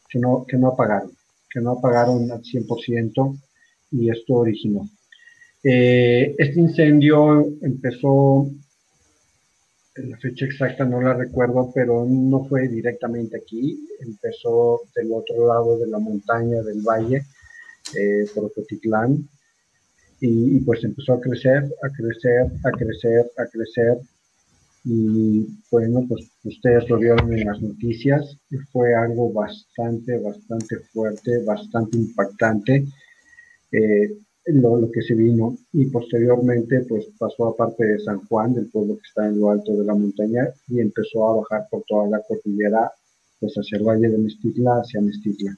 que 0.09 0.20
no, 0.20 0.45
que 0.45 0.57
no 0.57 0.70
apagaron, 0.70 1.11
que 1.49 1.61
no 1.61 1.72
apagaron 1.72 2.30
al 2.32 2.41
100% 2.41 3.39
y 3.91 4.09
esto 4.09 4.34
originó. 4.34 4.89
Eh, 5.68 6.36
este 6.38 6.59
incendio 6.59 7.43
empezó, 7.63 8.47
la 9.95 10.16
fecha 10.18 10.45
exacta 10.45 10.86
no 10.86 11.01
la 11.01 11.16
recuerdo, 11.16 11.72
pero 11.74 12.05
no 12.07 12.45
fue 12.45 12.68
directamente 12.68 13.38
aquí, 13.38 13.76
empezó 13.99 14.82
del 14.95 15.11
otro 15.11 15.47
lado 15.47 15.80
de 15.80 15.88
la 15.88 15.97
montaña 15.97 16.61
del 16.61 16.82
valle, 16.82 17.24
eh, 17.97 18.26
por 18.36 18.45
Ocotitlán, 18.45 19.28
y, 20.22 20.59
pues 20.59 20.84
empezó 20.84 21.13
a 21.13 21.22
crecer, 21.22 21.63
a 21.82 21.89
crecer, 21.89 22.45
a 22.63 22.72
crecer, 22.72 23.32
a 23.36 23.45
crecer, 23.47 23.97
y 24.84 25.47
bueno, 25.72 26.05
pues 26.07 26.30
ustedes 26.43 26.88
lo 26.89 26.99
vieron 26.99 27.34
en 27.34 27.43
las 27.43 27.59
noticias, 27.59 28.38
fue 28.72 28.93
algo 28.93 29.34
bastante, 29.34 30.20
bastante 30.20 30.78
fuerte, 30.93 31.43
bastante 31.43 31.97
impactante. 31.97 32.86
Eh, 33.72 34.16
lo, 34.46 34.91
que 34.91 35.02
se 35.02 35.14
vino. 35.16 35.58
Y 35.74 35.86
posteriormente, 35.88 36.86
pues 36.88 37.08
pasó 37.18 37.48
a 37.48 37.56
parte 37.56 37.86
de 37.86 38.00
San 38.00 38.26
Juan, 38.28 38.54
del 38.54 38.68
pueblo 38.68 38.96
que 38.96 39.08
está 39.08 39.28
en 39.28 39.39
lo 39.39 39.52
alto 39.52 39.76
de 39.76 39.86
la 39.86 39.96
montaña, 39.96 40.48
y 40.68 40.80
empezó 40.80 41.28
a 41.28 41.36
bajar 41.38 41.68
por 41.70 41.84
toda 41.84 42.08
la 42.10 42.22
cordillera, 42.28 42.91
pues 43.39 43.54
hacia 43.56 43.78
el 43.78 43.84
valle 43.84 44.10
de 44.10 44.18
Mestitla, 44.18 44.82
hacia 44.82 45.02
Mestitla. 45.02 45.58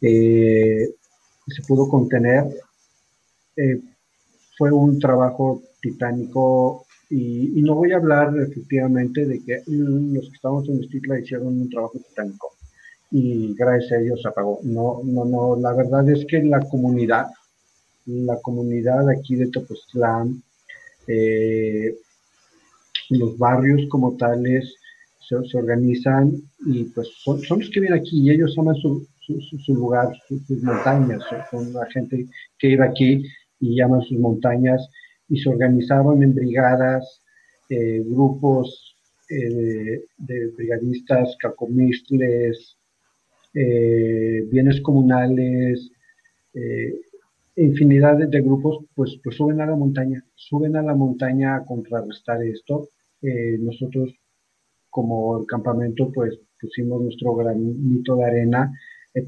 Eh, 0.00 0.88
se 1.48 1.62
pudo 1.66 1.88
contener. 1.88 2.44
Eh, 3.56 3.80
fue 4.58 4.72
un 4.72 4.98
trabajo 4.98 5.62
titánico 5.80 6.86
y, 7.10 7.62
no 7.62 7.74
voy 7.76 7.92
a 7.92 7.96
hablar 7.96 8.34
efectivamente 8.40 9.26
de 9.26 9.42
que 9.44 9.62
los 9.66 10.28
que 10.28 10.34
estamos 10.34 10.68
en 10.68 10.82
Estitla 10.82 11.20
hicieron 11.20 11.60
un 11.60 11.70
trabajo 11.70 11.98
titánico 11.98 12.52
y 13.10 13.54
gracias 13.54 13.92
a 13.92 14.00
ellos 14.00 14.20
se 14.20 14.28
apagó. 14.28 14.58
No, 14.64 15.00
no, 15.04 15.24
no, 15.24 15.56
la 15.56 15.72
verdad 15.74 16.08
es 16.10 16.24
que 16.26 16.42
la 16.42 16.60
comunidad, 16.60 17.26
la 18.06 18.40
comunidad 18.40 19.08
aquí 19.10 19.36
de 19.36 19.48
Topoztlán, 19.48 20.42
eh, 21.06 21.94
los 23.10 23.36
barrios 23.38 23.82
como 23.88 24.16
tales, 24.16 24.74
se, 25.28 25.58
organizan 25.58 26.32
y 26.66 26.84
pues 26.84 27.08
son, 27.24 27.40
los 27.58 27.70
que 27.70 27.80
vienen 27.80 27.98
aquí 27.98 28.22
y 28.22 28.30
ellos 28.30 28.56
aman 28.58 28.76
su, 28.76 29.06
su, 29.20 29.74
lugar, 29.74 30.12
sus 30.28 30.62
montañas, 30.62 31.22
son 31.50 31.72
la 31.72 31.86
gente 31.86 32.26
que 32.58 32.68
vive 32.68 32.84
aquí 32.84 33.24
y 33.60 33.76
llaman 33.76 34.02
sus 34.02 34.18
montañas 34.18 34.88
y 35.28 35.40
se 35.40 35.48
organizaron 35.48 36.22
en 36.22 36.34
brigadas, 36.34 37.22
eh, 37.68 38.02
grupos 38.06 38.94
eh, 39.28 40.04
de 40.18 40.46
brigadistas, 40.56 41.36
cacomistles, 41.40 42.76
eh, 43.54 44.44
bienes 44.50 44.80
comunales, 44.82 45.90
infinidad 47.56 48.18
de, 48.18 48.40
grupos, 48.40 48.84
pues, 48.94 49.18
pues 49.22 49.36
suben 49.36 49.60
a 49.60 49.66
la 49.66 49.76
montaña, 49.76 50.24
suben 50.34 50.76
a 50.76 50.82
la 50.82 50.94
montaña 50.94 51.56
a 51.56 51.64
contrarrestar 51.64 52.42
esto. 52.42 52.88
nosotros 53.22 54.14
como 54.90 55.40
el 55.40 55.46
campamento, 55.46 56.10
pues 56.12 56.38
pusimos 56.60 57.02
nuestro 57.02 57.34
granito 57.34 58.16
de 58.16 58.24
arena, 58.24 58.72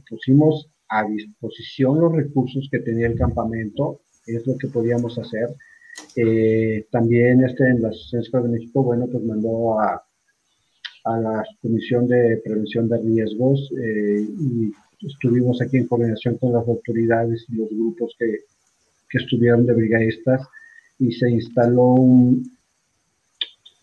pusimos 0.08 0.70
a 0.88 1.04
disposición 1.04 2.00
los 2.00 2.12
recursos 2.12 2.68
que 2.70 2.78
tenía 2.80 3.06
el 3.06 3.18
campamento, 3.18 4.00
es 4.26 4.46
lo 4.46 4.56
que 4.56 4.68
podíamos 4.68 5.18
hacer 5.18 5.48
eh, 6.16 6.86
también 6.90 7.44
este, 7.44 7.68
en 7.68 7.82
la 7.82 7.88
Asociación 7.88 8.44
de 8.44 8.58
México, 8.58 8.82
bueno, 8.82 9.06
pues 9.10 9.24
mandó 9.24 9.78
a, 9.80 10.04
a 11.04 11.20
la 11.20 11.44
Comisión 11.60 12.06
de 12.06 12.40
Prevención 12.44 12.88
de 12.88 12.98
Riesgos 12.98 13.70
eh, 13.80 14.20
y 14.20 14.72
estuvimos 15.00 15.60
aquí 15.60 15.76
en 15.78 15.86
coordinación 15.86 16.36
con 16.38 16.52
las 16.52 16.66
autoridades 16.66 17.44
y 17.48 17.56
los 17.56 17.68
grupos 17.70 18.14
que, 18.18 18.40
que 19.08 19.18
estuvieron 19.18 19.66
de 19.66 19.74
brigadistas 19.74 20.46
y 20.98 21.12
se 21.12 21.30
instaló 21.30 21.92
un, 21.92 22.58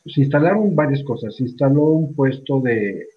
se 0.05 0.22
instalaron 0.22 0.76
varias 0.76 1.03
cosas. 1.03 1.36
Se 1.36 1.43
instaló 1.43 1.86
un 1.86 2.13
puesto 2.13 2.61
de, 2.61 3.07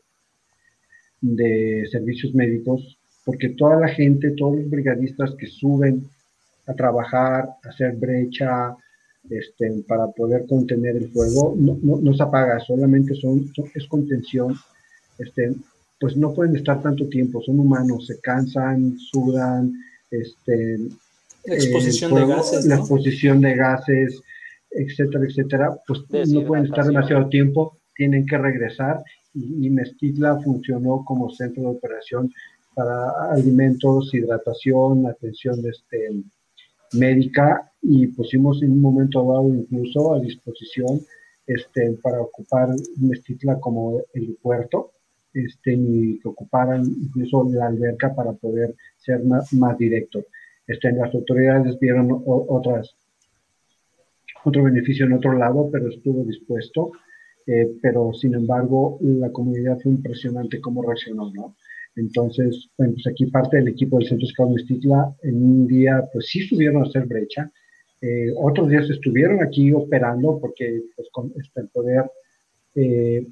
de 1.21 1.87
servicios 1.91 2.35
médicos, 2.35 2.99
porque 3.25 3.51
toda 3.51 3.79
la 3.79 3.89
gente, 3.89 4.31
todos 4.37 4.57
los 4.57 4.71
brigadistas 4.71 5.35
que 5.37 5.47
suben 5.47 6.07
a 6.67 6.75
trabajar, 6.75 7.49
a 7.63 7.69
hacer 7.69 7.97
brecha, 7.97 8.75
este, 9.29 9.83
para 9.87 10.07
poder 10.09 10.47
contener 10.47 10.97
el 10.97 11.11
fuego, 11.11 11.55
no, 11.59 11.79
no, 11.83 12.15
se 12.15 12.23
apaga, 12.23 12.59
solamente 12.61 13.15
son, 13.15 13.51
es 13.75 13.87
contención, 13.87 14.55
este, 15.19 15.55
pues 16.01 16.17
no 16.17 16.33
pueden 16.33 16.57
estar 16.57 16.81
tanto 16.81 17.09
tiempo, 17.09 17.43
son 17.43 17.59
humanos, 17.59 18.07
se 18.07 18.21
cansan, 18.21 18.99
sudan, 18.99 19.73
este, 20.11 20.79
la 21.45 21.55
exposición 21.55 22.15
de 22.15 22.27
gases, 22.27 22.67
la 22.67 22.77
exposición 22.77 23.41
de 23.41 23.55
gases, 23.55 24.23
etcétera, 24.71 25.25
etcétera, 25.25 25.79
pues 25.87 26.01
no 26.29 26.47
pueden 26.47 26.67
estar 26.67 26.87
demasiado 26.87 27.29
tiempo, 27.29 27.79
tienen 27.97 28.27
que 28.27 28.39
regresar 28.39 29.03
y, 29.35 29.67
y 29.67 29.71
Mestitla 29.71 30.41
funcionó 30.43 31.05
como 31.05 31.31
centro 31.31 31.63
de 31.65 31.69
operación 31.71 32.33
para 32.75 33.33
alimentos, 33.33 34.15
hidratación, 34.15 35.07
atención 35.07 35.61
de 35.63 35.71
este, 35.71 36.11
médica 36.93 37.71
y 37.83 38.07
pusimos 38.09 38.63
en 38.63 38.73
un 38.73 38.81
momento 38.81 39.21
dado 39.21 39.49
incluso 39.49 40.15
a 40.15 40.21
disposición 40.21 41.01
este, 41.47 41.99
para 42.03 42.21
ocupar 42.21 42.69
Mestitla 42.97 43.59
como 43.59 44.03
el 44.15 44.37
puerto 44.41 44.93
este, 45.47 45.75
y 45.75 46.19
que 46.21 46.29
ocuparan 46.29 46.85
incluso 46.85 47.49
la 47.51 47.67
alberca 47.67 48.15
para 48.15 48.33
poder 48.33 48.75
ser 48.97 49.25
más, 49.25 49.53
más 49.53 49.77
directo. 49.79 50.25
Este, 50.67 50.93
las 50.93 51.15
autoridades 51.15 51.79
vieron 51.79 52.23
otras, 52.27 52.95
otro 54.45 54.65
beneficio 54.65 55.07
en 55.07 55.15
otro 55.15 55.33
lado, 55.33 55.69
pero 55.71 55.89
estuvo 55.89 56.25
dispuesto. 56.25 56.93
Eh, 57.47 57.79
pero 57.81 58.13
sin 58.13 58.35
embargo, 58.35 58.99
la 59.01 59.33
comunidad 59.33 59.79
fue 59.81 59.93
impresionante 59.93 60.61
cómo 60.61 60.83
reaccionó, 60.83 61.33
¿no? 61.33 61.57
Entonces, 61.97 62.69
bueno, 62.77 62.93
pues 62.93 63.07
aquí 63.07 63.25
parte 63.27 63.57
del 63.57 63.69
equipo 63.69 63.99
del 63.99 64.07
Centro 64.07 64.29
Scout 64.29 64.53
Mestitla, 64.53 65.15
en 65.23 65.43
un 65.43 65.67
día, 65.67 66.05
pues 66.13 66.27
sí 66.27 66.41
estuvieron 66.41 66.83
a 66.83 66.87
hacer 66.87 67.07
brecha, 67.07 67.51
eh, 68.01 68.33
otros 68.37 68.69
días 68.69 68.89
estuvieron 68.91 69.43
aquí 69.43 69.73
operando 69.73 70.39
porque 70.39 70.83
pues, 70.95 71.09
con 71.11 71.33
este, 71.37 71.63
el 71.63 71.69
poder 71.69 72.05
eh, 72.75 73.27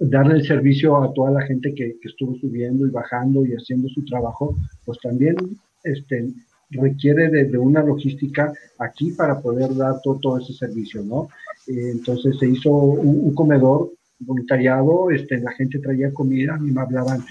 darle 0.00 0.36
el 0.36 0.46
servicio 0.46 1.02
a 1.02 1.12
toda 1.12 1.30
la 1.30 1.42
gente 1.42 1.74
que, 1.74 1.96
estuvo 2.02 2.34
subiendo 2.36 2.86
y 2.86 2.90
bajando 2.90 3.44
y 3.44 3.52
haciendo 3.52 3.88
su 3.90 4.02
trabajo, 4.04 4.56
pues 4.84 4.98
también 5.02 5.36
este, 5.84 6.28
requiere 6.70 7.28
de, 7.28 7.58
una 7.58 7.82
logística 7.82 8.52
aquí 8.78 9.12
para 9.12 9.40
poder 9.40 9.74
dar 9.76 10.00
todo, 10.02 10.38
ese 10.38 10.54
servicio, 10.54 11.02
¿no? 11.04 11.28
Eh, 11.68 11.90
entonces 11.92 12.38
se 12.38 12.48
hizo 12.48 12.70
un, 12.70 13.34
comedor 13.34 13.92
voluntariado, 14.20 15.10
este, 15.10 15.38
la 15.38 15.52
gente 15.52 15.78
traía 15.78 16.12
comida, 16.12 16.54
a 16.54 16.58
mí 16.58 16.70
me 16.70 16.80
hablaban 16.80 17.22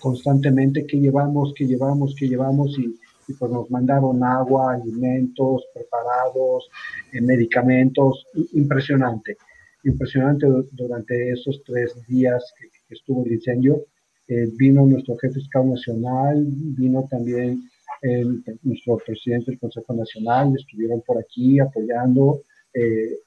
constantemente 0.00 0.86
qué 0.86 0.98
llevamos, 0.98 1.52
qué 1.56 1.66
llevamos, 1.66 2.14
qué 2.16 2.28
llevamos 2.28 2.78
y, 2.78 2.96
pues 3.38 3.50
nos 3.50 3.70
mandaron 3.70 4.22
agua, 4.22 4.74
alimentos 4.74 5.64
preparados, 5.72 6.68
eh, 7.12 7.20
medicamentos, 7.20 8.26
impresionante, 8.52 9.38
impresionante 9.84 10.46
durante 10.72 11.32
esos 11.32 11.62
tres 11.64 11.94
días 12.06 12.52
que, 12.58 12.68
estuvo 12.94 13.24
el 13.24 13.32
incendio. 13.32 13.86
Eh, 14.28 14.48
vino 14.56 14.86
nuestro 14.86 15.16
jefe 15.16 15.34
fiscal 15.34 15.68
nacional, 15.68 16.44
vino 16.46 17.06
también 17.10 17.62
nuestro 18.62 18.96
presidente 18.96 19.52
del 19.52 19.60
Consejo 19.60 19.94
Nacional, 19.94 20.52
estuvieron 20.56 21.00
por 21.02 21.18
aquí 21.18 21.60
apoyando, 21.60 22.42
eh, 22.74 23.18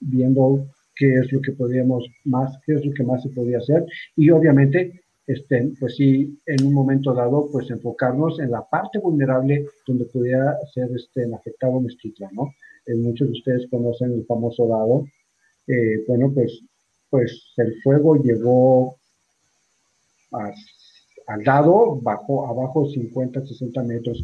viendo 0.00 0.66
qué 0.94 1.14
es 1.14 1.32
lo 1.32 1.40
que 1.40 1.52
podíamos 1.52 2.04
más, 2.24 2.58
qué 2.66 2.74
es 2.74 2.84
lo 2.84 2.92
que 2.92 3.04
más 3.04 3.22
se 3.22 3.30
podía 3.30 3.58
hacer 3.58 3.86
y 4.16 4.30
obviamente 4.30 5.00
este, 5.28 5.72
pues 5.78 5.94
sí, 5.96 6.40
en 6.46 6.66
un 6.66 6.72
momento 6.72 7.12
dado, 7.12 7.50
pues 7.52 7.70
enfocarnos 7.70 8.40
en 8.40 8.50
la 8.50 8.66
parte 8.66 8.98
vulnerable 8.98 9.66
donde 9.86 10.06
pudiera 10.06 10.56
ser 10.72 10.88
este, 10.96 11.26
afectado 11.34 11.78
Mestitla, 11.80 12.30
¿no? 12.32 12.54
Eh, 12.86 12.94
muchos 12.94 13.28
de 13.28 13.32
ustedes 13.32 13.66
conocen 13.70 14.12
el 14.12 14.24
famoso 14.24 14.66
dado. 14.66 15.04
Eh, 15.68 16.04
bueno, 16.06 16.32
pues, 16.34 16.60
pues 17.10 17.52
el 17.56 17.80
fuego 17.82 18.16
llegó 18.16 18.96
al 20.30 21.44
dado, 21.44 22.00
bajó 22.00 22.46
abajo 22.48 22.88
50, 22.88 23.46
60 23.46 23.82
metros. 23.84 24.22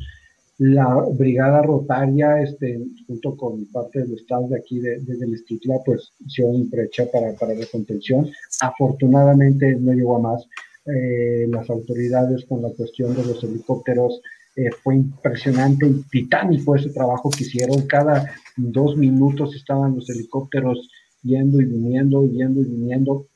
La 0.58 1.04
brigada 1.12 1.62
rotaria, 1.62 2.40
este, 2.40 2.80
junto 3.06 3.36
con 3.36 3.66
parte 3.66 4.00
del 4.00 4.14
estado 4.14 4.48
de 4.48 4.58
aquí 4.58 4.78
de, 4.78 5.00
de, 5.00 5.26
Mestitla, 5.26 5.80
pues 5.84 6.12
hicieron 6.24 6.70
brecha 6.70 7.06
para, 7.10 7.32
para 7.34 7.54
la 7.54 7.66
contención. 7.66 8.30
Afortunadamente 8.60 9.74
no 9.76 9.92
llegó 9.92 10.16
a 10.16 10.20
más 10.20 10.46
eh, 10.86 11.46
las 11.48 11.68
autoridades 11.70 12.44
con 12.44 12.62
la 12.62 12.70
cuestión 12.70 13.16
de 13.16 13.24
los 13.24 13.42
helicópteros 13.42 14.20
eh, 14.56 14.70
fue 14.82 14.96
impresionante 14.96 15.86
y 15.86 16.02
titánico 16.10 16.76
ese 16.76 16.90
trabajo 16.90 17.30
que 17.30 17.42
hicieron. 17.42 17.86
Cada 17.86 18.30
dos 18.56 18.96
minutos 18.96 19.54
estaban 19.56 19.96
los 19.96 20.08
helicópteros 20.08 20.88
yendo 21.24 21.60
y 21.60 21.64
viniendo, 21.64 22.30
yendo 22.30 22.60
y 22.60 22.64
viniendo. 22.64 23.26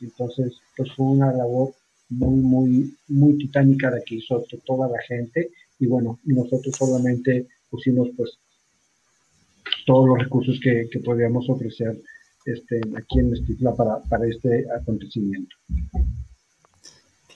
Entonces, 0.00 0.52
pues 0.76 0.92
fue 0.92 1.06
una 1.06 1.32
labor 1.32 1.72
muy, 2.10 2.40
muy, 2.40 2.94
muy 3.08 3.38
titánica 3.38 3.90
de 3.90 4.02
que 4.04 4.16
hizo 4.16 4.44
toda 4.66 4.88
la 4.88 5.00
gente. 5.02 5.50
Y 5.78 5.86
bueno, 5.86 6.18
nosotros 6.24 6.74
solamente 6.76 7.46
pusimos 7.70 8.08
pues 8.16 8.38
todos 9.86 10.08
los 10.08 10.18
recursos 10.18 10.58
que, 10.62 10.88
que 10.90 10.98
podíamos 11.00 11.48
ofrecer 11.48 12.00
este, 12.44 12.80
aquí 12.96 13.18
en 13.18 13.32
Estifla 13.32 13.74
para, 13.74 14.00
para 14.02 14.26
este 14.26 14.66
acontecimiento. 14.70 15.56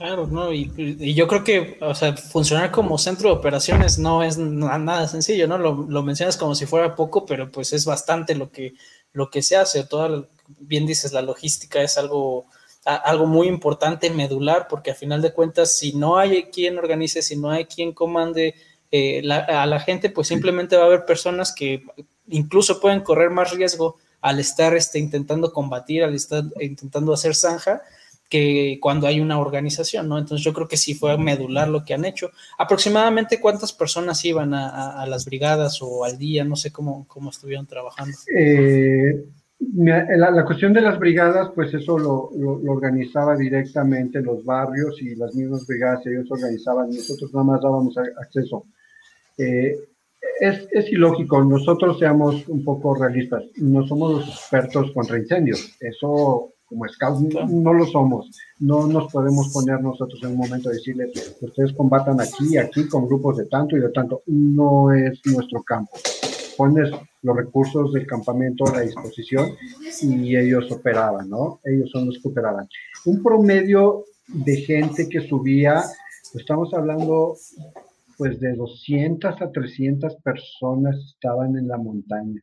Claro, 0.01 0.27
¿no? 0.27 0.51
Y, 0.51 1.15
yo 1.15 1.29
creo 1.29 1.45
que, 1.45 1.77
o 1.83 1.95
sea, 1.95 2.17
funcionar 2.17 2.71
como 2.71 2.97
centro 2.97 3.29
de 3.29 3.35
operaciones 3.35 3.99
no 3.99 4.23
es 4.23 4.39
nada 4.39 5.07
sencillo, 5.07 5.47
¿no? 5.47 5.59
Lo, 5.59 5.87
lo, 5.87 6.03
mencionas 6.03 6.39
como 6.39 6.55
si 6.55 6.65
fuera 6.65 6.97
poco, 6.97 7.27
pero 7.27 7.51
pues 7.51 7.75
es 7.75 7.85
bastante 7.85 8.35
lo 8.35 8.51
que, 8.51 8.73
lo 9.13 9.31
que 9.31 9.43
se 9.43 9.57
hace. 9.57 9.85
Toda, 9.85 10.25
bien 10.59 10.87
dices, 10.87 11.13
la 11.13 11.23
logística 11.23 11.83
es 11.83 11.99
algo, 11.99 12.47
algo 12.85 13.27
muy 13.27 13.49
importante, 13.49 14.11
medular, 14.11 14.67
porque 14.69 14.91
a 14.91 14.95
final 14.95 15.23
de 15.23 15.33
cuentas, 15.33 15.77
si 15.77 15.93
no 15.93 16.19
hay 16.19 16.45
quien 16.45 16.79
organice, 16.79 17.23
si 17.23 17.37
no 17.37 17.51
hay 17.51 17.67
quien 17.67 17.93
comande 17.93 18.55
eh, 18.91 19.23
a 19.31 19.67
la 19.67 19.81
gente, 19.81 20.11
pues 20.11 20.29
simplemente 20.29 20.77
va 20.77 20.83
a 20.83 20.87
haber 20.87 21.05
personas 21.05 21.53
que 21.55 21.85
incluso 22.29 22.81
pueden 22.81 23.01
correr 23.01 23.31
más 23.31 23.53
riesgo 23.53 23.97
al 24.21 24.39
estar 24.39 24.75
este, 24.75 24.99
intentando 24.99 25.53
combatir, 25.53 26.03
al 26.03 26.15
estar 26.15 26.45
intentando 26.61 27.13
hacer 27.13 27.35
zanja, 27.35 27.83
que 28.31 28.79
cuando 28.81 29.09
hay 29.09 29.21
una 29.21 29.41
organización, 29.41 30.09
¿no? 30.09 30.17
Entonces 30.17 30.45
yo 30.45 30.55
creo 30.55 30.69
que 30.69 30.77
sí 30.77 30.95
fue 30.95 31.19
medular 31.19 31.69
lo 31.69 31.85
que 31.85 31.95
han 31.95 32.05
hecho. 32.05 32.31
Aproximadamente 32.57 33.41
cuántas 33.41 33.73
personas 33.73 34.25
iban 34.25 34.55
a, 34.55 35.05
las 35.07 35.25
brigadas 35.25 35.83
o 35.83 36.05
al 36.05 36.17
día, 36.17 36.45
no 36.45 36.55
sé 36.55 36.71
cómo, 36.71 37.07
cómo 37.09 37.31
estuvieron 37.31 37.67
trabajando. 37.67 38.17
Eh, 38.35 39.25
la, 39.59 40.45
cuestión 40.45 40.73
de 40.73 40.81
las 40.81 40.99
brigadas, 40.99 41.51
pues 41.55 41.75
eso 41.75 41.99
lo, 41.99 42.31
organizaba 42.71 43.37
directamente 43.37 44.23
los 44.23 44.45
barrios 44.45 45.03
y 45.03 45.17
las 45.17 45.35
mismas 45.35 45.67
brigadas, 45.67 46.07
ellos 46.07 46.31
organizaban, 46.31 46.89
nosotros 46.89 47.35
nada 47.35 47.45
más 47.45 47.61
dábamos 47.61 47.97
acceso. 47.99 48.67
Eh, 49.37 49.77
es, 50.39 50.69
es, 50.71 50.93
ilógico, 50.93 51.43
nosotros 51.43 51.99
seamos 51.99 52.47
un 52.47 52.63
poco 52.63 52.95
realistas, 52.95 53.43
no 53.57 53.87
somos 53.87 54.13
los 54.13 54.29
expertos 54.29 54.93
contra 54.93 55.19
incendios, 55.19 55.77
eso 55.81 56.53
como 56.71 56.89
scouts 56.89 57.21
no, 57.51 57.75
lo 57.75 57.85
somos. 57.85 58.31
No 58.61 58.87
nos 58.87 59.13
podemos 59.13 59.53
poner 59.53 59.83
nosotros 59.83 60.21
en 60.23 60.31
un 60.31 60.37
momento 60.37 60.69
a 60.69 60.73
decirles, 60.73 61.37
ustedes 61.41 61.73
combatan 61.73 62.21
aquí, 62.21 62.57
aquí, 62.57 62.89
con 62.89 63.07
grupos 63.07 63.39
de 63.39 63.47
tanto 63.47 63.77
y 63.77 63.81
de 63.81 63.91
tanto. 63.91 64.23
No 64.27 64.93
es 64.93 65.21
nuestro 65.27 65.63
campo. 65.65 65.91
Pones 66.57 66.91
los 67.23 67.37
recursos 67.37 67.93
del 67.93 68.07
campamento 68.07 68.65
a 68.67 68.77
la 68.77 68.81
disposición 68.83 69.51
y 70.03 70.37
ellos 70.37 70.71
operaban, 70.71 71.29
¿no? 71.29 71.61
Ellos 71.65 71.91
son 71.91 72.07
los 72.07 72.19
que 72.23 72.29
operaban. 72.29 72.69
Un 73.05 73.21
promedio 73.23 74.05
de 74.29 74.57
gente 74.59 75.09
que 75.09 75.27
subía, 75.29 75.83
estamos 76.35 76.73
hablando 76.73 77.35
pues 78.17 78.39
de 78.39 78.55
200 78.55 79.43
a 79.43 79.51
300 79.51 80.17
personas 80.17 80.97
estaban 81.15 81.57
en 81.57 81.67
la 81.67 81.79
montaña 81.79 82.41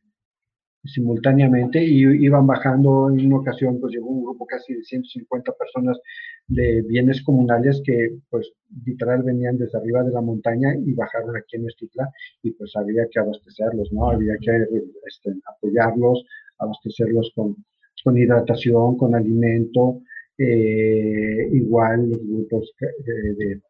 simultáneamente 0.84 1.82
y 1.84 2.02
iban 2.24 2.46
bajando 2.46 3.10
en 3.10 3.26
una 3.26 3.38
ocasión, 3.38 3.80
pues 3.80 3.92
llegó 3.92 4.08
un 4.08 4.24
grupo 4.24 4.46
casi 4.46 4.74
de 4.74 4.82
150 4.82 5.52
personas 5.52 5.98
de 6.46 6.82
bienes 6.82 7.22
comunales 7.22 7.82
que 7.84 8.18
pues 8.30 8.52
literal 8.84 9.22
venían 9.22 9.58
desde 9.58 9.78
arriba 9.78 10.02
de 10.02 10.12
la 10.12 10.20
montaña 10.20 10.74
y 10.74 10.92
bajaron 10.92 11.36
aquí 11.36 11.56
en 11.56 11.68
Estitla 11.68 12.10
y 12.42 12.52
pues 12.52 12.74
había 12.76 13.06
que 13.10 13.18
abastecerlos, 13.20 13.92
¿no? 13.92 14.10
Había 14.10 14.36
que 14.40 14.66
este, 15.06 15.34
apoyarlos, 15.46 16.24
abastecerlos 16.58 17.32
con, 17.34 17.56
con 18.04 18.16
hidratación, 18.16 18.96
con 18.96 19.14
alimento, 19.14 20.02
eh, 20.38 21.48
igual 21.52 22.10
los 22.10 22.24
grupos 22.24 22.72
eh, 22.80 23.34
de, 23.36 23.60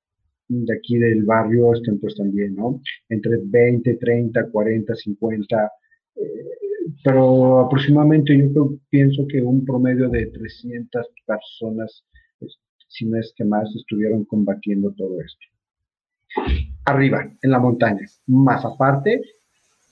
de 0.49 0.75
aquí 0.75 0.99
del 0.99 1.25
barrio 1.25 1.75
estén 1.75 1.99
pues 1.99 2.15
también, 2.15 2.55
¿no? 2.55 2.81
Entre 3.09 3.39
20, 3.43 3.95
30, 3.95 4.51
40, 4.51 4.95
50 4.95 5.73
pero 7.05 7.61
aproximadamente 7.61 8.37
yo 8.55 8.75
pienso 8.91 9.27
que 9.27 9.41
un 9.43 9.65
promedio 9.65 10.09
de 10.09 10.27
300 10.27 11.07
personas, 11.27 12.05
si 12.89 13.07
no 13.07 13.19
es 13.19 13.33
que 13.37 13.45
más, 13.45 13.69
estuvieron 13.75 14.25
combatiendo 14.25 14.93
todo 14.93 15.21
esto. 15.21 15.47
Arriba, 16.85 17.31
en 17.43 17.51
la 17.51 17.59
montaña. 17.59 18.07
Más 18.27 18.65
aparte, 18.65 19.23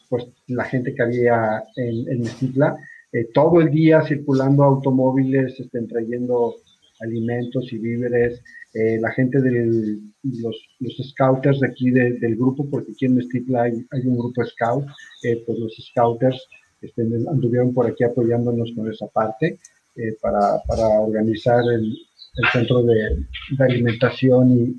pues 0.09 0.27
la 0.47 0.65
gente 0.65 0.95
que 0.95 1.03
había 1.03 1.63
en, 1.77 2.09
en 2.11 2.21
Mestitla, 2.21 2.77
eh, 3.13 3.29
todo 3.33 3.61
el 3.61 3.71
día 3.71 4.03
circulando 4.03 4.65
automóviles, 4.65 5.59
estén 5.59 5.89
trayendo 5.89 6.55
alimentos 7.01 7.73
y 7.73 7.79
víveres, 7.79 8.43
eh, 8.75 8.99
la 9.01 9.11
gente 9.13 9.41
de 9.41 9.99
los, 10.23 10.57
los, 10.81 10.97
scouters 11.11 11.61
de 11.61 11.69
aquí 11.69 11.91
del 11.91 12.37
grupo, 12.37 12.69
porque 12.69 12.93
aquí 12.93 13.07
en 13.07 13.17
Mestitla 13.17 13.63
hay, 13.63 13.87
hay 13.91 14.07
un 14.07 14.19
grupo 14.19 14.45
scout, 14.45 14.87
eh, 15.23 15.43
pues 15.47 15.59
los 15.59 15.75
scouters 15.77 16.47
este, 16.87 17.03
anduvieron 17.29 17.75
por 17.75 17.87
aquí 17.87 18.05
apoyándonos 18.05 18.71
con 18.75 18.91
esa 18.91 19.07
parte 19.09 19.59
eh, 19.97 20.17
para, 20.21 20.63
para, 20.67 20.87
organizar 20.89 21.63
el, 21.73 21.97
el 22.37 22.49
centro 22.53 22.83
de, 22.83 23.27
alimentación 23.59 24.79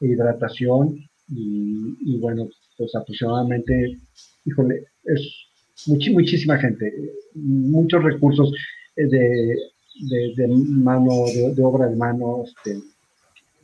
y 0.00 0.06
hidratación 0.06 0.98
y, 1.30 2.16
bueno, 2.18 2.48
pues 2.76 2.94
aproximadamente, 2.94 3.98
híjole, 4.46 4.84
es 5.04 5.20
muchísima 5.86 6.56
gente, 6.56 6.90
muchos 7.34 8.02
recursos 8.02 8.52
eh, 8.96 9.06
de, 9.06 9.56
de, 10.08 10.34
de 10.36 10.48
mano, 10.48 11.10
de, 11.54 11.62
obra 11.62 11.86
de 11.88 11.96
mano, 11.96 12.44
este, 12.44 12.80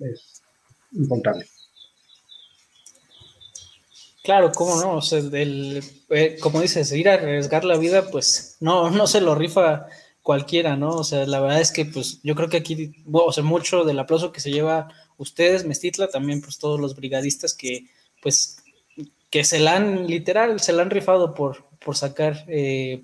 es 0.00 0.42
incontable. 0.92 1.46
Claro, 4.24 4.52
cómo 4.52 4.80
no, 4.80 4.96
o 4.96 5.02
sea, 5.02 5.20
eh, 5.32 6.36
como 6.40 6.62
dices, 6.62 6.90
ir 6.92 7.10
a 7.10 7.14
arriesgar 7.14 7.62
la 7.62 7.76
vida, 7.76 8.10
pues 8.10 8.56
no, 8.58 8.88
no 8.90 9.06
se 9.06 9.20
lo 9.20 9.34
rifa 9.34 9.86
cualquiera, 10.22 10.76
¿no? 10.76 10.96
O 10.96 11.04
sea, 11.04 11.26
la 11.26 11.40
verdad 11.40 11.60
es 11.60 11.70
que 11.70 11.84
pues 11.84 12.22
yo 12.22 12.34
creo 12.34 12.48
que 12.48 12.56
aquí, 12.56 13.04
o 13.12 13.30
sea, 13.32 13.44
mucho 13.44 13.84
del 13.84 13.98
aplauso 13.98 14.32
que 14.32 14.40
se 14.40 14.50
lleva 14.50 14.88
ustedes, 15.18 15.66
Mestitla, 15.66 16.08
también 16.08 16.40
pues 16.40 16.56
todos 16.56 16.80
los 16.80 16.96
brigadistas 16.96 17.52
que 17.52 17.84
pues 18.22 18.56
que 19.30 19.44
se 19.44 19.58
la 19.58 19.76
han, 19.76 20.06
literal, 20.06 20.58
se 20.60 20.72
la 20.72 20.82
han 20.82 20.90
rifado 20.90 21.34
por, 21.34 21.66
por 21.84 21.96
sacar, 21.96 22.44
eh, 22.48 23.02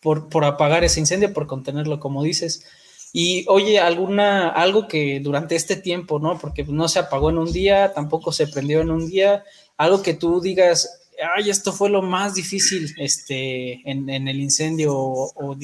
por, 0.00 0.30
por 0.30 0.44
apagar 0.46 0.84
ese 0.84 1.00
incendio, 1.00 1.34
por 1.34 1.46
contenerlo, 1.46 2.00
como 2.00 2.22
dices. 2.22 2.64
Y 3.12 3.44
oye, 3.48 3.80
alguna, 3.80 4.48
algo 4.48 4.88
que 4.88 5.20
durante 5.20 5.56
este 5.56 5.76
tiempo, 5.76 6.18
¿no? 6.18 6.38
Porque 6.38 6.64
no 6.64 6.88
se 6.88 6.98
apagó 7.00 7.30
en 7.30 7.38
un 7.38 7.52
día, 7.52 7.92
tampoco 7.94 8.32
se 8.32 8.46
prendió 8.46 8.80
en 8.80 8.90
un 8.90 9.08
día, 9.08 9.44
algo 9.76 10.02
que 10.02 10.14
tú 10.14 10.40
digas, 10.40 11.06
ay, 11.36 11.50
esto 11.50 11.72
fue 11.72 11.90
lo 11.90 12.02
más 12.02 12.34
difícil 12.34 12.94
este, 12.98 13.80
en, 13.88 14.08
el 14.08 14.40
incendio 14.40 14.94
o, 14.94 15.56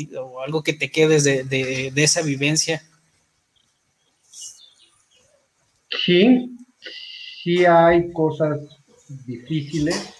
algo 0.45 0.63
que 0.63 0.73
te 0.73 0.91
quedes 0.91 1.25
de, 1.25 1.93
esa 1.97 2.23
vivencia. 2.23 2.83
Sí, 6.05 6.57
sí 7.43 7.65
hay 7.65 8.11
cosas 8.13 8.61
difíciles. 9.27 10.15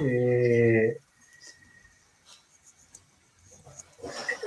Eh, 0.00 0.96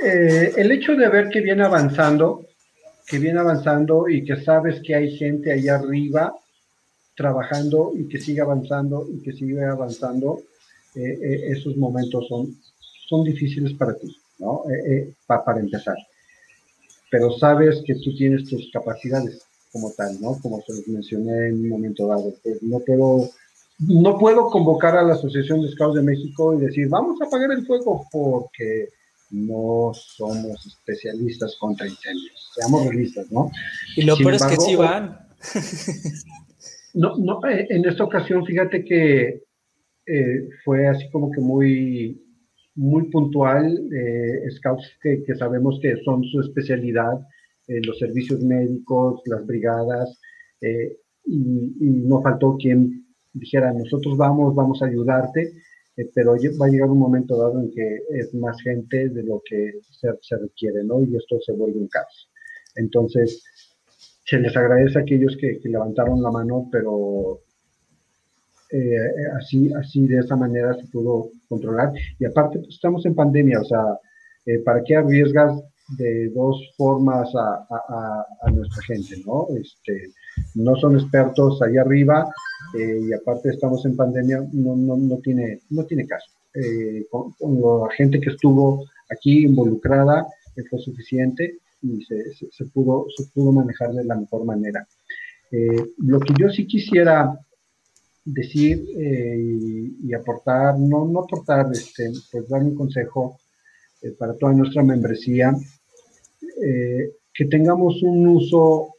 eh, 0.03 0.53
el 0.57 0.71
hecho 0.71 0.95
de 0.95 1.07
ver 1.07 1.29
que 1.29 1.41
viene 1.41 1.63
avanzando, 1.63 2.47
que 3.05 3.19
viene 3.19 3.39
avanzando 3.39 4.09
y 4.09 4.25
que 4.25 4.37
sabes 4.37 4.81
que 4.83 4.95
hay 4.95 5.15
gente 5.17 5.53
allá 5.53 5.75
arriba 5.75 6.33
trabajando 7.21 7.93
y 7.95 8.07
que 8.07 8.19
siga 8.19 8.43
avanzando 8.43 9.07
y 9.13 9.21
que 9.21 9.31
siga 9.33 9.71
avanzando, 9.71 10.41
eh, 10.95 11.17
eh, 11.21 11.51
esos 11.55 11.77
momentos 11.77 12.27
son, 12.27 12.55
son 13.07 13.23
difíciles 13.23 13.73
para 13.73 13.93
ti, 13.95 14.09
¿no? 14.39 14.63
Eh, 14.69 15.13
para 15.27 15.59
empezar. 15.59 15.97
Pero 17.11 17.31
sabes 17.37 17.83
que 17.85 17.95
tú 17.95 18.15
tienes 18.15 18.49
tus 18.49 18.69
capacidades 18.71 19.41
como 19.71 19.91
tal, 19.91 20.19
¿no? 20.19 20.39
Como 20.41 20.61
se 20.63 20.73
los 20.73 20.87
mencioné 20.87 21.49
en 21.49 21.55
un 21.55 21.69
momento 21.69 22.07
dado. 22.07 22.33
Pues 22.43 22.61
no 22.63 22.79
puedo, 22.79 23.29
no 23.79 24.17
puedo 24.17 24.49
convocar 24.49 24.97
a 24.97 25.03
la 25.03 25.13
Asociación 25.13 25.61
de 25.61 25.71
Scouts 25.71 25.95
de 25.95 26.01
México 26.01 26.55
y 26.55 26.61
decir, 26.61 26.89
vamos 26.89 27.21
a 27.21 27.25
apagar 27.25 27.51
el 27.51 27.65
fuego 27.65 28.07
porque 28.11 28.89
no 29.29 29.91
somos 29.93 30.65
especialistas 30.65 31.55
contra 31.59 31.87
incendios. 31.87 32.51
Seamos 32.55 32.85
realistas, 32.87 33.31
¿no? 33.31 33.51
Y 33.95 34.01
lo 34.01 34.17
peor 34.17 34.33
es 34.33 34.43
que 34.43 34.57
sí 34.57 34.75
van. 34.75 35.19
No, 36.93 37.15
no, 37.17 37.39
eh, 37.47 37.67
en 37.69 37.85
esta 37.85 38.03
ocasión 38.03 38.45
fíjate 38.45 38.83
que 38.83 39.43
eh, 40.05 40.49
fue 40.63 40.87
así 40.87 41.09
como 41.11 41.31
que 41.31 41.41
muy, 41.41 42.21
muy 42.75 43.09
puntual, 43.09 43.77
eh, 43.93 44.51
scouts 44.51 44.97
que, 45.01 45.23
sabemos 45.35 45.79
que 45.81 45.95
son 46.03 46.23
su 46.23 46.41
especialidad, 46.41 47.19
los 47.67 47.99
servicios 47.99 48.41
médicos, 48.43 49.21
las 49.27 49.45
brigadas, 49.45 50.19
y, 51.25 51.35
no 51.79 52.21
faltó 52.21 52.57
quien 52.57 53.05
dijera, 53.33 53.71
nosotros 53.71 54.17
vamos, 54.17 54.53
vamos 54.55 54.81
a 54.81 54.87
ayudarte, 54.87 55.53
eh, 55.97 56.09
pero 56.13 56.35
va 56.59 56.65
a 56.65 56.69
llegar 56.69 56.89
un 56.89 56.99
momento 56.99 57.37
dado 57.37 57.59
en 57.59 57.71
que 57.71 57.99
es 58.09 58.33
más 58.33 58.61
gente 58.61 59.09
de 59.09 59.23
lo 59.23 59.41
que 59.45 59.73
se, 59.91 60.37
requiere, 60.37 60.83
¿no? 60.83 61.03
Y 61.03 61.15
esto 61.15 61.39
se 61.41 61.53
vuelve 61.53 61.79
un 61.79 61.87
caos. 61.87 62.29
Entonces, 62.75 63.43
se 64.31 64.39
les 64.39 64.55
agradece 64.55 64.97
a 64.97 65.01
aquellos 65.01 65.35
que, 65.35 65.59
levantaron 65.65 66.23
la 66.23 66.31
mano, 66.31 66.69
pero 66.71 67.41
eh, 68.71 68.97
así, 69.37 69.69
así 69.73 70.07
de 70.07 70.19
esa 70.19 70.37
manera 70.37 70.73
se 70.73 70.87
pudo 70.87 71.31
controlar. 71.49 71.91
Y 72.17 72.23
aparte, 72.23 72.59
pues, 72.59 72.75
estamos 72.75 73.05
en 73.05 73.13
pandemia, 73.13 73.59
o 73.59 73.65
sea, 73.65 73.83
eh, 74.45 74.59
¿para 74.59 74.81
qué 74.85 74.95
arriesgas 74.95 75.61
de 75.97 76.29
dos 76.29 76.57
formas 76.77 77.29
a, 77.35 78.49
nuestra 78.53 78.81
gente, 78.83 79.21
¿no? 79.25 79.47
Este, 79.59 80.13
no 80.55 80.77
son 80.77 80.95
expertos 80.97 81.61
ahí 81.61 81.75
arriba 81.77 82.25
eh, 82.79 83.01
y 83.09 83.13
aparte 83.13 83.49
estamos 83.49 83.85
en 83.85 83.97
pandemia, 83.97 84.47
no, 84.53 84.77
no, 84.77 84.95
no 84.95 85.17
tiene, 85.17 85.59
no 85.71 85.83
tiene 85.83 86.07
caso. 86.07 86.31
Eh, 86.53 87.05
con, 87.09 87.33
la 87.41 87.93
gente 87.97 88.21
que 88.21 88.29
estuvo 88.29 88.85
aquí 89.09 89.43
involucrada 89.43 90.25
fue 90.69 90.79
suficiente 90.79 91.59
y 91.81 92.03
se, 92.03 92.33
se, 92.33 92.65
pudo, 92.65 93.07
se 93.15 93.25
pudo 93.33 93.51
manejar 93.51 93.93
de 93.93 94.05
la 94.05 94.15
mejor 94.15 94.45
manera. 94.45 94.87
lo 95.97 96.19
que 96.19 96.33
yo 96.39 96.49
sí 96.49 96.65
quisiera 96.65 97.37
decir 98.23 98.85
y, 100.03 100.13
aportar, 100.13 100.77
no, 100.79 101.05
no 101.07 101.21
aportar, 101.21 101.67
este, 101.71 102.11
pues 102.31 102.47
dar 102.47 102.63
un 102.63 102.75
consejo 102.75 103.39
para 104.17 104.33
toda 104.35 104.53
nuestra 104.53 104.83
membresía, 104.83 105.53
que 107.33 107.45
tengamos 107.45 108.01
un 108.03 108.27
uso 108.27 108.95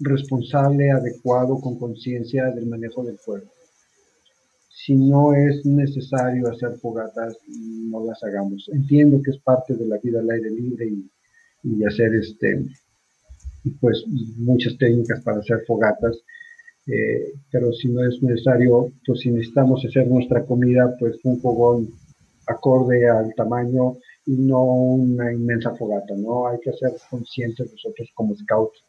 responsable, 0.00 0.90
adecuado, 0.90 1.60
con 1.60 1.78
conciencia 1.78 2.46
del 2.46 2.66
manejo 2.66 3.02
del 3.04 3.18
fuego. 3.18 3.50
Si 4.68 4.94
no 4.94 5.32
es 5.32 5.64
necesario 5.64 6.48
hacer 6.48 6.78
fogatas, 6.78 7.36
no 7.48 8.04
las 8.04 8.22
hagamos. 8.22 8.68
Entiendo 8.72 9.20
que 9.22 9.30
es 9.30 9.38
parte 9.38 9.74
de 9.74 9.86
la 9.86 9.98
vida 9.98 10.20
al 10.20 10.30
aire 10.30 10.50
libre 10.50 10.86
y, 10.86 11.10
y 11.66 11.84
hacer 11.84 12.14
este, 12.14 12.64
pues 13.80 14.04
muchas 14.36 14.76
técnicas 14.78 15.22
para 15.22 15.38
hacer 15.38 15.64
fogatas, 15.66 16.16
eh, 16.86 17.32
pero 17.50 17.72
si 17.72 17.88
no 17.88 18.04
es 18.06 18.22
necesario, 18.22 18.92
pues 19.04 19.20
si 19.20 19.30
necesitamos 19.30 19.84
hacer 19.84 20.06
nuestra 20.06 20.44
comida, 20.44 20.94
pues 20.98 21.16
un 21.24 21.40
fogón 21.40 21.88
acorde 22.46 23.08
al 23.08 23.34
tamaño 23.34 23.96
y 24.24 24.32
no 24.32 24.62
una 24.62 25.32
inmensa 25.32 25.74
fogata, 25.74 26.14
¿no? 26.16 26.46
Hay 26.46 26.58
que 26.60 26.72
ser 26.72 26.92
conscientes 27.10 27.72
nosotros 27.72 28.08
como 28.14 28.36
scouts 28.36 28.82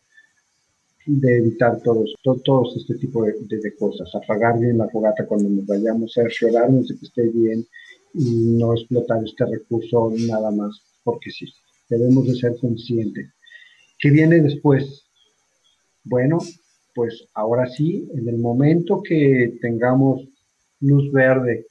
de 1.07 1.37
evitar 1.37 1.81
todos, 1.81 2.13
todos 2.21 2.75
este 2.75 2.95
tipo 2.95 3.23
de, 3.23 3.75
cosas, 3.79 4.13
apagar 4.13 4.59
bien 4.59 4.77
la 4.77 4.89
fogata 4.89 5.25
cuando 5.25 5.49
nos 5.49 5.65
vayamos, 5.65 6.17
a 6.17 6.23
asegurarnos 6.23 6.87
de 6.87 6.97
que 6.97 7.05
esté 7.05 7.27
bien 7.29 7.65
y 8.13 8.57
no 8.59 8.73
explotar 8.73 9.23
este 9.23 9.45
recurso 9.45 10.13
nada 10.27 10.51
más 10.51 10.81
porque 11.03 11.31
sí. 11.31 11.45
Debemos 11.89 12.27
de 12.27 12.35
ser 12.35 12.57
conscientes. 12.59 13.29
¿Qué 13.99 14.09
viene 14.09 14.41
después? 14.41 15.05
Bueno, 16.03 16.39
pues 16.93 17.27
ahora 17.33 17.67
sí, 17.67 18.07
en 18.13 18.27
el 18.27 18.37
momento 18.37 19.01
que 19.01 19.57
tengamos 19.61 20.27
luz 20.79 21.11
verde 21.11 21.67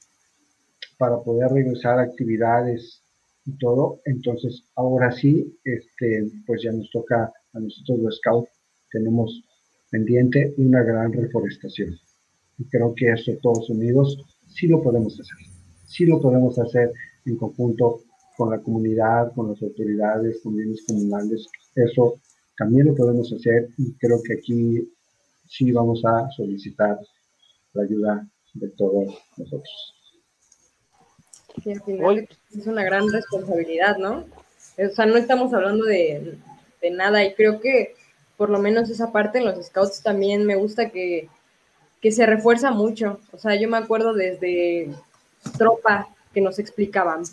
para 0.97 1.21
poder 1.21 1.51
regresar 1.51 1.99
a 1.99 2.03
actividades 2.03 3.01
y 3.45 3.57
todo, 3.57 4.01
entonces 4.05 4.63
ahora 4.75 5.11
sí, 5.11 5.57
este, 5.63 6.29
pues 6.45 6.63
ya 6.63 6.71
nos 6.71 6.89
toca 6.91 7.31
a 7.53 7.59
nosotros 7.59 7.99
los 7.99 8.17
scouts 8.17 8.49
tenemos 8.91 9.43
pendiente 9.89 10.53
una 10.57 10.83
gran 10.83 11.13
reforestación. 11.13 11.97
Y 12.57 12.65
creo 12.65 12.93
que 12.95 13.11
eso 13.11 13.33
todos 13.41 13.69
unidos 13.69 14.17
sí 14.47 14.67
lo 14.67 14.81
podemos 14.81 15.19
hacer. 15.19 15.37
Sí 15.85 16.05
lo 16.05 16.21
podemos 16.21 16.57
hacer 16.59 16.91
en 17.25 17.37
conjunto 17.37 18.01
con 18.37 18.51
la 18.51 18.59
comunidad, 18.59 19.33
con 19.33 19.49
las 19.49 19.61
autoridades, 19.61 20.39
con 20.41 20.55
bienes 20.55 20.83
comunales. 20.87 21.47
Eso 21.75 22.19
también 22.57 22.87
lo 22.87 22.95
podemos 22.95 23.31
hacer 23.33 23.69
y 23.77 23.93
creo 23.93 24.21
que 24.23 24.33
aquí 24.35 24.89
sí 25.47 25.71
vamos 25.71 26.03
a 26.05 26.29
solicitar 26.31 26.99
la 27.73 27.83
ayuda 27.83 28.27
de 28.53 28.69
todos 28.69 29.13
nosotros. 29.37 29.93
Sí, 31.63 31.71
al 31.71 31.81
final 31.81 32.29
es 32.55 32.67
una 32.67 32.83
gran 32.83 33.11
responsabilidad, 33.11 33.97
¿no? 33.97 34.25
O 34.77 34.89
sea, 34.95 35.05
no 35.07 35.17
estamos 35.17 35.53
hablando 35.53 35.85
de, 35.85 36.37
de 36.81 36.91
nada 36.91 37.25
y 37.25 37.33
creo 37.33 37.59
que 37.59 37.95
por 38.37 38.51
lo 38.51 38.59
menos 38.59 38.89
esa 38.89 39.11
parte 39.11 39.39
en 39.39 39.45
los 39.45 39.65
scouts 39.65 40.03
también 40.03 40.45
me 40.45 40.55
gusta 40.55 40.89
que, 40.91 41.29
se 42.09 42.25
refuerza 42.25 42.71
mucho. 42.71 43.19
O 43.33 43.37
sea, 43.37 43.59
yo 43.59 43.67
me 43.67 43.75
acuerdo 43.75 44.13
desde 44.13 44.89
tropa 45.57 46.07
que 46.33 46.39
nos 46.39 46.57
explicaban 46.57 47.23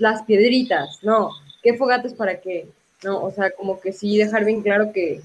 las 0.00 0.22
piedritas, 0.22 0.98
no, 1.02 1.30
qué 1.62 1.76
fogates 1.76 2.14
para 2.14 2.40
qué, 2.40 2.66
no, 3.04 3.22
o 3.22 3.30
sea, 3.30 3.50
como 3.50 3.80
que 3.80 3.92
sí 3.92 4.18
dejar 4.18 4.44
bien 4.44 4.62
claro 4.62 4.92
que 4.92 5.20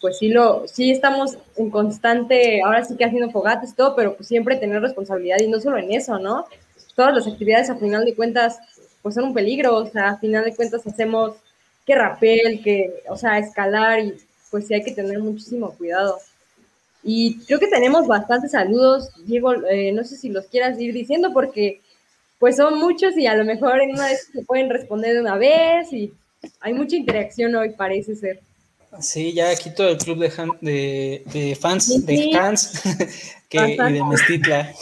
pues 0.00 0.18
sí 0.18 0.28
lo, 0.28 0.66
sí 0.66 0.90
estamos 0.90 1.38
en 1.56 1.70
constante, 1.70 2.60
ahora 2.62 2.84
sí 2.84 2.96
que 2.96 3.04
haciendo 3.04 3.30
fogates, 3.30 3.74
todo, 3.74 3.94
pero 3.94 4.16
pues 4.16 4.28
siempre 4.28 4.56
tener 4.56 4.82
responsabilidad 4.82 5.38
y 5.40 5.48
no 5.48 5.60
solo 5.60 5.78
en 5.78 5.92
eso, 5.92 6.18
¿no? 6.18 6.46
Todas 6.96 7.14
las 7.14 7.26
actividades 7.28 7.70
a 7.70 7.76
final 7.76 8.04
de 8.04 8.14
cuentas 8.14 8.58
pues 9.02 9.14
son 9.14 9.24
un 9.24 9.34
peligro, 9.34 9.76
o 9.76 9.86
sea, 9.86 10.10
a 10.10 10.18
final 10.18 10.44
de 10.44 10.54
cuentas 10.54 10.86
hacemos 10.86 11.36
que 11.86 11.94
rapel, 11.94 12.60
que, 12.62 13.02
o 13.08 13.16
sea, 13.16 13.38
escalar 13.38 14.00
y 14.00 14.14
pues 14.50 14.66
sí 14.66 14.74
hay 14.74 14.82
que 14.82 14.92
tener 14.92 15.20
muchísimo 15.20 15.70
cuidado. 15.70 16.18
Y 17.02 17.38
creo 17.46 17.60
que 17.60 17.68
tenemos 17.68 18.06
bastantes 18.06 18.50
saludos, 18.50 19.10
Diego, 19.24 19.54
eh, 19.70 19.92
no 19.92 20.02
sé 20.04 20.16
si 20.16 20.28
los 20.28 20.46
quieras 20.46 20.78
ir 20.80 20.92
diciendo 20.92 21.30
porque 21.32 21.80
pues 22.38 22.56
son 22.56 22.78
muchos 22.78 23.16
y 23.16 23.26
a 23.26 23.34
lo 23.34 23.44
mejor 23.44 23.80
en 23.80 23.90
una 23.92 24.06
vez 24.06 24.28
se 24.32 24.42
pueden 24.42 24.70
responder 24.70 25.14
de 25.14 25.20
una 25.20 25.36
vez 25.36 25.92
y 25.92 26.12
hay 26.60 26.72
mucha 26.72 26.96
interacción 26.96 27.54
hoy, 27.54 27.70
parece 27.70 28.14
ser. 28.14 28.40
Sí, 29.00 29.32
ya 29.32 29.50
aquí 29.50 29.70
todo 29.74 29.90
el 29.90 29.98
club 29.98 30.18
de, 30.60 31.22
de, 31.26 31.56
fans 31.56 32.06
de 32.06 32.34
Hans 32.34 32.80
que, 33.48 33.58
y 33.58 33.76
de 33.76 34.04
Mestitla. 34.04 34.72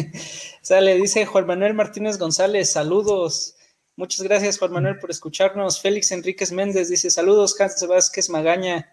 Sale, 0.62 0.96
dice 0.96 1.24
Juan 1.24 1.46
Manuel 1.46 1.74
Martínez 1.74 2.18
González, 2.18 2.72
saludos. 2.72 3.54
Muchas 3.96 4.22
gracias, 4.22 4.58
Juan 4.58 4.72
Manuel, 4.72 4.98
por 4.98 5.10
escucharnos. 5.10 5.80
Félix 5.80 6.10
Enríquez 6.10 6.50
Méndez 6.50 6.88
dice: 6.88 7.10
Saludos, 7.10 7.58
Hans 7.60 7.86
Vázquez 7.86 8.28
Magaña. 8.28 8.92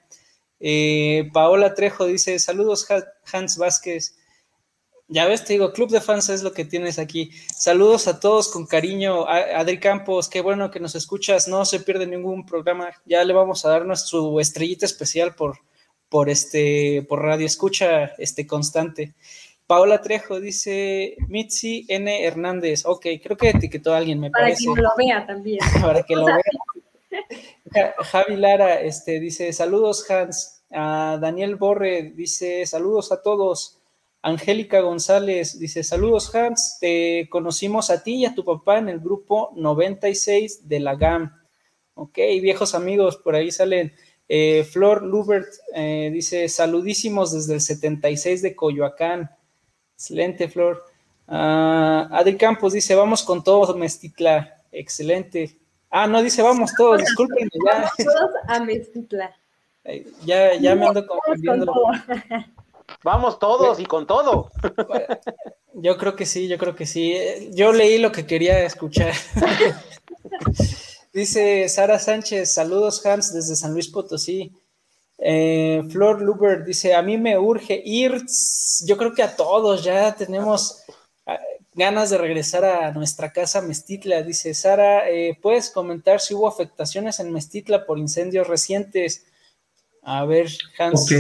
Eh, 0.60 1.30
Paola 1.34 1.74
Trejo 1.74 2.06
dice: 2.06 2.38
Saludos, 2.38 2.86
Hans 3.32 3.58
Vázquez. 3.58 4.16
Ya 5.14 5.26
ves, 5.26 5.44
te 5.44 5.52
digo, 5.52 5.74
Club 5.74 5.90
de 5.90 6.00
Fans 6.00 6.30
es 6.30 6.42
lo 6.42 6.54
que 6.54 6.64
tienes 6.64 6.98
aquí. 6.98 7.32
Saludos 7.54 8.08
a 8.08 8.22
todos 8.22 8.48
con 8.48 8.66
cariño. 8.66 9.28
Adri 9.28 9.78
Campos, 9.78 10.30
qué 10.30 10.40
bueno 10.40 10.72
que 10.72 10.80
nos 10.80 10.96
escuchas. 10.96 11.50
No 11.50 11.66
se 11.66 11.82
pierde 11.82 12.08
ningún 12.08 12.46
programa. 12.46 12.92
Ya 13.06 13.22
le 13.26 13.34
vamos 13.34 13.66
a 13.66 13.70
dar 13.70 13.86
nuestro 13.86 14.40
estrellita 14.40 14.86
especial 14.86 15.36
por, 15.36 15.58
por 16.08 16.30
este, 16.30 17.06
por 17.10 17.24
radio 17.24 17.46
escucha 17.46 18.14
este 18.20 18.48
constante. 18.48 19.14
Paola 19.68 20.02
Trejo 20.02 20.40
dice 20.40 21.18
Mitzi 21.28 21.86
N. 21.90 22.24
Hernández. 22.24 22.86
Ok, 22.86 23.08
creo 23.22 23.36
que 23.36 23.50
etiquetó 23.50 23.94
a 23.94 23.98
alguien, 23.98 24.18
me 24.18 24.32
Para 24.32 24.46
parece. 24.46 24.64
Para 24.70 24.76
que 24.76 24.82
lo 24.82 24.92
vea 24.98 25.28
también. 25.28 25.60
Para 25.82 26.04
que 26.04 26.16
lo 26.16 26.26
vea. 26.26 27.96
Javi 27.98 28.38
Lara 28.38 28.80
este, 28.80 29.20
dice: 29.20 29.52
Saludos, 29.52 30.10
Hans. 30.10 30.64
Daniel 30.70 31.58
Borre 31.58 32.14
dice: 32.16 32.66
Saludos 32.66 33.12
a 33.12 33.22
todos. 33.22 33.81
Angélica 34.22 34.82
González 34.82 35.58
dice: 35.60 35.84
Saludos, 35.84 36.34
Hans. 36.36 36.78
Te 36.80 37.28
conocimos 37.30 37.90
a 37.90 38.04
ti 38.04 38.16
y 38.16 38.26
a 38.26 38.36
tu 38.36 38.46
papá 38.46 38.78
en 38.78 38.90
el 38.90 39.00
grupo 39.00 39.52
96 39.56 40.68
de 40.68 40.80
la 40.80 40.96
GAM. 40.96 41.36
Ok, 41.96 42.18
viejos 42.42 42.76
amigos, 42.76 43.18
por 43.18 43.36
ahí 43.36 43.52
salen. 43.52 43.94
Eh, 44.28 44.64
Flor 44.64 45.04
Lubert 45.04 45.50
eh, 45.74 46.10
dice: 46.14 46.48
Saludísimos 46.50 47.32
desde 47.34 47.56
el 47.56 47.62
76 47.62 48.42
de 48.42 48.56
Coyoacán. 48.56 49.32
Excelente, 49.96 50.48
Flor. 50.48 50.84
Uh, 51.28 52.12
Adri 52.12 52.36
Campos 52.36 52.74
dice, 52.74 52.94
vamos 52.94 53.24
con 53.24 53.44
todo, 53.44 53.74
Mestitla. 53.76 54.58
Excelente. 54.72 55.58
Ah, 55.90 56.06
no, 56.08 56.22
dice, 56.22 56.42
vamos 56.42 56.74
todos, 56.76 57.00
disculpen. 57.00 57.50
Vamos 57.64 57.92
todos 57.98 58.32
a 58.48 58.60
Mestitla. 58.60 59.36
Ya, 60.26 60.56
ya 60.56 60.76
me 60.76 60.88
ando 60.88 61.06
confundiendo. 61.08 61.74
Vamos 63.04 63.40
todos 63.40 63.80
y 63.80 63.86
con 63.86 64.06
todo. 64.06 64.52
Yo 65.74 65.98
creo 65.98 66.16
que 66.16 66.26
sí, 66.26 66.48
yo 66.48 66.58
creo 66.58 66.76
que 66.76 66.86
sí. 66.86 67.16
Yo 67.54 67.72
leí 67.72 67.98
lo 67.98 68.12
que 68.12 68.26
quería 68.26 68.64
escuchar. 68.64 69.14
Dice 71.14 71.68
Sara 71.68 72.00
Sánchez, 72.00 72.54
saludos 72.54 73.06
Hans 73.06 73.34
desde 73.34 73.56
San 73.56 73.74
Luis 73.74 73.90
Potosí. 73.90 74.54
Eh, 75.18 75.84
Flor 75.90 76.22
Luber 76.22 76.64
dice, 76.64 76.96
a 76.96 77.02
mí 77.02 77.18
me 77.18 77.38
urge 77.38 77.82
ir, 77.86 78.24
yo 78.86 78.98
creo 78.98 79.14
que 79.14 79.22
a 79.22 79.36
todos 79.36 79.84
ya 79.84 80.16
tenemos 80.16 80.82
ah, 81.28 81.40
ganas 81.74 82.10
de 82.10 82.18
regresar 82.18 82.66
a 82.66 82.92
nuestra 82.92 83.32
casa 83.32 83.62
Mestitla. 83.62 84.24
Dice 84.24 84.54
Sara, 84.54 85.10
eh, 85.10 85.38
¿puedes 85.42 85.70
comentar 85.70 86.22
si 86.22 86.34
hubo 86.34 86.48
afectaciones 86.48 87.20
en 87.20 87.32
Mestitla 87.32 87.86
por 87.86 88.00
incendios 88.00 88.48
recientes? 88.48 89.26
A 90.02 90.26
ver, 90.26 90.50
Hans. 90.80 91.04
Ok, 91.04 91.12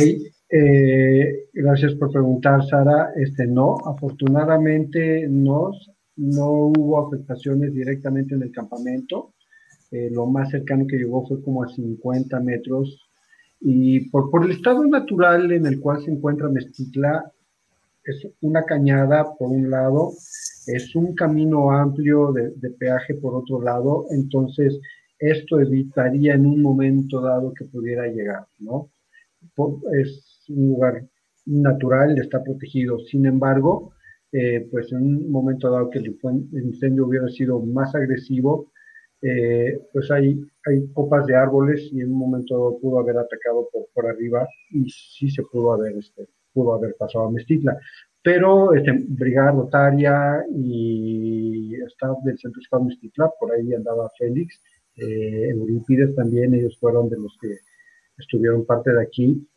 Eh, 0.54 1.47
gracias 1.54 1.93
por 1.95 2.12
preguntar, 2.12 2.66
Sara. 2.68 3.14
Este, 3.16 3.47
no, 3.47 3.78
afortunadamente 3.86 5.26
no, 5.30 5.72
no 6.18 6.49
hubo 6.49 7.08
afectaciones 7.08 7.74
directamente 7.74 8.36
en 8.36 8.43
el 8.43 8.52
campamento. 8.52 9.34
Eh, 9.91 10.10
lo 10.12 10.26
más 10.26 10.49
cercano 10.49 10.86
que 10.88 10.97
llegó 10.97 11.26
fue 11.26 11.41
como 11.41 11.64
a 11.64 11.70
50 11.70 12.39
metros. 12.41 12.99
Y 13.62 14.10
por, 14.10 14.30
por 14.30 14.43
el 14.43 14.52
estado 14.52 14.86
natural 14.86 15.52
en 15.52 15.66
el 15.66 15.80
cual 15.80 16.04
se 16.04 16.12
encuentra 16.12 16.49
Mestitla, 16.49 17.32
es 18.04 18.28
una 18.41 18.64
cañada 18.64 19.36
por 19.38 19.52
un 19.52 19.70
lado, 19.70 20.12
es 20.68 20.95
un 20.95 21.14
camino 21.14 21.72
amplio 21.72 22.32
de, 22.34 22.49
de 22.56 22.72
peaje 22.72 23.14
por 23.14 23.36
otro 23.36 23.62
lado, 23.62 24.08
entonces 24.10 24.80
esto 25.20 25.60
evitaría 25.60 26.34
en 26.34 26.47
un 26.47 26.64
momento 26.64 27.22
dado 27.22 27.54
que 27.54 27.66
pudiera 27.66 28.08
llegar, 28.08 28.47
¿no? 28.58 28.89
Es 29.93 30.31
un 30.56 30.68
lugar 30.70 31.04
natural, 31.45 32.18
está 32.18 32.43
protegido. 32.43 32.99
Sin 32.99 33.26
embargo, 33.26 33.93
eh, 34.32 34.68
pues 34.72 34.91
en 34.91 35.02
un 35.02 35.32
momento 35.32 35.70
dado 35.70 35.89
que 35.89 35.99
el 35.99 36.18
incendio 36.54 37.06
hubiera 37.06 37.28
sido 37.30 37.60
más 37.60 37.93
agresivo, 37.95 38.72
eh, 39.22 39.80
pues 39.93 40.10
hay, 40.10 40.39
hay 40.66 40.88
copas 40.93 41.26
de 41.28 41.36
árboles 41.36 41.89
y 41.91 42.02
en 42.02 42.12
un 42.12 42.18
momento 42.18 42.56
dado 42.56 42.80
pudo 42.80 42.99
haber 42.99 43.18
atacado 43.18 43.70
por, 43.72 43.86
por 43.93 44.08
arriba 44.08 44.47
y 44.72 44.89
sí 44.89 45.30
se 45.30 45.43
pudo 45.43 45.74
haber, 45.74 45.95
este, 45.97 46.28
pudo 46.54 46.74
haber 46.74 46.95
pasado 46.97 47.26
a 47.26 47.32
Mestitla. 47.32 47.78
Pero 48.24 48.74
este, 48.74 48.91
Brigada 49.08 49.52
Rotaria 49.52 50.45
y 50.56 51.76
staff 51.88 52.18
del 52.24 52.38
Centro 52.38 52.62
Escolar 52.62 52.86
Mestitla, 52.88 53.32
por 53.39 53.52
ahí 53.52 53.74
andaba 53.74 54.10
Félix, 54.18 54.62
eh, 54.95 55.49
Eurípides 55.49 56.16
también, 56.16 56.54
ellos 56.54 56.78
fueron 56.80 57.10
de 57.10 57.18
los 57.18 57.36
que 57.41 57.58
estuvieron 58.18 58.66
parte 58.66 58.91
de 58.91 59.02
aquí, 59.02 59.47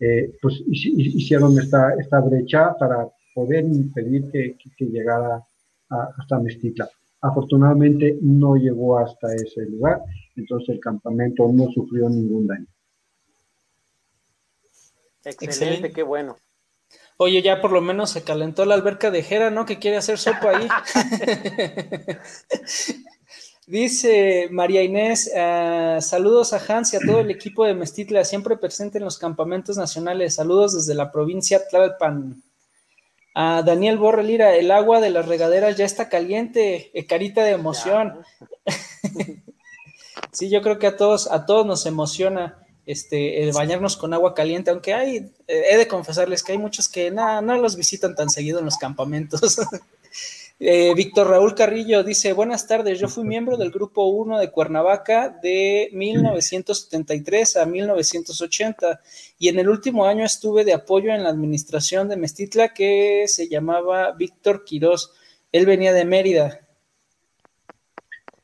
eh, 0.00 0.36
pues 0.40 0.62
hicieron 0.66 1.58
esta, 1.58 1.94
esta 1.94 2.20
brecha 2.20 2.74
para 2.78 3.08
poder 3.34 3.64
impedir 3.64 4.30
que, 4.30 4.56
que, 4.76 4.84
llegara 4.86 5.42
hasta 5.88 6.40
Mestitla. 6.40 6.88
Afortunadamente 7.20 8.18
no 8.20 8.56
llegó 8.56 8.98
hasta 8.98 9.34
ese 9.34 9.66
lugar, 9.66 10.00
entonces 10.36 10.70
el 10.70 10.80
campamento 10.80 11.50
no 11.52 11.70
sufrió 11.72 12.08
ningún 12.08 12.46
daño. 12.46 12.66
Excelente, 15.24 15.92
qué 15.92 16.02
bueno. 16.02 16.36
Oye, 17.16 17.42
ya 17.42 17.60
por 17.60 17.72
lo 17.72 17.80
menos 17.80 18.10
se 18.10 18.24
calentó 18.24 18.64
la 18.64 18.74
alberca 18.74 19.10
de 19.10 19.22
Jera, 19.22 19.50
¿no? 19.50 19.64
Que 19.64 19.78
quiere 19.78 19.96
hacer 19.96 20.18
sopa 20.18 20.50
ahí. 20.50 20.68
Dice 23.66 24.48
María 24.50 24.82
Inés, 24.82 25.30
uh, 25.34 25.98
saludos 26.02 26.52
a 26.52 26.60
Hans 26.68 26.92
y 26.92 26.96
a 26.96 27.00
todo 27.00 27.20
el 27.20 27.30
equipo 27.30 27.64
de 27.64 27.72
Mestitla, 27.72 28.22
siempre 28.24 28.58
presente 28.58 28.98
en 28.98 29.04
los 29.04 29.16
campamentos 29.16 29.78
nacionales. 29.78 30.34
Saludos 30.34 30.74
desde 30.74 30.94
la 30.94 31.10
provincia 31.10 31.66
Tlalpan. 31.66 32.42
A 33.34 33.62
Daniel 33.62 33.98
Borre 33.98 34.22
Lira, 34.22 34.54
el 34.54 34.70
agua 34.70 35.00
de 35.00 35.10
las 35.10 35.26
regaderas 35.26 35.76
ya 35.76 35.86
está 35.86 36.10
caliente, 36.10 36.90
eh, 36.92 37.06
carita 37.06 37.42
de 37.42 37.52
emoción. 37.52 38.20
sí, 40.32 40.50
yo 40.50 40.60
creo 40.60 40.78
que 40.78 40.86
a 40.86 40.96
todos, 40.96 41.30
a 41.32 41.46
todos 41.46 41.64
nos 41.64 41.86
emociona 41.86 42.64
este, 42.84 43.42
el 43.42 43.52
bañarnos 43.52 43.96
con 43.96 44.12
agua 44.12 44.34
caliente, 44.34 44.70
aunque 44.70 44.92
hay, 44.92 45.16
eh, 45.48 45.64
he 45.70 45.78
de 45.78 45.88
confesarles 45.88 46.42
que 46.42 46.52
hay 46.52 46.58
muchos 46.58 46.88
que 46.88 47.10
nada, 47.10 47.40
no 47.40 47.56
los 47.56 47.76
visitan 47.76 48.14
tan 48.14 48.28
seguido 48.28 48.58
en 48.58 48.66
los 48.66 48.76
campamentos. 48.76 49.58
Eh, 50.60 50.94
Víctor 50.94 51.28
Raúl 51.28 51.54
Carrillo 51.54 52.04
dice, 52.04 52.32
buenas 52.32 52.68
tardes, 52.68 53.00
yo 53.00 53.08
fui 53.08 53.24
miembro 53.24 53.56
del 53.56 53.72
Grupo 53.72 54.06
1 54.06 54.38
de 54.38 54.52
Cuernavaca 54.52 55.36
de 55.42 55.90
1973 55.92 57.56
a 57.56 57.66
1980 57.66 59.00
y 59.38 59.48
en 59.48 59.58
el 59.58 59.68
último 59.68 60.06
año 60.06 60.24
estuve 60.24 60.64
de 60.64 60.72
apoyo 60.72 61.12
en 61.12 61.24
la 61.24 61.30
administración 61.30 62.08
de 62.08 62.16
Mestitla 62.16 62.68
que 62.68 63.24
se 63.26 63.48
llamaba 63.48 64.12
Víctor 64.12 64.64
Quirós. 64.64 65.12
Él 65.50 65.66
venía 65.66 65.92
de 65.92 66.04
Mérida. 66.04 66.60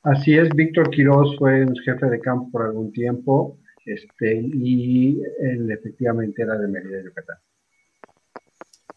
Así 0.02 0.36
es, 0.36 0.48
Víctor 0.50 0.90
Quirós 0.90 1.36
fue 1.38 1.64
jefe 1.84 2.06
de 2.06 2.18
campo 2.18 2.50
por 2.50 2.62
algún 2.62 2.92
tiempo 2.92 3.56
este, 3.86 4.34
y 4.34 5.22
él 5.40 5.70
efectivamente 5.70 6.42
era 6.42 6.58
de 6.58 6.66
Mérida, 6.66 7.02
Yucatán. 7.04 7.36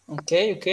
Ok, 0.06 0.32
ok. 0.58 0.68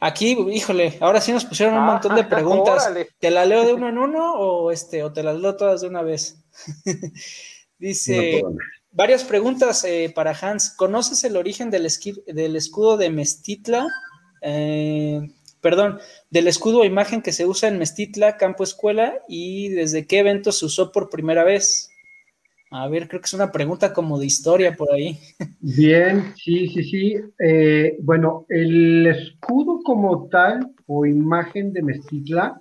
Aquí, 0.00 0.36
híjole, 0.52 0.96
ahora 1.00 1.20
sí 1.20 1.32
nos 1.32 1.44
pusieron 1.44 1.76
un 1.76 1.84
montón 1.84 2.14
de 2.14 2.24
preguntas. 2.24 2.90
¿Te 3.18 3.30
la 3.30 3.44
leo 3.44 3.64
de 3.64 3.74
uno 3.74 3.88
en 3.88 3.98
uno 3.98 4.34
o 4.34 4.70
este, 4.70 5.02
o 5.02 5.12
te 5.12 5.22
las 5.22 5.36
leo 5.38 5.56
todas 5.56 5.80
de 5.80 5.88
una 5.88 6.02
vez? 6.02 6.36
Dice 7.78 8.42
varias 8.96 9.24
preguntas 9.24 9.84
eh, 9.84 10.10
para 10.14 10.36
Hans. 10.40 10.70
¿Conoces 10.70 11.22
el 11.24 11.36
origen 11.36 11.70
del, 11.70 11.86
del 12.26 12.56
escudo 12.56 12.96
de 12.96 13.10
Mestitla? 13.10 13.86
Eh, 14.40 15.20
perdón, 15.60 15.98
del 16.30 16.48
escudo 16.48 16.80
o 16.80 16.84
imagen 16.84 17.20
que 17.20 17.32
se 17.32 17.44
usa 17.44 17.68
en 17.68 17.78
Mestitla, 17.78 18.36
Campo 18.36 18.64
Escuela, 18.64 19.20
y 19.28 19.68
desde 19.68 20.06
qué 20.06 20.20
evento 20.20 20.52
se 20.52 20.64
usó 20.64 20.92
por 20.92 21.10
primera 21.10 21.44
vez. 21.44 21.90
A 22.70 22.88
ver, 22.88 23.06
creo 23.06 23.20
que 23.20 23.26
es 23.26 23.34
una 23.34 23.52
pregunta 23.52 23.92
como 23.92 24.18
de 24.18 24.26
historia 24.26 24.74
por 24.74 24.92
ahí. 24.92 25.18
Bien, 25.60 26.34
sí, 26.36 26.68
sí, 26.68 26.82
sí. 26.82 27.14
Eh, 27.38 27.96
bueno, 28.00 28.44
el 28.48 29.06
escudo 29.06 29.80
como 29.84 30.28
tal 30.28 30.74
o 30.86 31.06
imagen 31.06 31.72
de 31.72 31.82
Mestitla, 31.82 32.60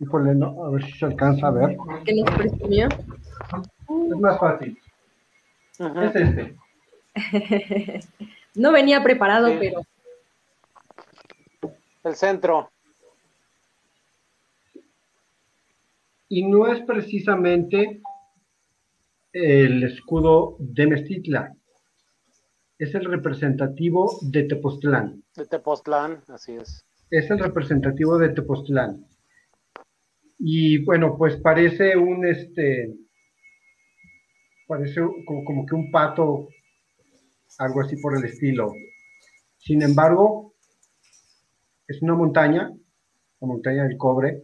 híjole, 0.00 0.34
no, 0.34 0.64
a 0.64 0.70
ver 0.70 0.84
si 0.84 0.92
se 0.92 1.06
alcanza 1.06 1.48
a 1.48 1.50
ver. 1.50 1.76
¿Qué 2.04 2.14
nos 2.14 2.30
presumió? 2.36 2.88
Es 2.88 4.20
más 4.20 4.38
fácil. 4.38 4.78
Es 5.78 6.14
este. 6.14 6.56
no 8.54 8.72
venía 8.72 9.02
preparado, 9.02 9.48
pero. 9.58 9.80
El 12.04 12.14
centro. 12.14 12.70
Y 16.28 16.46
no 16.46 16.66
es 16.72 16.80
precisamente 16.82 18.02
el 19.32 19.82
escudo 19.84 20.56
de 20.58 20.86
Mestitla, 20.86 21.54
es 22.78 22.94
el 22.94 23.06
representativo 23.06 24.18
de 24.22 24.44
Tepoztlán. 24.44 25.24
De 25.34 25.46
Tepoztlán, 25.46 26.22
así 26.28 26.52
es. 26.52 26.84
Es 27.10 27.30
el 27.30 27.38
representativo 27.38 28.18
de 28.18 28.28
Tepoztlán. 28.30 29.06
Y 30.38 30.84
bueno, 30.84 31.16
pues 31.18 31.36
parece 31.36 31.96
un 31.96 32.24
este 32.24 32.94
parece 34.68 35.00
como, 35.26 35.44
como 35.44 35.66
que 35.66 35.74
un 35.74 35.90
pato, 35.90 36.48
algo 37.58 37.80
así 37.80 37.96
por 37.96 38.16
el 38.16 38.24
estilo. 38.24 38.72
Sin 39.56 39.82
embargo, 39.82 40.54
es 41.88 42.00
una 42.02 42.14
montaña, 42.14 42.70
la 43.40 43.46
montaña 43.46 43.84
del 43.84 43.96
cobre, 43.96 44.42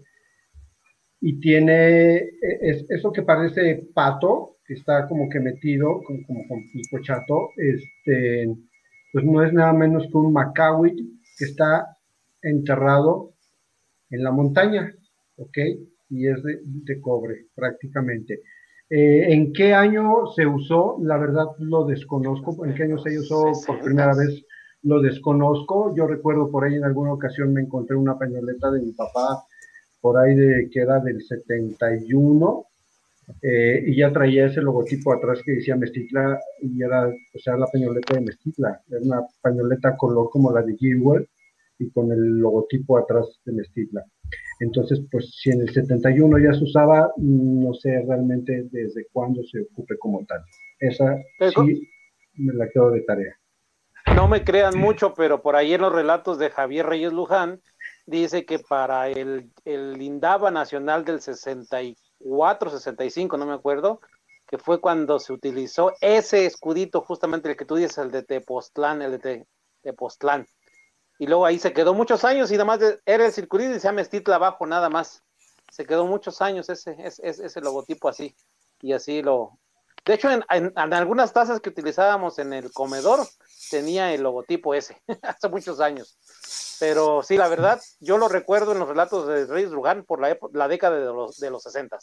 y 1.26 1.40
tiene 1.40 2.16
es, 2.60 2.84
eso 2.90 3.10
que 3.10 3.22
parece 3.22 3.88
pato, 3.94 4.56
que 4.66 4.74
está 4.74 5.08
como 5.08 5.30
que 5.30 5.40
metido, 5.40 6.02
como, 6.06 6.18
como 6.26 6.46
con 6.46 6.58
pico 6.70 6.98
chato, 7.00 7.48
este, 7.56 8.54
pues 9.10 9.24
no 9.24 9.42
es 9.42 9.50
nada 9.54 9.72
menos 9.72 10.06
que 10.06 10.18
un 10.18 10.34
macahuit 10.34 10.94
que 11.38 11.44
está 11.46 11.96
enterrado 12.42 13.32
en 14.10 14.22
la 14.22 14.32
montaña, 14.32 14.94
¿ok? 15.38 15.58
Y 16.10 16.28
es 16.28 16.42
de, 16.42 17.00
cobre 17.00 17.46
prácticamente. 17.54 18.42
Eh, 18.90 19.32
¿En 19.32 19.54
qué 19.54 19.72
año 19.72 20.26
se 20.36 20.46
usó? 20.46 20.98
La 21.00 21.16
verdad 21.16 21.46
lo 21.58 21.86
desconozco. 21.86 22.66
¿En 22.66 22.74
qué 22.74 22.82
año 22.82 22.98
se 22.98 23.18
usó 23.18 23.50
por 23.66 23.80
primera 23.80 24.14
vez? 24.14 24.44
Lo 24.82 25.00
desconozco. 25.00 25.94
Yo 25.96 26.06
recuerdo 26.06 26.50
por 26.50 26.64
ahí 26.64 26.74
en 26.74 26.84
alguna 26.84 27.14
ocasión 27.14 27.54
me 27.54 27.62
encontré 27.62 27.96
una 27.96 28.18
pañoleta 28.18 28.70
de 28.70 28.82
mi 28.82 28.92
papá 28.92 29.46
por 30.04 30.18
ahí 30.18 30.34
de 30.34 30.68
que 30.70 30.80
era 30.80 31.00
del 31.00 31.22
71, 31.22 32.66
eh, 33.40 33.84
y 33.86 33.96
ya 33.96 34.12
traía 34.12 34.44
ese 34.44 34.60
logotipo 34.60 35.14
atrás 35.14 35.40
que 35.42 35.52
decía 35.52 35.76
Mestitla, 35.76 36.38
y 36.60 36.82
era, 36.82 37.08
o 37.08 37.38
sea, 37.38 37.56
la 37.56 37.66
pañoleta 37.68 38.12
de 38.12 38.20
Mestitla, 38.20 38.82
era 38.86 39.00
una 39.00 39.22
pañoleta 39.40 39.96
color 39.96 40.28
como 40.28 40.52
la 40.52 40.60
de 40.60 40.76
Gilwell, 40.76 41.26
y 41.78 41.90
con 41.90 42.12
el 42.12 42.38
logotipo 42.38 42.98
atrás 42.98 43.40
de 43.46 43.52
Mestitla. 43.52 44.04
Entonces, 44.60 45.00
pues 45.10 45.38
si 45.40 45.52
en 45.52 45.62
el 45.62 45.72
71 45.72 46.38
ya 46.38 46.52
se 46.52 46.64
usaba, 46.64 47.10
no 47.16 47.72
sé 47.72 48.04
realmente 48.06 48.68
desde 48.70 49.06
cuándo 49.10 49.42
se 49.44 49.62
ocupe 49.62 49.96
como 49.96 50.22
tal. 50.26 50.42
Esa 50.80 51.16
sí 51.38 51.88
me 52.34 52.52
la 52.52 52.68
quedo 52.68 52.90
de 52.90 53.00
tarea. 53.00 53.34
No 54.14 54.28
me 54.28 54.44
crean 54.44 54.78
mucho, 54.78 55.14
pero 55.14 55.40
por 55.40 55.56
ahí 55.56 55.72
en 55.72 55.80
los 55.80 55.92
relatos 55.94 56.38
de 56.38 56.50
Javier 56.50 56.84
Reyes 56.84 57.14
Luján, 57.14 57.62
dice 58.06 58.44
que 58.44 58.58
para 58.58 59.08
el, 59.08 59.50
el 59.64 60.00
Indaba 60.00 60.50
Nacional 60.50 61.04
del 61.04 61.20
64, 61.20 62.70
65, 62.70 63.36
no 63.36 63.46
me 63.46 63.54
acuerdo, 63.54 64.00
que 64.46 64.58
fue 64.58 64.80
cuando 64.80 65.18
se 65.18 65.32
utilizó 65.32 65.92
ese 66.00 66.46
escudito, 66.46 67.00
justamente 67.00 67.48
el 67.48 67.56
que 67.56 67.64
tú 67.64 67.76
dices, 67.76 67.98
el 67.98 68.10
de 68.10 68.22
Tepoztlán, 68.22 69.02
el 69.02 69.18
de 69.18 69.46
Tepoztlán. 69.82 70.46
Y 71.18 71.26
luego 71.26 71.46
ahí 71.46 71.58
se 71.58 71.72
quedó 71.72 71.94
muchos 71.94 72.24
años 72.24 72.50
y 72.50 72.54
nada 72.54 72.64
más 72.64 72.80
era 73.06 73.26
el 73.26 73.32
circulito 73.32 73.70
y 73.70 73.80
se 73.80 73.88
llama 73.88 74.00
Estitla 74.00 74.36
abajo, 74.36 74.66
nada 74.66 74.88
más. 74.88 75.22
Se 75.70 75.86
quedó 75.86 76.06
muchos 76.06 76.42
años 76.42 76.68
ese, 76.68 76.96
ese, 76.98 77.28
ese 77.28 77.60
logotipo 77.60 78.08
así. 78.08 78.34
Y 78.80 78.92
así 78.92 79.22
lo, 79.22 79.58
De 80.04 80.14
hecho, 80.14 80.28
en, 80.30 80.44
algunas 80.74 81.32
tazas 81.32 81.60
que 81.60 81.70
utilizábamos 81.70 82.38
en 82.38 82.52
el 82.52 82.72
comedor 82.72 83.26
tenía 83.70 84.12
el 84.12 84.22
logotipo 84.22 84.74
ese, 84.74 85.00
hace 85.22 85.48
muchos 85.48 85.80
años. 85.80 86.18
Pero 86.80 87.22
sí, 87.22 87.36
la 87.36 87.48
verdad, 87.48 87.80
yo 88.00 88.18
lo 88.18 88.28
recuerdo 88.28 88.72
en 88.72 88.78
los 88.78 88.88
relatos 88.88 89.26
de 89.26 89.46
Reyes 89.46 89.70
Lugán 89.70 90.04
por 90.04 90.20
la, 90.20 90.36
la 90.52 90.68
década 90.68 90.98
de 90.98 91.06
los, 91.06 91.38
de 91.38 91.50
los 91.50 91.62
60. 91.62 91.98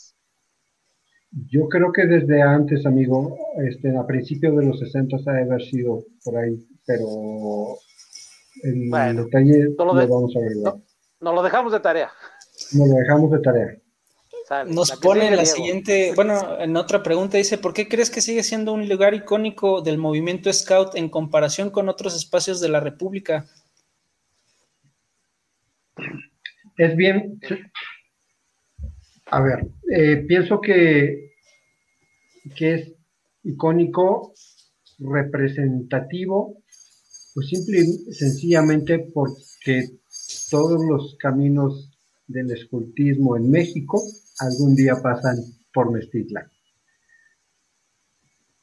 Yo 1.47 1.67
creo 1.69 1.91
que 1.91 2.05
desde 2.05 2.41
antes, 2.41 2.85
amigo, 2.85 3.37
este, 3.57 3.95
a 3.95 4.05
principios 4.05 4.55
de 4.57 4.65
los 4.65 4.79
60 4.79 5.17
ha 5.25 5.33
de 5.33 5.41
haber 5.43 5.61
sido 5.61 6.03
por 6.23 6.37
ahí, 6.37 6.67
pero 6.85 7.77
el 8.63 9.15
detalle 9.15 9.69
lo, 9.77 9.85
vamos 9.85 10.35
a 10.35 10.39
ver. 10.39 10.57
No, 10.57 10.81
nos 11.21 11.35
lo 11.35 11.43
dejamos 11.43 11.71
de 11.71 11.79
tarea. 11.79 12.11
Nos 12.73 12.87
lo 12.89 12.95
dejamos 12.95 13.31
de 13.31 13.39
tarea. 13.39 13.77
Nos 14.67 14.91
pone 14.97 15.33
la 15.33 15.45
siguiente, 15.45 16.11
bueno, 16.13 16.59
en 16.59 16.75
otra 16.75 17.01
pregunta 17.01 17.37
dice, 17.37 17.57
¿por 17.57 17.73
qué 17.73 17.87
crees 17.87 18.09
que 18.09 18.19
sigue 18.19 18.43
siendo 18.43 18.73
un 18.73 18.89
lugar 18.89 19.13
icónico 19.13 19.81
del 19.81 19.97
movimiento 19.97 20.51
Scout 20.51 20.95
en 20.95 21.07
comparación 21.07 21.69
con 21.69 21.87
otros 21.87 22.15
espacios 22.17 22.59
de 22.59 22.67
la 22.67 22.81
República? 22.81 23.45
Es 26.77 26.95
bien, 26.95 27.39
a 29.27 29.41
ver, 29.41 29.67
eh, 29.89 30.25
pienso 30.27 30.59
que, 30.59 31.31
que 32.55 32.73
es 32.73 32.93
icónico, 33.43 34.33
representativo, 34.99 36.61
pues 37.33 37.47
simple 37.47 37.79
y 37.79 38.13
sencillamente 38.13 38.99
porque 39.13 39.89
todos 40.49 40.83
los 40.83 41.15
caminos 41.17 41.91
del 42.27 42.51
escultismo 42.51 43.37
en 43.37 43.49
México 43.49 44.01
algún 44.39 44.75
día 44.75 44.95
pasan 45.01 45.37
por 45.73 45.91
Mestitla. 45.91 46.49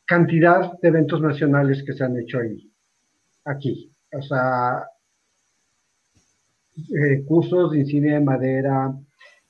Cantidad 0.04 0.72
de 0.80 0.88
eventos 0.88 1.20
nacionales 1.20 1.82
que 1.84 1.92
se 1.92 2.04
han 2.04 2.18
hecho 2.18 2.38
ahí, 2.40 2.72
aquí. 3.44 3.94
O 4.12 4.22
sea, 4.22 4.86
eh, 6.78 7.24
cursos 7.26 7.72
de 7.72 7.84
cine 7.84 8.14
de 8.14 8.20
madera. 8.20 8.94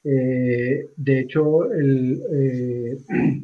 De 0.02 1.20
hecho, 1.20 1.70
el, 1.70 2.22
eh, 2.32 2.98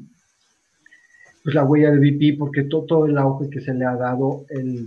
pues 1.42 1.54
la 1.54 1.64
huella 1.64 1.90
de 1.90 1.98
VP, 1.98 2.36
porque 2.38 2.64
todo, 2.64 3.06
el 3.06 3.18
auge 3.18 3.50
que 3.50 3.60
se 3.60 3.74
le 3.74 3.84
ha 3.84 3.96
dado, 3.96 4.46
el 4.48 4.86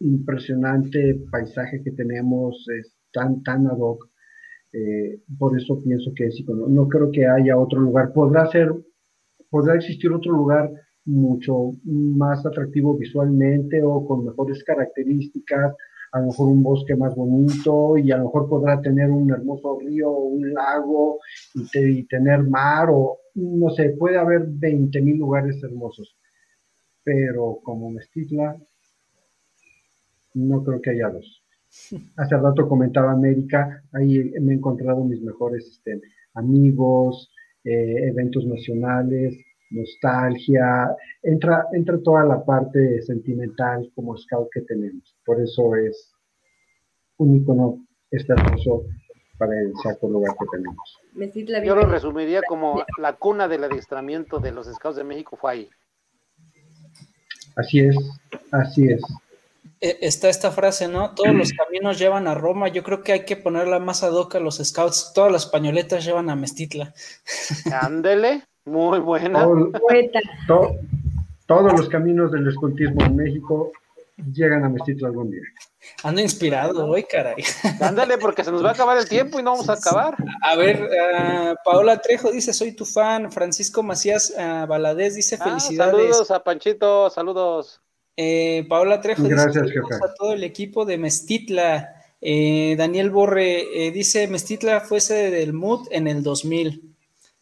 impresionante 0.00 1.18
paisaje 1.30 1.82
que 1.82 1.90
tenemos 1.90 2.66
es 2.68 2.92
tan, 3.12 3.42
tan 3.42 3.66
ad 3.66 3.78
hoc 3.78 4.08
eh, 4.72 5.20
por 5.38 5.58
eso 5.58 5.82
pienso 5.82 6.12
que 6.14 6.26
es 6.26 6.38
icono. 6.38 6.68
No 6.68 6.88
creo 6.88 7.10
que 7.10 7.26
haya 7.26 7.56
otro 7.56 7.80
lugar. 7.80 8.12
Podrá 8.12 8.46
ser, 8.50 8.72
podrá 9.50 9.76
existir 9.76 10.12
otro 10.12 10.32
lugar 10.32 10.70
mucho 11.04 11.72
más 11.84 12.44
atractivo 12.44 12.96
visualmente 12.96 13.82
o 13.82 14.06
con 14.06 14.26
mejores 14.26 14.62
características, 14.64 15.74
a 16.16 16.20
lo 16.20 16.26
mejor 16.28 16.48
un 16.48 16.62
bosque 16.62 16.96
más 16.96 17.14
bonito 17.14 17.98
y 17.98 18.10
a 18.10 18.16
lo 18.16 18.24
mejor 18.24 18.48
podrá 18.48 18.80
tener 18.80 19.10
un 19.10 19.30
hermoso 19.30 19.78
río 19.78 20.10
o 20.10 20.24
un 20.24 20.54
lago 20.54 21.18
y, 21.54 22.04
tener 22.04 22.42
mar 22.42 22.88
o 22.90 23.18
no 23.34 23.68
sé, 23.70 23.90
puede 23.90 24.16
haber 24.16 24.46
20 24.46 25.02
mil 25.02 25.18
lugares 25.18 25.62
hermosos, 25.62 26.16
pero 27.04 27.58
como 27.62 27.90
Mestitla, 27.90 28.56
no 30.32 30.64
creo 30.64 30.80
que 30.80 30.90
haya 30.90 31.10
dos. 31.10 31.44
Hace 32.16 32.36
rato 32.38 32.66
comentaba 32.66 33.12
América, 33.12 33.82
ahí 33.92 34.32
me 34.40 34.54
he 34.54 34.56
encontrado 34.56 35.04
mis 35.04 35.20
mejores 35.20 35.66
este, 35.66 36.00
amigos, 36.32 37.30
eh, 37.62 38.08
eventos 38.08 38.46
nacionales, 38.46 39.36
nostalgia, 39.70 40.96
entra, 41.22 41.66
entra 41.72 41.98
toda 42.02 42.24
la 42.24 42.42
parte 42.42 43.02
sentimental 43.02 43.90
como 43.94 44.16
scout 44.16 44.48
que 44.50 44.62
tenemos. 44.62 45.15
Por 45.26 45.40
eso 45.40 45.74
es 45.74 46.12
un 47.18 47.36
icono 47.36 47.84
este 48.10 48.32
hermoso 48.32 48.84
para 49.36 49.58
el 49.60 49.72
saco 49.82 50.08
lugar 50.08 50.34
que 50.38 50.46
tenemos. 50.52 51.64
Yo 51.64 51.74
lo 51.74 51.86
resumiría 51.86 52.42
como 52.48 52.84
la 52.98 53.14
cuna 53.14 53.48
del 53.48 53.64
adiestramiento 53.64 54.38
de 54.38 54.52
los 54.52 54.66
scouts 54.72 54.96
de 54.96 55.04
México 55.04 55.36
fue 55.36 55.52
ahí. 55.52 55.70
Así 57.56 57.80
es, 57.80 57.96
así 58.52 58.92
es. 58.92 59.02
E, 59.80 59.98
está 60.02 60.28
esta 60.28 60.50
frase, 60.50 60.88
¿no? 60.88 61.14
Todos 61.14 61.34
los 61.34 61.52
caminos 61.64 61.98
llevan 61.98 62.28
a 62.28 62.34
Roma. 62.34 62.68
Yo 62.68 62.82
creo 62.82 63.02
que 63.02 63.12
hay 63.12 63.24
que 63.24 63.36
ponerla 63.36 63.78
más 63.78 64.02
a 64.02 64.08
doca 64.08 64.38
a 64.38 64.40
los 64.40 64.56
scouts. 64.56 65.12
Todas 65.14 65.32
las 65.32 65.46
pañoletas 65.46 66.04
llevan 66.04 66.30
a 66.30 66.36
Mestitla. 66.36 66.94
Ándele, 67.82 68.44
muy 68.64 69.00
buena. 69.00 69.46
todos 71.46 71.72
los 71.72 71.88
caminos 71.88 72.30
del 72.32 72.46
escultismo 72.48 73.04
en 73.04 73.16
México 73.16 73.72
llegan 74.16 74.64
a 74.64 74.68
Mestitla 74.68 75.08
algún 75.08 75.30
día. 75.30 75.42
Ando 76.02 76.20
inspirado 76.20 76.86
hoy, 76.86 77.04
caray. 77.04 77.36
Ándale, 77.80 78.18
porque 78.18 78.44
se 78.44 78.50
nos 78.50 78.64
va 78.64 78.70
a 78.70 78.72
acabar 78.72 78.98
el 78.98 79.08
tiempo 79.08 79.38
y 79.38 79.42
no 79.42 79.52
vamos 79.52 79.68
a 79.68 79.74
acabar. 79.74 80.16
A 80.42 80.56
ver, 80.56 80.82
uh, 80.82 81.54
Paola 81.64 82.00
Trejo 82.00 82.32
dice, 82.32 82.52
soy 82.52 82.72
tu 82.72 82.84
fan. 82.84 83.30
Francisco 83.30 83.82
Macías 83.82 84.34
uh, 84.36 84.66
Valadez 84.66 85.14
dice, 85.14 85.36
ah, 85.40 85.44
felicidades. 85.44 85.92
saludos 85.92 86.30
a 86.30 86.42
Panchito, 86.42 87.10
saludos. 87.10 87.80
Eh, 88.16 88.64
Paola 88.68 89.00
Trejo 89.00 89.24
Gracias, 89.24 89.64
dice 89.64 89.78
a 89.78 90.14
todo 90.14 90.32
el 90.32 90.42
equipo 90.42 90.84
de 90.84 90.98
Mestitla. 90.98 91.92
Eh, 92.20 92.74
Daniel 92.78 93.10
Borre 93.10 93.86
eh, 93.86 93.90
dice 93.90 94.26
Mestitla 94.26 94.80
fue 94.80 95.00
sede 95.00 95.30
del 95.30 95.52
MUD 95.52 95.88
en 95.90 96.08
el 96.08 96.22
2000. 96.22 96.94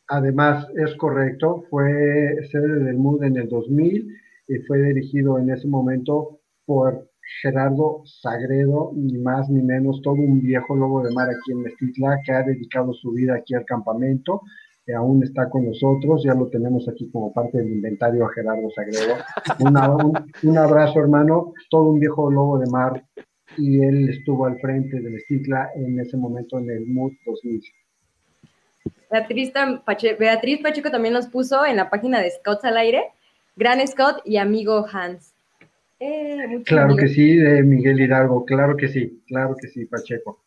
Además, 0.08 0.66
es 0.76 0.94
correcto, 0.96 1.64
fue 1.70 2.36
sede 2.50 2.84
del 2.84 2.96
MUD 2.96 3.22
en 3.22 3.36
el 3.36 3.48
2000 3.48 4.20
y 4.48 4.58
fue 4.58 4.82
dirigido 4.82 5.38
en 5.38 5.50
ese 5.50 5.66
momento 5.68 6.40
por 6.66 7.08
Gerardo 7.42 8.02
Sagredo, 8.04 8.92
ni 8.94 9.18
más 9.18 9.48
ni 9.48 9.62
menos, 9.62 10.00
todo 10.02 10.14
un 10.14 10.40
viejo 10.40 10.76
lobo 10.76 11.02
de 11.02 11.14
mar 11.14 11.28
aquí 11.28 11.52
en 11.52 11.62
Mestitla 11.62 12.20
que 12.24 12.32
ha 12.32 12.42
dedicado 12.42 12.92
su 12.92 13.12
vida 13.12 13.36
aquí 13.36 13.54
al 13.54 13.64
campamento 13.64 14.42
que 14.84 14.94
aún 14.94 15.22
está 15.22 15.48
con 15.48 15.64
nosotros, 15.64 16.22
ya 16.24 16.34
lo 16.34 16.48
tenemos 16.48 16.86
aquí 16.88 17.10
como 17.10 17.32
parte 17.32 17.58
del 17.58 17.72
inventario 17.72 18.26
a 18.26 18.32
Gerardo 18.32 18.68
Sagredo. 18.70 19.16
un, 20.42 20.58
abrazo, 20.58 21.00
hermano, 21.00 21.54
todo 21.70 21.84
un 21.90 22.00
viejo 22.00 22.30
lobo 22.30 22.58
de 22.58 22.70
mar, 22.70 23.02
y 23.56 23.82
él 23.82 24.08
estuvo 24.10 24.46
al 24.46 24.58
frente 24.58 25.00
de 25.00 25.16
Esticla 25.16 25.70
en 25.74 25.98
ese 26.00 26.16
momento 26.16 26.58
en 26.58 26.70
el 26.70 26.86
MUD 26.86 27.12
2000. 27.24 27.62
Beatriz, 29.10 29.52
Beatriz 30.18 30.60
Pacheco 30.60 30.90
también 30.90 31.14
nos 31.14 31.28
puso 31.28 31.64
en 31.64 31.76
la 31.76 31.88
página 31.88 32.20
de 32.20 32.30
Scouts 32.30 32.64
al 32.64 32.76
Aire, 32.76 33.04
Gran 33.56 33.86
Scout 33.86 34.16
y 34.24 34.36
amigo 34.36 34.84
Hans. 34.92 35.34
Eh, 36.07 36.62
claro 36.64 36.96
que 36.96 37.09
sí, 37.09 37.36
de 37.36 37.62
Miguel 37.62 38.00
Hidalgo, 38.00 38.44
claro 38.44 38.76
que 38.76 38.88
sí, 38.88 39.22
claro 39.26 39.57
que 39.59 39.68
sí, 39.68 39.86
Pacheco. 39.86 40.44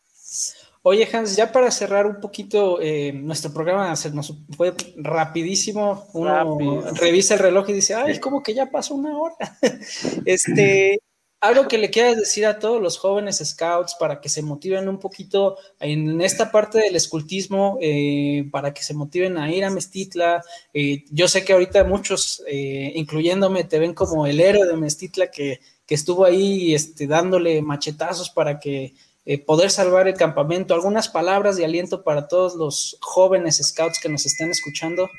Oye, 0.82 1.08
Hans, 1.12 1.34
ya 1.34 1.50
para 1.50 1.70
cerrar 1.72 2.06
un 2.06 2.20
poquito 2.20 2.80
eh, 2.80 3.12
nuestro 3.12 3.52
programa, 3.52 3.96
se 3.96 4.12
nos 4.12 4.38
fue 4.56 4.72
rapidísimo. 4.96 6.06
Uno 6.12 6.80
revisa 7.00 7.34
el 7.34 7.40
reloj 7.40 7.70
y 7.70 7.72
dice, 7.72 7.94
ay, 7.94 8.20
como 8.20 8.40
que 8.40 8.54
ya 8.54 8.66
pasó 8.66 8.94
una 8.94 9.18
hora. 9.18 9.34
este, 10.24 11.00
algo 11.40 11.68
que 11.68 11.78
le 11.78 11.90
quieras 11.90 12.16
decir 12.16 12.46
a 12.46 12.58
todos 12.58 12.82
los 12.82 12.98
jóvenes 12.98 13.38
scouts 13.44 13.96
para 13.98 14.20
que 14.20 14.28
se 14.28 14.42
motiven 14.42 14.88
un 14.88 14.98
poquito 14.98 15.56
en 15.80 16.20
esta 16.20 16.50
parte 16.50 16.78
del 16.78 16.96
escultismo, 16.96 17.78
eh, 17.80 18.48
para 18.50 18.74
que 18.74 18.82
se 18.82 18.94
motiven 18.94 19.38
a 19.38 19.52
ir 19.52 19.64
a 19.64 19.70
Mestitla. 19.70 20.42
Eh, 20.74 21.04
yo 21.10 21.28
sé 21.28 21.44
que 21.44 21.52
ahorita 21.52 21.84
muchos, 21.84 22.42
incluyéndome, 22.48 23.64
te 23.64 23.78
ven 23.78 23.94
como 23.94 24.26
el 24.26 24.40
héroe 24.40 24.66
de 24.66 24.76
Mestitla 24.76 25.30
que, 25.30 25.60
que 25.86 25.94
estuvo 25.94 26.24
ahí 26.24 26.74
este, 26.74 27.06
dándole 27.06 27.62
machetazos 27.62 28.30
para 28.30 28.60
que 28.60 28.94
eh, 29.30 29.36
poder 29.36 29.70
salvar 29.70 30.08
el 30.08 30.14
campamento. 30.14 30.72
¿Algunas 30.72 31.06
palabras 31.06 31.58
de 31.58 31.64
aliento 31.66 32.02
para 32.02 32.28
todos 32.28 32.54
los 32.56 32.96
jóvenes 33.02 33.56
scouts 33.56 34.00
que 34.00 34.08
nos 34.08 34.24
están 34.24 34.48
escuchando? 34.48 35.10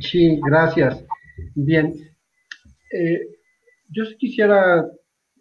Sí, 0.00 0.40
gracias. 0.42 1.04
Bien, 1.54 2.14
eh, 2.90 3.33
yo 3.94 4.04
quisiera, 4.18 4.86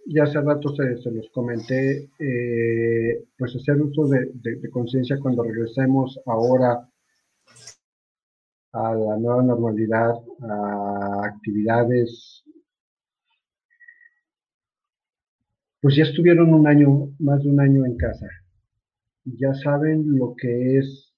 ya 0.07 0.23
hace 0.23 0.39
rato 0.41 0.73
se, 0.75 1.11
los 1.11 1.29
comenté, 1.31 2.09
eh, 2.19 3.25
pues 3.37 3.55
hacer 3.55 3.81
uso 3.81 4.07
de 4.07 4.69
conciencia 4.69 5.19
cuando 5.19 5.43
regresemos 5.43 6.19
ahora 6.25 6.87
a 8.73 8.95
la 8.95 9.17
nueva 9.17 9.43
normalidad, 9.43 10.13
a 10.41 11.25
actividades 11.25 12.43
pues 15.83 15.97
ya 15.97 16.03
estuvieron 16.03 16.53
un 16.53 16.65
año, 16.65 17.13
más 17.19 17.43
de 17.43 17.49
un 17.49 17.59
año 17.59 17.85
en 17.85 17.97
casa. 17.97 18.25
Ya 19.25 19.53
saben 19.53 20.17
lo 20.17 20.33
que 20.33 20.77
es 20.77 21.13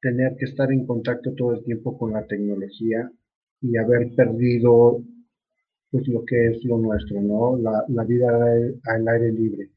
tener 0.00 0.36
que 0.36 0.44
estar 0.44 0.70
en 0.70 0.86
contacto 0.86 1.34
todo 1.34 1.54
el 1.54 1.64
tiempo 1.64 1.98
con 1.98 2.12
la 2.12 2.24
tecnología 2.28 3.10
y 3.60 3.76
haber 3.76 4.14
perdido 4.14 5.02
pues 5.90 6.06
lo 6.08 6.24
que 6.24 6.48
es 6.48 6.64
lo 6.64 6.78
nuestro, 6.78 7.20
¿no? 7.20 7.58
La, 7.58 8.04
vida 8.04 8.28
al, 8.84 9.08
aire 9.08 9.32
libre. 9.32 9.70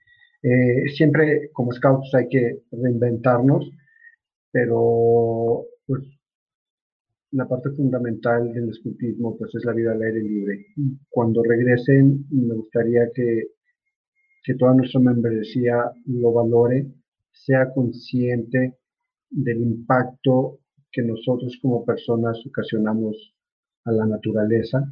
Eh, 0.43 0.89
siempre 0.95 1.49
como 1.53 1.71
scouts 1.71 2.13
hay 2.15 2.27
que 2.29 2.63
reinventarnos, 2.71 3.69
pero 4.51 5.65
pues 5.87 6.03
la 7.31 7.47
parte 7.47 7.71
fundamental 7.71 8.53
del 8.53 8.69
escultismo 8.69 9.35
pues 9.37 9.55
es 9.55 9.65
la 9.65 9.73
vida 9.73 9.93
al 9.93 10.01
aire 10.01 10.21
libre. 10.21 10.67
Cuando 11.09 11.41
regresen, 11.43 12.25
me 12.29 12.55
gustaría 12.55 13.09
que, 13.13 13.47
que 14.43 14.53
toda 14.55 14.75
nuestra 14.75 14.99
membresía 14.99 15.91
lo 16.05 16.31
valore, 16.31 16.87
sea 17.31 17.71
consciente 17.73 18.77
del 19.31 19.61
impacto 19.61 20.59
que 20.91 21.01
nosotros 21.01 21.57
como 21.61 21.83
personas 21.83 22.39
ocasionamos 22.45 23.33
a 23.85 23.91
la 23.91 24.05
naturaleza, 24.05 24.87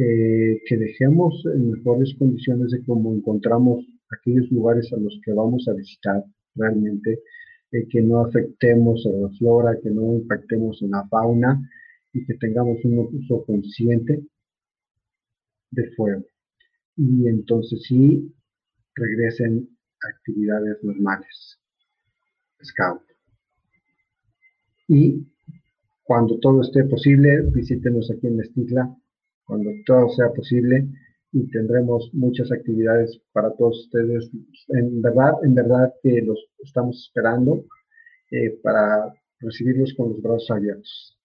eh, 0.00 0.62
que 0.64 0.76
dejemos 0.76 1.44
en 1.52 1.72
mejores 1.72 2.14
condiciones 2.16 2.70
de 2.70 2.84
cómo 2.84 3.12
encontramos 3.12 3.84
aquellos 4.12 4.48
lugares 4.52 4.92
a 4.92 4.96
los 4.96 5.20
que 5.24 5.32
vamos 5.32 5.66
a 5.66 5.72
visitar 5.72 6.24
realmente, 6.54 7.18
eh, 7.72 7.88
que 7.88 8.00
no 8.00 8.20
afectemos 8.20 9.04
a 9.06 9.10
la 9.10 9.28
flora, 9.30 9.76
que 9.82 9.90
no 9.90 10.14
impactemos 10.14 10.80
en 10.82 10.92
la 10.92 11.04
fauna 11.08 11.68
y 12.12 12.24
que 12.24 12.34
tengamos 12.34 12.78
un 12.84 13.08
uso 13.12 13.44
consciente 13.44 14.22
de 15.72 15.90
fuego. 15.96 16.24
Y 16.96 17.26
entonces 17.26 17.82
sí 17.82 18.32
regresen 18.94 19.68
actividades 20.00 20.78
normales. 20.84 21.58
Scout. 22.62 23.02
Y 24.86 25.26
cuando 26.04 26.38
todo 26.38 26.60
esté 26.60 26.84
posible, 26.84 27.42
visítenos 27.52 28.12
aquí 28.12 28.28
en 28.28 28.36
Mestitla, 28.36 28.96
cuando 29.48 29.70
todo 29.86 30.10
sea 30.10 30.28
posible 30.32 30.86
y 31.32 31.50
tendremos 31.50 32.10
muchas 32.12 32.52
actividades 32.52 33.20
para 33.32 33.50
todos 33.54 33.80
ustedes. 33.86 34.30
En 34.68 35.02
verdad, 35.02 35.32
en 35.42 35.54
verdad 35.54 35.92
que 36.02 36.22
los 36.22 36.38
estamos 36.62 37.02
esperando 37.08 37.64
eh, 38.30 38.60
para 38.62 39.12
recibirlos 39.40 39.94
con 39.94 40.10
los 40.10 40.22
brazos 40.22 40.50
abiertos. 40.50 41.18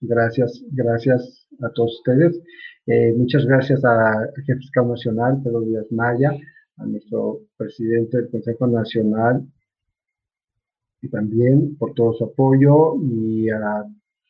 Gracias, 0.00 0.62
gracias 0.72 1.46
a 1.60 1.70
todos 1.70 1.98
ustedes. 1.98 2.42
Eh, 2.86 3.14
muchas 3.16 3.46
gracias 3.46 3.84
al 3.84 4.32
jefe 4.44 4.58
fiscal 4.58 4.88
nacional, 4.88 5.40
Pedro 5.44 5.60
Díaz 5.60 5.86
Maya, 5.92 6.32
a 6.78 6.86
nuestro 6.86 7.42
presidente 7.56 8.16
del 8.16 8.30
Consejo 8.30 8.66
Nacional, 8.66 9.46
y 11.00 11.08
también 11.08 11.76
por 11.76 11.94
todo 11.94 12.12
su 12.14 12.24
apoyo 12.24 12.96
y 13.00 13.48
a 13.50 13.84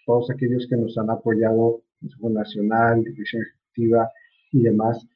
todos 0.04 0.30
aquellos 0.30 0.66
que 0.68 0.76
nos 0.76 0.98
han 0.98 1.08
apoyado, 1.08 1.82
Consejo 2.02 2.30
Nacional, 2.30 3.04
Dirección 3.04 3.42
Ejecutiva 3.42 4.10
y 4.52 4.62
demás. 4.62 5.06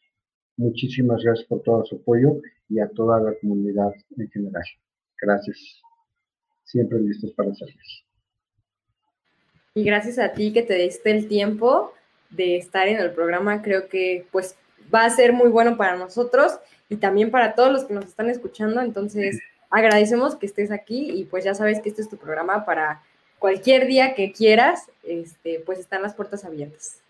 Muchísimas 0.56 1.22
gracias 1.22 1.46
por 1.46 1.62
todo 1.62 1.84
su 1.84 1.96
apoyo 1.96 2.40
y 2.68 2.78
a 2.80 2.88
toda 2.88 3.20
la 3.20 3.34
comunidad 3.40 3.92
en 4.16 4.30
general. 4.30 4.64
Gracias. 5.20 5.82
Siempre 6.64 6.98
listos 7.00 7.32
para 7.32 7.54
servir. 7.54 7.76
Y 9.74 9.84
gracias 9.84 10.18
a 10.18 10.32
ti 10.32 10.52
que 10.52 10.62
te 10.62 10.74
diste 10.74 11.10
el 11.10 11.28
tiempo 11.28 11.92
de 12.30 12.56
estar 12.56 12.88
en 12.88 12.98
el 12.98 13.12
programa. 13.12 13.62
Creo 13.62 13.88
que 13.88 14.26
pues 14.32 14.56
va 14.92 15.04
a 15.04 15.10
ser 15.10 15.32
muy 15.32 15.48
bueno 15.48 15.76
para 15.76 15.96
nosotros 15.96 16.58
y 16.88 16.96
también 16.96 17.30
para 17.30 17.54
todos 17.54 17.72
los 17.72 17.84
que 17.84 17.94
nos 17.94 18.06
están 18.06 18.30
escuchando. 18.30 18.80
Entonces, 18.80 19.38
agradecemos 19.70 20.36
que 20.36 20.46
estés 20.46 20.70
aquí 20.70 21.10
y 21.10 21.24
pues 21.24 21.44
ya 21.44 21.54
sabes 21.54 21.80
que 21.80 21.90
este 21.90 22.02
es 22.02 22.08
tu 22.08 22.16
programa 22.16 22.64
para 22.64 23.02
cualquier 23.38 23.86
día 23.86 24.14
que 24.14 24.32
quieras, 24.32 24.90
este, 25.02 25.62
pues 25.64 25.78
están 25.78 26.02
las 26.02 26.14
puertas 26.14 26.44
abiertas. 26.44 27.00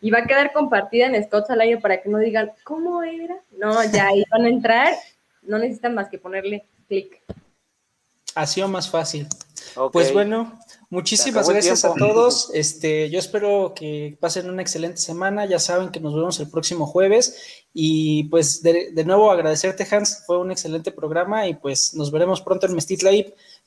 y 0.00 0.10
va 0.10 0.18
a 0.18 0.26
quedar 0.26 0.52
compartida 0.52 1.06
en 1.06 1.22
Scouts 1.24 1.50
al 1.50 1.60
aire 1.60 1.78
para 1.78 2.00
que 2.00 2.08
no 2.08 2.18
digan, 2.18 2.50
¿cómo 2.64 3.02
era? 3.02 3.36
No, 3.58 3.72
ya 3.92 4.08
ahí 4.08 4.24
van 4.30 4.44
a 4.44 4.48
entrar, 4.48 4.94
no 5.46 5.58
necesitan 5.58 5.94
más 5.94 6.08
que 6.08 6.18
ponerle 6.18 6.66
clic. 6.88 7.22
Ha 8.34 8.46
sido 8.46 8.68
más 8.68 8.90
fácil. 8.90 9.26
Pues 9.92 10.12
bueno, 10.12 10.58
muchísimas 10.90 11.48
gracias 11.48 11.84
a 11.84 11.94
todos. 11.94 12.50
Este, 12.52 13.08
yo 13.08 13.18
espero 13.18 13.72
que 13.74 14.16
pasen 14.20 14.50
una 14.50 14.62
excelente 14.62 14.98
semana. 14.98 15.46
Ya 15.46 15.58
saben 15.58 15.90
que 15.90 16.00
nos 16.00 16.14
vemos 16.14 16.38
el 16.40 16.50
próximo 16.50 16.86
jueves. 16.86 17.64
Y 17.72 18.24
pues 18.24 18.62
de, 18.62 18.92
nuevo 19.06 19.30
agradecerte, 19.30 19.86
Hans. 19.90 20.24
Fue 20.26 20.38
un 20.38 20.50
excelente 20.50 20.92
programa 20.92 21.46
y 21.46 21.54
pues 21.54 21.94
nos 21.94 22.10
veremos 22.10 22.42
pronto 22.42 22.66
en 22.66 22.74
Mestitla 22.74 23.10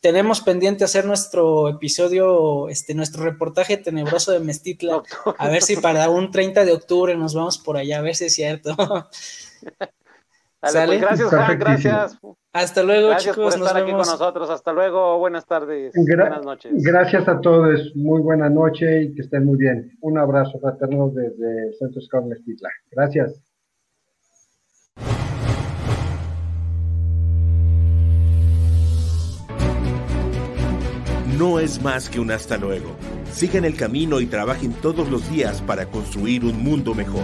tenemos 0.02 0.40
pendiente 0.42 0.86
hacer 0.86 1.06
nuestro 1.06 1.68
episodio, 1.68 2.70
este, 2.70 2.94
nuestro 2.94 3.24
reportaje 3.24 3.78
tenebroso 3.78 4.32
de 4.32 4.40
Mestitla. 4.40 5.04
A 5.38 5.50
ver 5.50 5.62
si 5.62 5.76
para 5.76 6.10
un 6.10 6.32
30 6.32 6.64
de 6.64 6.72
octubre 6.72 7.18
nos 7.18 7.34
vamos 7.34 7.58
por 7.58 7.76
allá, 7.76 8.00
a 8.00 8.02
ver 8.02 8.16
si 8.16 8.26
es 8.26 8.34
cierto. 8.34 8.76
Pues, 10.62 10.74
gracias, 10.74 11.30
Juan, 11.30 11.60
gracias. 11.60 12.20
Hasta 12.52 12.84
luego, 12.84 13.10
gracias 13.10 13.36
por 13.36 13.54
estar 13.54 13.78
aquí 13.78 13.92
con 13.92 14.00
nosotros. 14.00 14.50
Hasta 14.50 14.74
luego, 14.74 15.18
buenas 15.18 15.46
tardes, 15.46 15.94
buenas 15.96 16.44
noches. 16.44 16.72
Gracias 16.84 17.28
a 17.28 17.40
todos, 17.40 17.96
muy 17.96 18.22
buena 18.22 18.50
noche 18.50 19.04
y 19.04 19.14
que 19.14 19.22
estén 19.22 19.46
muy 19.46 19.58
bien. 19.58 19.98
Un 20.02 20.18
abrazo 20.18 20.60
fraterno 20.60 21.10
desde 21.10 21.74
Centro 21.78 22.02
Scout 22.02 22.26
Mestitla. 22.26 22.70
Gracias. 22.92 23.42
no 31.40 31.58
es 31.58 31.82
más 31.82 32.10
que 32.10 32.20
un 32.20 32.32
hasta 32.32 32.58
luego. 32.58 32.98
Sigan 33.32 33.64
el 33.64 33.78
camino 33.78 34.20
y 34.20 34.26
trabajen 34.26 34.74
todos 34.74 35.10
los 35.10 35.32
días 35.32 35.62
para 35.62 35.86
construir 35.86 36.44
un 36.44 36.62
mundo 36.62 36.94
mejor. 36.94 37.24